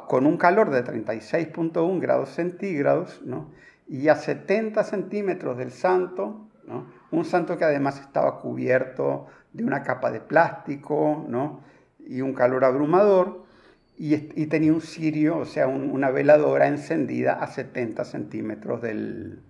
con 0.08 0.26
un 0.26 0.38
calor 0.38 0.70
de 0.70 0.84
36.1 0.84 2.00
grados 2.00 2.30
centígrados, 2.30 3.22
¿no? 3.24 3.50
y 3.88 4.08
a 4.08 4.16
70 4.16 4.84
centímetros 4.84 5.58
del 5.58 5.72
santo, 5.72 6.48
¿no? 6.66 6.86
un 7.12 7.26
santo 7.26 7.58
que 7.58 7.66
además 7.66 8.00
estaba 8.00 8.40
cubierto 8.40 9.28
de 9.54 9.64
una 9.64 9.84
capa 9.84 10.12
de 10.12 10.20
plástico 10.20 11.26
¿no? 11.28 11.62
y 12.00 12.22
un 12.22 12.34
calor 12.34 12.66
abrumador, 12.66 13.46
y, 13.98 14.48
tenía 14.48 14.74
un 14.74 14.82
cirio, 14.82 15.38
o 15.38 15.46
sea, 15.46 15.68
una 15.68 16.10
veladora 16.10 16.68
encendida 16.68 17.34
a 17.34 17.46
70 17.46 18.04
centímetros 18.04 18.82
del, 18.82 19.44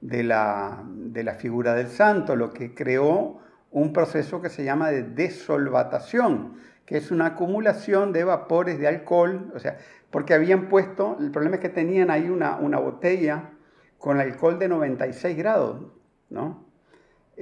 de, 0.00 0.22
la, 0.22 0.82
de 0.86 1.22
la 1.22 1.34
figura 1.34 1.74
del 1.74 1.88
santo, 1.88 2.34
lo 2.34 2.54
que 2.54 2.74
creó 2.74 3.40
un 3.70 3.92
proceso 3.92 4.40
que 4.40 4.48
se 4.48 4.64
llama 4.64 4.90
de 4.90 5.02
desolvatación, 5.02 6.54
que 6.86 6.96
es 6.96 7.10
una 7.10 7.26
acumulación 7.26 8.12
de 8.12 8.24
vapores 8.24 8.78
de 8.78 8.88
alcohol, 8.88 9.52
o 9.54 9.58
sea, 9.58 9.76
porque 10.10 10.32
habían 10.32 10.70
puesto, 10.70 11.18
el 11.20 11.30
problema 11.30 11.56
es 11.56 11.60
que 11.60 11.68
tenían 11.68 12.10
ahí 12.10 12.30
una, 12.30 12.56
una 12.56 12.78
botella 12.78 13.50
con 13.98 14.18
alcohol 14.18 14.58
de 14.58 14.68
96 14.68 15.36
grados, 15.36 15.82
¿no? 16.30 16.69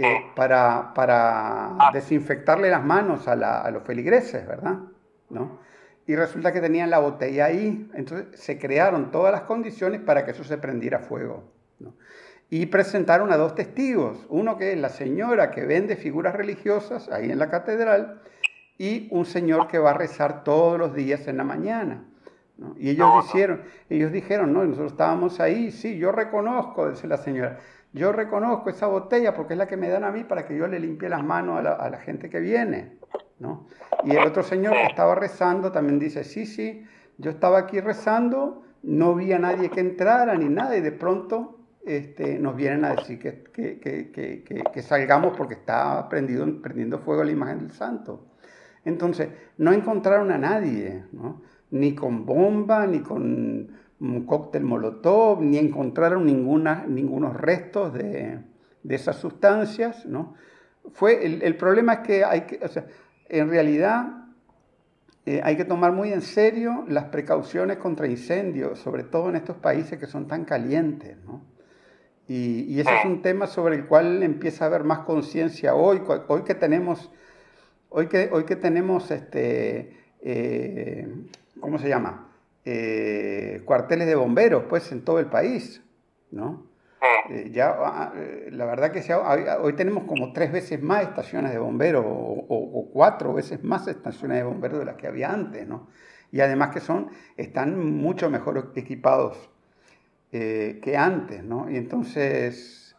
Eh, 0.00 0.30
para, 0.36 0.94
para 0.94 1.70
ah. 1.70 1.90
desinfectarle 1.92 2.70
las 2.70 2.84
manos 2.84 3.26
a, 3.26 3.68
los 3.72 3.82
feligreses, 3.82 4.46
¿verdad? 4.46 4.78
¿No? 5.28 5.58
Y 6.06 6.14
resulta 6.14 6.52
que 6.52 6.60
tenían 6.60 6.88
la 6.88 7.00
botella 7.00 7.46
ahí, 7.46 7.90
entonces 7.94 8.40
se 8.40 8.60
crearon 8.60 9.10
todas 9.10 9.32
las 9.32 9.40
condiciones 9.40 10.00
para 10.00 10.24
que 10.24 10.30
eso 10.30 10.44
se 10.44 10.56
prendiera 10.56 11.00
fuego. 11.00 11.50
¿no? 11.80 11.94
Y 12.48 12.66
presentaron 12.66 13.32
a 13.32 13.36
dos 13.36 13.56
testigos, 13.56 14.24
uno 14.28 14.56
que 14.56 14.72
es 14.72 14.78
la 14.78 14.88
señora 14.88 15.50
que 15.50 15.66
vende 15.66 15.96
figuras 15.96 16.32
religiosas 16.36 17.08
ahí 17.10 17.32
en 17.32 17.40
la 17.40 17.50
catedral 17.50 18.22
y 18.78 19.08
un 19.10 19.26
señor 19.26 19.66
que 19.66 19.80
va 19.80 19.90
a 19.90 19.94
rezar 19.94 20.44
todos 20.44 20.78
los 20.78 20.94
días 20.94 21.26
en 21.26 21.38
la 21.38 21.44
mañana. 21.44 22.04
Y 22.76 22.90
ellos, 22.90 23.24
dijeron, 23.24 23.62
ellos 23.90 24.12
dijeron, 24.12 24.52
no, 24.52 24.64
nosotros 24.64 24.92
estábamos 24.92 25.40
ahí, 25.40 25.72
sí, 25.72 25.98
yo 25.98 26.12
reconozco, 26.12 26.88
dice 26.88 27.08
la 27.08 27.16
señora, 27.16 27.58
yo 27.98 28.12
reconozco 28.12 28.70
esa 28.70 28.86
botella 28.86 29.34
porque 29.34 29.54
es 29.54 29.58
la 29.58 29.66
que 29.66 29.76
me 29.76 29.88
dan 29.88 30.04
a 30.04 30.12
mí 30.12 30.24
para 30.24 30.46
que 30.46 30.56
yo 30.56 30.66
le 30.66 30.78
limpie 30.78 31.08
las 31.08 31.22
manos 31.22 31.58
a 31.58 31.90
la, 31.90 31.98
gente 31.98 32.30
que 32.30 32.40
viene. 32.40 32.96
¿no? 33.38 33.66
Y 34.04 34.12
el 34.12 34.26
otro 34.26 34.42
señor 34.42 34.72
que 34.72 34.86
estaba 34.86 35.14
rezando 35.14 35.70
también 35.70 35.98
dice, 35.98 36.24
sí, 36.24 36.46
sí, 36.46 36.84
yo 37.18 37.30
estaba 37.30 37.58
aquí 37.58 37.80
rezando, 37.80 38.62
no 38.82 39.14
vi 39.14 39.32
a 39.32 39.38
nadie 39.38 39.68
que 39.70 39.80
entrara 39.80 40.34
ni 40.36 40.48
nada 40.48 40.76
y 40.76 40.80
de 40.80 40.92
pronto 40.92 41.58
este, 41.84 42.38
nos 42.38 42.56
vienen 42.56 42.84
a 42.84 42.94
decir 42.94 43.18
que, 43.18 43.44
que, 43.52 43.78
que, 43.80 44.64
que, 44.72 44.82
salgamos 44.82 45.36
porque 45.36 45.54
está 45.54 46.08
prendido, 46.08 46.46
prendiendo 46.62 46.98
fuego 46.98 47.24
la 47.24 47.32
imagen 47.32 47.58
del 47.58 47.72
santo. 47.72 48.26
Entonces, 48.84 49.28
no 49.58 49.72
encontraron 49.72 50.30
a 50.30 50.38
nadie, 50.38 51.04
¿no? 51.12 51.42
ni 51.70 51.94
con 51.94 52.24
bomba, 52.24 52.86
ni 52.86 53.00
con 53.00 53.68
un 54.00 54.26
cóctel 54.26 54.64
molotov, 54.64 55.42
ni 55.42 55.58
encontraron 55.58 56.24
ninguna, 56.24 56.84
ningunos 56.86 57.36
restos 57.36 57.92
de, 57.94 58.38
de 58.82 58.94
esas 58.94 59.16
sustancias. 59.16 60.06
¿no? 60.06 60.34
Fue, 60.92 61.24
el, 61.26 61.42
el, 61.42 61.56
problema 61.56 61.94
es 61.94 61.98
que, 62.00 62.24
hay 62.24 62.42
que 62.42 62.60
o 62.64 62.68
sea, 62.68 62.86
en 63.28 63.48
realidad 63.50 64.24
eh, 65.26 65.40
hay 65.42 65.56
que 65.56 65.64
tomar 65.64 65.92
muy 65.92 66.12
en 66.12 66.22
serio 66.22 66.84
las 66.88 67.04
precauciones 67.04 67.78
contra 67.78 68.06
incendios, 68.06 68.78
sobre 68.78 69.02
todo 69.02 69.28
en 69.28 69.36
estos 69.36 69.56
países 69.56 69.98
que 69.98 70.06
son 70.06 70.26
tan 70.26 70.44
calientes. 70.44 71.16
¿no? 71.26 71.42
Y, 72.28 72.62
y, 72.62 72.80
ese 72.80 72.90
es 72.98 73.04
un 73.04 73.20
tema 73.22 73.46
sobre 73.46 73.76
el 73.76 73.86
cual 73.86 74.22
empieza 74.22 74.64
a 74.64 74.68
haber 74.68 74.84
más 74.84 75.00
conciencia 75.00 75.74
hoy, 75.74 76.02
hoy 76.28 76.42
que 76.42 76.54
tenemos, 76.54 77.10
hoy 77.88 78.06
que, 78.06 78.28
hoy 78.32 78.44
que 78.44 78.56
tenemos 78.56 79.10
este, 79.10 79.96
eh, 80.20 81.08
¿cómo 81.60 81.78
se 81.78 81.88
llama? 81.88 82.27
Eh, 82.64 83.62
cuarteles 83.64 84.06
de 84.06 84.14
bomberos, 84.14 84.64
pues, 84.68 84.90
en 84.92 85.02
todo 85.02 85.18
el 85.20 85.26
país, 85.26 85.82
¿no? 86.30 86.66
Eh, 87.30 87.50
ya, 87.52 87.76
ah, 87.78 88.12
eh, 88.16 88.48
la 88.52 88.64
verdad 88.66 88.90
que 88.90 89.02
hoy 89.14 89.72
tenemos 89.74 90.04
como 90.04 90.32
tres 90.32 90.50
veces 90.50 90.82
más 90.82 91.02
estaciones 91.02 91.52
de 91.52 91.58
bomberos 91.58 92.04
o, 92.06 92.90
cuatro 92.92 93.32
veces 93.32 93.62
más 93.62 93.86
estaciones 93.86 94.38
de 94.38 94.44
bomberos 94.44 94.80
de 94.80 94.84
las 94.84 94.96
que 94.96 95.06
había 95.06 95.30
antes, 95.30 95.66
¿no? 95.66 95.88
Y 96.32 96.40
además 96.40 96.70
que 96.70 96.80
son, 96.80 97.10
están 97.36 97.78
mucho 97.96 98.28
mejor 98.28 98.72
equipados 98.74 99.50
que 100.30 100.94
antes, 100.94 101.42
¿no? 101.42 101.70
Y 101.70 101.76
entonces, 101.76 102.94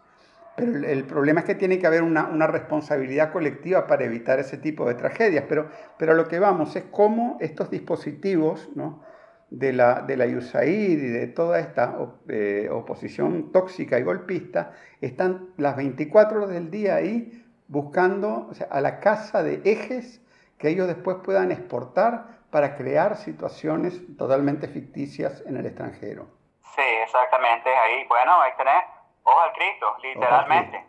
pero 0.55 0.71
el, 0.87 1.03
problema 1.03 1.41
es 1.41 1.45
que 1.45 1.53
tiene 1.53 1.77
que 1.77 1.85
haber 1.85 2.01
una, 2.01 2.27
una, 2.27 2.47
responsabilidad 2.47 3.31
colectiva 3.31 3.85
para 3.85 4.05
evitar 4.05 4.39
ese 4.39 4.57
tipo 4.57 4.87
de 4.87 4.95
tragedias, 4.95 5.45
pero, 5.47 5.69
pero 5.99 6.15
lo 6.15 6.27
que 6.27 6.39
vamos 6.39 6.75
es 6.75 6.85
cómo 6.89 7.37
estos 7.39 7.69
dispositivos, 7.69 8.69
¿no? 8.73 9.03
De 9.49 9.73
la, 9.73 10.01
de 10.01 10.17
la 10.17 10.25
USAID 10.25 10.99
y 10.99 11.09
de 11.09 11.27
toda 11.27 11.59
esta 11.59 11.95
eh, 12.27 12.69
oposición 12.71 13.51
tóxica 13.51 13.97
y 13.97 14.03
golpista, 14.03 14.73
están 15.01 15.49
las 15.57 15.75
24 15.75 16.37
horas 16.37 16.49
del 16.49 16.69
día 16.69 16.95
ahí 16.95 17.45
buscando 17.67 18.51
a 18.69 18.81
la 18.81 18.99
casa 18.99 19.43
de 19.43 19.61
ejes 19.65 20.21
que 20.57 20.69
ellos 20.69 20.87
después 20.87 21.17
puedan 21.23 21.51
exportar 21.51 22.39
para 22.51 22.75
crear 22.75 23.15
situaciones 23.15 24.01
totalmente 24.17 24.67
ficticias 24.67 25.43
en 25.45 25.57
el 25.57 25.65
extranjero. 25.65 26.27
Sí, 26.75 26.81
exactamente. 27.03 27.69
Ahí, 27.69 28.05
bueno, 28.07 28.41
ahí 28.41 28.51
tenés, 28.57 28.83
ojo 29.23 29.39
al 29.39 29.53
Cristo, 29.53 29.95
literalmente. 30.01 30.85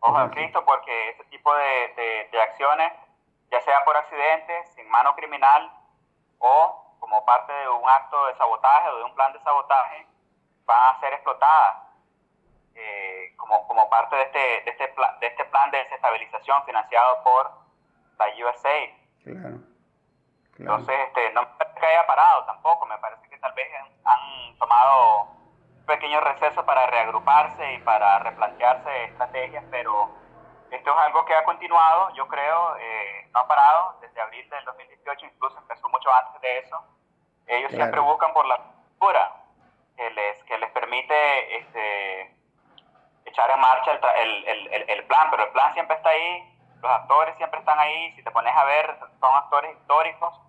Ojo 0.00 0.16
al 0.16 0.30
Cristo, 0.30 0.64
porque 0.64 1.10
ese 1.10 1.24
tipo 1.24 1.52
de, 1.54 2.28
de 2.30 2.40
acciones, 2.40 2.92
ya 3.50 3.60
sea 3.60 3.84
por 3.84 3.96
accidente, 3.96 4.52
sin 4.74 4.88
mano 4.88 5.14
criminal 5.16 5.72
o 6.38 6.85
como 7.06 7.24
parte 7.24 7.52
de 7.52 7.68
un 7.68 7.88
acto 7.88 8.26
de 8.26 8.34
sabotaje 8.34 8.88
o 8.88 8.96
de 8.98 9.04
un 9.04 9.14
plan 9.14 9.32
de 9.32 9.38
sabotaje, 9.40 10.06
van 10.64 10.96
a 10.96 10.98
ser 10.98 11.12
explotadas 11.12 11.76
eh, 12.74 13.32
como, 13.36 13.64
como 13.68 13.88
parte 13.88 14.16
de 14.16 14.22
este, 14.22 14.38
de, 14.38 14.70
este 14.70 14.94
de 15.20 15.26
este 15.28 15.44
plan 15.44 15.70
de 15.70 15.78
desestabilización 15.78 16.64
financiado 16.64 17.22
por 17.22 17.50
la 18.18 18.26
USA. 18.44 18.78
Claro. 19.22 19.58
Entonces, 20.58 20.98
este, 21.06 21.32
no 21.32 21.42
me 21.42 21.48
parece 21.58 21.78
que 21.78 21.86
haya 21.86 22.06
parado 22.08 22.44
tampoco, 22.44 22.86
me 22.86 22.98
parece 22.98 23.28
que 23.28 23.38
tal 23.38 23.52
vez 23.52 23.68
han 24.04 24.58
tomado 24.58 25.28
un 25.78 25.86
pequeño 25.86 26.20
receso 26.22 26.66
para 26.66 26.86
reagruparse 26.88 27.74
y 27.74 27.78
para 27.82 28.18
replantearse 28.18 29.04
estrategias, 29.04 29.64
pero 29.70 30.10
esto 30.72 30.90
es 30.90 30.96
algo 30.96 31.24
que 31.24 31.34
ha 31.34 31.44
continuado, 31.44 32.10
yo 32.14 32.26
creo, 32.26 32.76
eh, 32.78 33.28
no 33.32 33.40
ha 33.40 33.46
parado 33.46 33.98
desde 34.00 34.20
abril 34.20 34.48
del 34.50 34.64
2018, 34.64 35.26
incluso 35.26 35.58
empezó 35.58 35.88
mucho 35.88 36.10
antes 36.12 36.40
de 36.40 36.58
eso. 36.58 36.95
Ellos 37.46 37.70
siempre 37.70 38.00
buscan 38.00 38.32
por 38.32 38.46
la 38.46 38.58
cultura 38.58 39.36
que 39.96 40.10
les, 40.10 40.42
que 40.44 40.58
les 40.58 40.70
permite 40.70 41.56
este, 41.58 42.34
echar 43.24 43.50
en 43.50 43.60
marcha 43.60 43.92
el, 43.92 44.44
el, 44.48 44.90
el, 44.90 45.04
plan, 45.04 45.30
pero 45.30 45.44
el 45.44 45.50
plan 45.50 45.72
siempre 45.74 45.96
está 45.96 46.10
ahí, 46.10 46.58
los 46.82 46.90
actores 46.90 47.36
siempre 47.36 47.60
están 47.60 47.78
ahí, 47.78 48.12
si 48.12 48.22
te 48.22 48.30
pones 48.30 48.54
a 48.54 48.64
ver, 48.64 48.98
son 49.20 49.34
actores 49.34 49.76
históricos. 49.76 50.40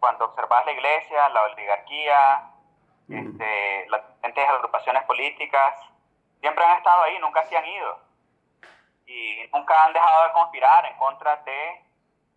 Cuando 0.00 0.24
observas 0.24 0.66
la 0.66 0.72
iglesia, 0.72 1.28
la 1.28 1.42
oligarquía, 1.42 2.50
este, 3.08 3.88
las 3.88 4.08
diferentes 4.08 4.48
agrupaciones 4.48 5.04
políticas, 5.04 5.74
siempre 6.40 6.64
han 6.64 6.78
estado 6.78 7.02
ahí, 7.02 7.18
nunca 7.20 7.44
se 7.44 7.56
han 7.56 7.66
ido 7.66 8.00
y 9.06 9.48
nunca 9.52 9.84
han 9.84 9.92
dejado 9.92 10.26
de 10.26 10.32
conspirar 10.32 10.86
en 10.86 10.96
contra 10.96 11.36
de 11.36 11.84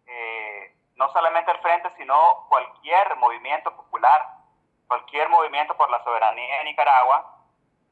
eh, 0.08 0.76
no 0.96 1.12
solamente 1.12 1.52
el 1.52 1.58
frente, 1.60 1.90
sino 1.98 2.46
cualquier 2.50 3.16
movimiento 3.18 3.75
popular, 3.96 4.28
cualquier 4.88 5.30
movimiento 5.30 5.76
por 5.78 5.90
la 5.90 6.04
soberanía 6.04 6.58
de 6.60 6.66
Nicaragua. 6.66 7.32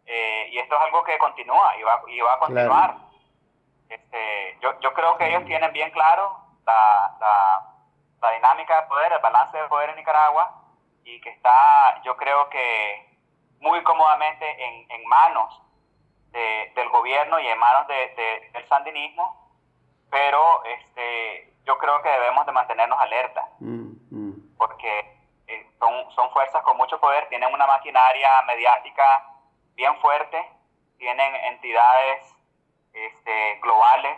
Eh, 0.05 0.49
y 0.51 0.59
esto 0.59 0.75
es 0.75 0.81
algo 0.81 1.03
que 1.03 1.17
continúa 1.17 1.77
y 1.77 1.83
va, 1.83 2.01
y 2.07 2.19
va 2.19 2.33
a 2.33 2.39
continuar. 2.39 2.95
Este, 3.87 4.57
yo, 4.61 4.77
yo 4.81 4.93
creo 4.93 5.17
que 5.17 5.29
ellos 5.29 5.45
tienen 5.45 5.71
bien 5.71 5.91
claro 5.91 6.35
la, 6.65 7.15
la, 8.21 8.31
dinámica 8.31 8.81
de 8.81 8.87
poder, 8.87 9.13
el 9.13 9.19
balance 9.19 9.57
de 9.57 9.67
poder 9.67 9.91
en 9.91 9.97
Nicaragua 9.97 10.49
y 11.03 11.19
que 11.21 11.29
está, 11.29 12.01
yo 12.03 12.15
creo 12.15 12.49
que 12.49 13.19
muy 13.59 13.83
cómodamente 13.83 14.45
en, 14.49 14.89
en 14.89 15.07
manos 15.07 15.61
del 16.31 16.89
gobierno 16.89 17.39
y 17.39 17.47
en 17.47 17.59
manos 17.59 17.87
de, 17.87 18.49
del 18.53 18.67
sandinismo, 18.67 19.53
pero 20.09 20.63
este, 20.63 21.53
yo 21.63 21.77
creo 21.77 22.01
que 22.01 22.09
debemos 22.09 22.45
de 22.45 22.51
mantenernos 22.53 22.99
alerta, 22.99 23.47
mm, 23.59 23.91
mm. 24.09 24.57
porque 24.57 25.22
eh, 25.47 25.69
son, 25.79 26.11
son 26.15 26.29
fuerzas 26.31 26.63
con 26.63 26.77
mucho 26.77 26.99
poder, 26.99 27.27
tienen 27.29 27.53
una 27.53 27.67
maquinaria 27.67 28.29
mediática 28.47 29.03
bien 29.75 29.95
fuerte, 29.99 30.37
tienen 30.97 31.35
entidades 31.35 32.35
este, 32.93 33.59
globales 33.61 34.17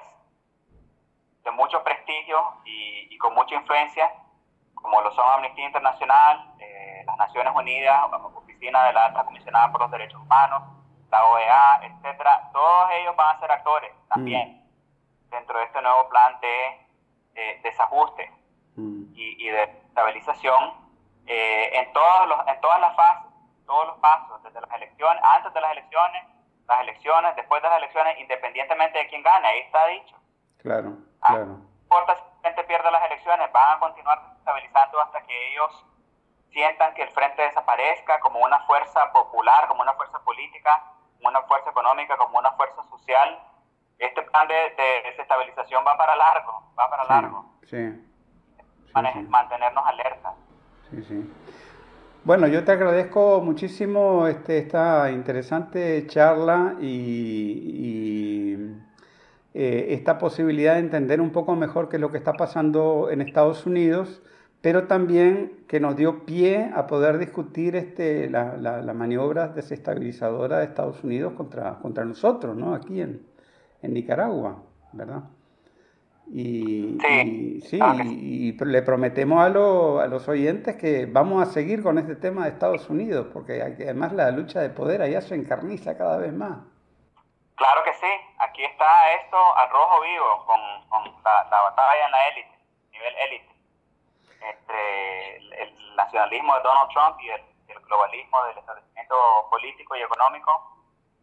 de 1.44 1.52
mucho 1.52 1.84
prestigio 1.84 2.38
y, 2.66 3.18
con 3.18 3.34
mucha 3.34 3.56
influencia, 3.56 4.12
como 4.74 5.02
lo 5.02 5.12
son 5.12 5.26
Amnistía 5.32 5.66
Internacional, 5.66 6.54
eh, 6.60 7.04
las 7.06 7.18
Naciones 7.18 7.54
Unidas, 7.56 8.10
la 8.12 8.18
Oficina 8.18 8.84
de 8.86 8.94
la 8.94 9.06
Alta 9.06 9.24
Comisionada 9.26 9.72
por 9.72 9.82
los 9.82 9.92
Derechos 9.92 10.22
Humanos, 10.22 10.64
la 11.10 11.26
OEA, 11.26 11.80
etcétera, 11.84 12.50
todos 12.52 12.92
ellos 13.00 13.16
van 13.16 13.36
a 13.36 13.40
ser 13.40 13.52
actores 13.52 13.92
también 14.10 14.62
mm. 15.28 15.30
dentro 15.30 15.58
de 15.58 15.66
este 15.66 15.82
nuevo 15.82 16.10
plan 16.10 16.40
de 16.42 16.86
desajuste 17.64 18.32
mm. 18.76 19.14
y, 19.16 19.50
de 19.50 19.64
estabilización 19.64 20.85
eh, 21.28 21.80
en, 21.80 21.94
todos 21.94 22.28
los, 22.28 22.48
en 22.48 22.62
todas 22.62 22.80
las 22.80 22.96
fases, 22.96 23.32
todos 23.66 23.88
los 23.88 23.98
pasos, 23.98 24.44
desde 24.44 24.62
las 24.62 24.72
elecciones, 24.74 25.24
antes 25.24 25.54
de 25.54 25.62
las 25.62 25.72
elecciones, 25.72 26.24
las 26.68 26.82
elecciones, 26.82 27.36
después 27.36 27.62
de 27.62 27.70
las 27.70 27.78
elecciones, 27.78 28.20
independientemente 28.20 28.98
de 29.00 29.08
quién 29.08 29.24
gane, 29.24 29.48
ahí 29.48 29.60
está 29.62 29.88
dicho. 29.88 30.16
Claro, 30.60 30.98
ah, 31.22 31.28
claro. 31.28 31.46
No 31.46 31.68
importa 31.82 32.16
si 32.16 32.22
la 32.42 32.50
gente 32.50 32.64
pierde 32.64 32.92
las 32.92 33.06
elecciones, 33.06 33.52
van 33.52 33.78
a 33.78 33.80
continuar 33.80 34.22
estabilizando 34.38 35.00
hasta 35.02 35.22
que 35.24 35.52
ellos 35.52 35.86
sientan 36.52 36.94
que 36.94 37.04
el 37.04 37.10
frente 37.10 37.42
desaparezca 37.42 38.20
como 38.22 38.40
una 38.40 38.60
fuerza 38.66 39.12
popular, 39.12 39.68
como 39.68 39.82
una 39.82 39.94
fuerza 39.94 40.20
política, 40.20 40.84
como 41.18 41.30
una 41.30 41.42
fuerza 41.44 41.70
económica, 41.70 42.18
como 42.18 42.40
una 42.40 42.52
fuerza 42.54 42.82
social. 42.84 43.44
Este 44.00 44.22
plan 44.24 44.48
de, 44.48 45.02
desestabilización 45.04 45.86
va 45.86 45.98
para 45.98 46.16
largo, 46.16 46.64
va 46.80 46.90
para 46.90 47.04
largo. 47.06 47.46
Sí. 47.64 48.02
Mantenernos 49.28 49.86
alerta. 49.86 50.34
Sí, 50.96 51.04
sí. 51.04 51.30
Bueno, 52.24 52.48
yo 52.48 52.64
te 52.64 52.72
agradezco 52.72 53.42
muchísimo 53.42 54.28
este, 54.28 54.58
esta 54.60 55.12
interesante 55.12 56.08
charla 56.08 56.76
y, 56.82 58.56
eh, 59.54 59.88
esta 59.90 60.18
posibilidad 60.18 60.74
de 60.74 60.80
entender 60.80 61.22
un 61.22 61.32
poco 61.32 61.56
mejor 61.56 61.90
qué 61.90 61.98
es 61.98 62.02
lo 62.02 62.12
que 62.12 62.18
está 62.18 62.34
pasando 62.34 63.10
en 63.12 63.22
Estados 63.22 63.66
Unidos, 63.66 64.24
pero 64.62 64.88
también 64.88 65.66
que 65.68 65.80
nos 65.80 65.96
dio 65.98 66.26
pie 66.26 66.72
a 66.74 66.88
poder 66.88 67.18
discutir 67.18 67.76
este, 67.76 68.30
la, 68.30 68.58
la, 68.58 68.94
maniobra 68.94 69.50
desestabilizadora 69.50 70.60
de 70.60 70.66
Estados 70.66 71.04
Unidos 71.04 71.34
contra, 71.34 71.78
contra 71.80 72.06
nosotros, 72.06 72.56
¿no? 72.56 72.74
aquí 72.74 73.02
en, 73.02 73.22
en 73.82 73.94
Nicaragua, 73.94 74.64
¿verdad? 74.94 75.24
Y 76.28 76.98
sí, 77.62 77.80
y, 78.04 78.52
le 78.66 78.82
prometemos 78.82 79.40
a, 79.40 79.46
a, 79.46 80.08
los 80.08 80.28
oyentes 80.28 80.76
que 80.76 81.06
vamos 81.06 81.48
a 81.48 81.52
seguir 81.52 81.84
con 81.84 81.98
este 81.98 82.16
tema 82.16 82.44
de 82.46 82.52
Estados 82.52 82.90
Unidos, 82.90 83.28
porque 83.32 83.62
además 83.62 84.12
la 84.14 84.32
lucha 84.32 84.62
de 84.62 84.70
poder 84.70 85.02
allá 85.02 85.22
se 85.22 85.36
encarniza 85.36 85.98
cada 85.98 86.18
vez 86.18 86.34
más. 86.34 86.58
Claro 87.56 87.84
que 87.84 87.94
sí, 87.94 88.08
aquí 88.40 88.64
está 88.66 89.14
esto 89.14 89.38
al 89.58 89.70
rojo 89.70 90.02
vivo, 90.02 90.46
con, 90.46 90.60
la, 91.24 91.62
batalla 91.62 92.06
en 92.06 92.12
la 92.12 92.28
élite, 92.28 92.60
nivel 92.92 93.16
élite, 93.28 93.56
entre 94.42 95.38
el, 95.64 95.96
nacionalismo 95.96 96.54
de 96.56 96.62
Donald 96.62 96.90
Trump 96.92 97.18
y 97.22 97.30
el, 97.30 97.42
globalismo 97.88 98.44
del 98.46 98.58
establecimiento 98.58 99.16
político 99.50 99.96
y 99.96 100.02
económico. 100.02 100.52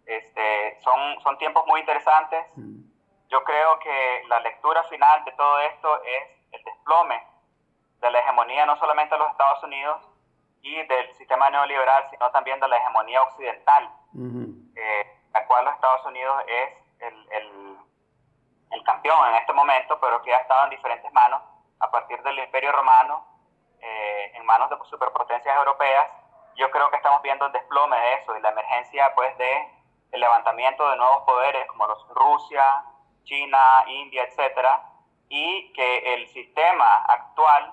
Este, 0.06 0.80
son, 0.82 1.20
son 1.22 1.36
tiempos 1.38 1.66
muy 1.66 1.80
interesantes. 1.80 2.46
Mm. 2.56 2.91
Yo 3.32 3.42
creo 3.44 3.78
que 3.78 4.24
la 4.28 4.40
lectura 4.40 4.84
final 4.84 5.24
de 5.24 5.32
todo 5.32 5.58
esto 5.60 6.02
es 6.02 6.22
el 6.52 6.62
desplome 6.64 7.26
de 7.98 8.10
la 8.10 8.18
hegemonía 8.18 8.66
no 8.66 8.76
solamente 8.76 9.14
de 9.14 9.20
los 9.20 9.30
Estados 9.30 9.62
Unidos 9.64 10.06
y 10.60 10.74
del 10.82 11.14
sistema 11.14 11.48
neoliberal, 11.48 12.10
sino 12.10 12.30
también 12.30 12.60
de 12.60 12.68
la 12.68 12.76
hegemonía 12.76 13.22
occidental, 13.22 13.90
eh, 14.76 15.18
la 15.32 15.46
cual 15.46 15.64
los 15.64 15.74
Estados 15.74 16.04
Unidos 16.04 16.42
es 16.46 16.68
el, 16.98 17.28
el, 18.70 18.84
campeón 18.84 19.28
en 19.30 19.36
este 19.36 19.52
momento, 19.54 19.98
pero 19.98 20.20
que 20.22 20.34
ha 20.34 20.38
estado 20.38 20.64
en 20.64 20.70
diferentes 20.70 21.10
manos 21.12 21.40
a 21.80 21.90
partir 21.90 22.20
del 22.22 22.38
Imperio 22.38 22.72
Romano, 22.72 23.24
eh, 23.80 24.32
en 24.34 24.44
manos 24.44 24.68
de 24.68 24.76
superpotencias 24.90 25.56
europeas. 25.56 26.06
Yo 26.56 26.70
creo 26.70 26.90
que 26.90 26.96
estamos 26.96 27.22
viendo 27.22 27.46
el 27.46 27.52
desplome 27.52 27.96
de 27.96 28.14
eso 28.14 28.36
y 28.36 28.42
la 28.42 28.50
emergencia 28.50 29.14
pues 29.14 29.38
de 29.38 29.68
el 30.10 30.20
levantamiento 30.20 30.86
de 30.90 30.96
nuevos 30.96 31.22
poderes 31.22 31.66
como 31.68 31.86
los 31.86 32.06
Rusia, 32.10 32.84
China, 33.24 33.84
India, 33.86 34.24
etcétera, 34.24 34.82
y 35.28 35.72
que 35.72 36.14
el 36.14 36.28
sistema 36.28 37.04
actual 37.08 37.72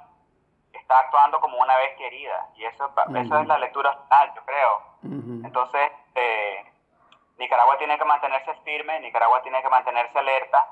está 0.74 1.00
actuando 1.00 1.39
como 1.41 1.58
una 1.58 1.76
vez 1.78 1.95
querida, 1.97 2.50
y 2.56 2.66
eso, 2.66 2.91
es 3.16 3.47
la 3.47 3.58
lectura 3.58 3.95
final, 4.04 4.34
yo 4.36 4.45
creo. 4.45 4.89
Entonces, 5.45 5.91
eh, 6.16 6.66
Nicaragua 7.38 7.78
tiene 7.78 7.97
que 7.97 8.06
mantenerse 8.06 8.54
firme, 8.66 9.00
Nicaragua 9.00 9.41
tiene 9.41 9.62
que 9.62 9.70
mantenerse 9.70 10.20
alerta 10.20 10.68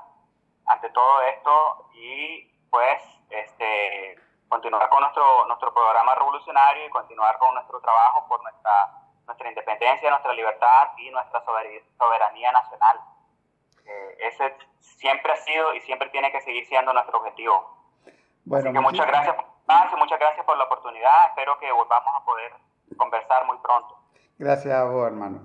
ante 0.66 0.90
todo 0.90 1.22
esto 1.22 1.88
y 1.94 2.44
pues 2.70 3.02
este 3.30 4.16
continuar 4.48 4.88
con 4.90 5.00
nuestro 5.00 5.46
nuestro 5.46 5.72
programa 5.72 6.14
revolucionario 6.14 6.86
y 6.86 6.90
continuar 6.90 7.38
con 7.38 7.54
nuestro 7.54 7.80
trabajo 7.80 8.26
por 8.28 8.42
nuestra 8.42 8.70
nuestra 9.26 9.48
independencia, 9.48 10.10
nuestra 10.10 10.32
libertad 10.32 10.90
y 10.98 11.10
nuestra 11.10 11.42
soberanía 11.98 12.52
nacional. 12.52 13.00
Eh, 13.88 14.16
ese 14.20 14.54
siempre 14.80 15.32
ha 15.32 15.36
sido 15.36 15.74
y 15.74 15.80
siempre 15.80 16.10
tiene 16.10 16.30
que 16.30 16.40
seguir 16.42 16.66
siendo 16.66 16.92
nuestro 16.92 17.18
objetivo. 17.18 17.76
Bueno, 18.44 18.68
Así 18.68 18.74
que 18.74 18.80
muchas 18.80 19.06
gracias 19.06 19.34
por 19.34 19.46
muchas 19.98 20.18
gracias 20.18 20.44
por 20.46 20.56
la 20.56 20.64
oportunidad. 20.64 21.28
Espero 21.28 21.58
que 21.58 21.70
volvamos 21.72 22.14
a 22.14 22.24
poder 22.24 22.52
conversar 22.96 23.46
muy 23.46 23.58
pronto. 23.58 23.98
Gracias 24.38 24.74
a 24.74 24.84
vos, 24.84 25.06
hermano. 25.06 25.40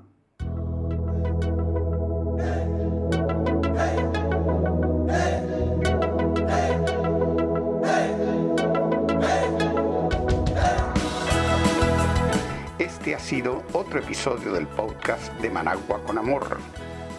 Este 12.79 13.15
ha 13.15 13.19
sido 13.19 13.63
otro 13.73 13.99
episodio 13.99 14.53
del 14.53 14.67
podcast 14.67 15.31
de 15.39 15.49
Managua 15.49 16.01
con 16.05 16.17
Amor 16.17 16.57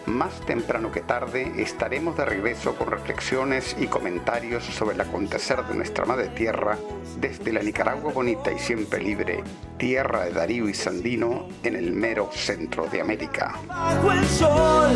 más 0.07 0.41
temprano 0.41 0.91
que 0.93 1.01
tarde 1.01 1.53
estaremos 1.59 2.17
de 2.17 2.25
regreso 2.25 2.75
con 2.75 2.91
reflexiones 2.91 3.77
y 3.79 3.87
comentarios 3.87 4.65
sobre 4.65 4.95
el 4.95 5.01
acontecer 5.01 5.65
de 5.65 5.75
nuestra 5.75 6.05
madre 6.05 6.29
tierra 6.29 6.79
desde 7.19 7.53
la 7.53 7.63
Nicaragua 7.63 8.13
bonita 8.13 8.53
y 8.53 8.59
siempre 8.59 9.03
libre, 9.03 9.43
tierra 9.79 10.25
de 10.25 10.33
Darío 10.33 10.69
y 10.69 10.75
Sandino 10.75 11.49
en 11.63 11.77
el 11.77 11.93
mero 11.93 12.31
centro 12.33 12.87
de 12.87 13.01
América. 13.01 13.59
Bajo 13.67 14.13
el 14.13 14.25
sol, 14.27 14.93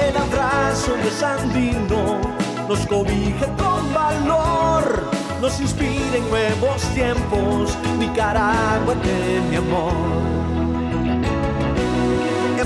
el 0.00 0.16
abrazo 0.16 0.94
de 0.96 1.10
Sandino 1.10 2.20
nos 2.68 2.86
cobija 2.86 3.46
con 3.56 3.94
valor, 3.94 5.04
nos 5.40 5.60
inspira 5.60 6.16
en 6.16 6.28
nuevos 6.28 6.82
tiempos, 6.94 7.78
Nicaragua 7.98 8.94
de 8.94 9.40
mi 9.50 9.56
amor 9.56 10.55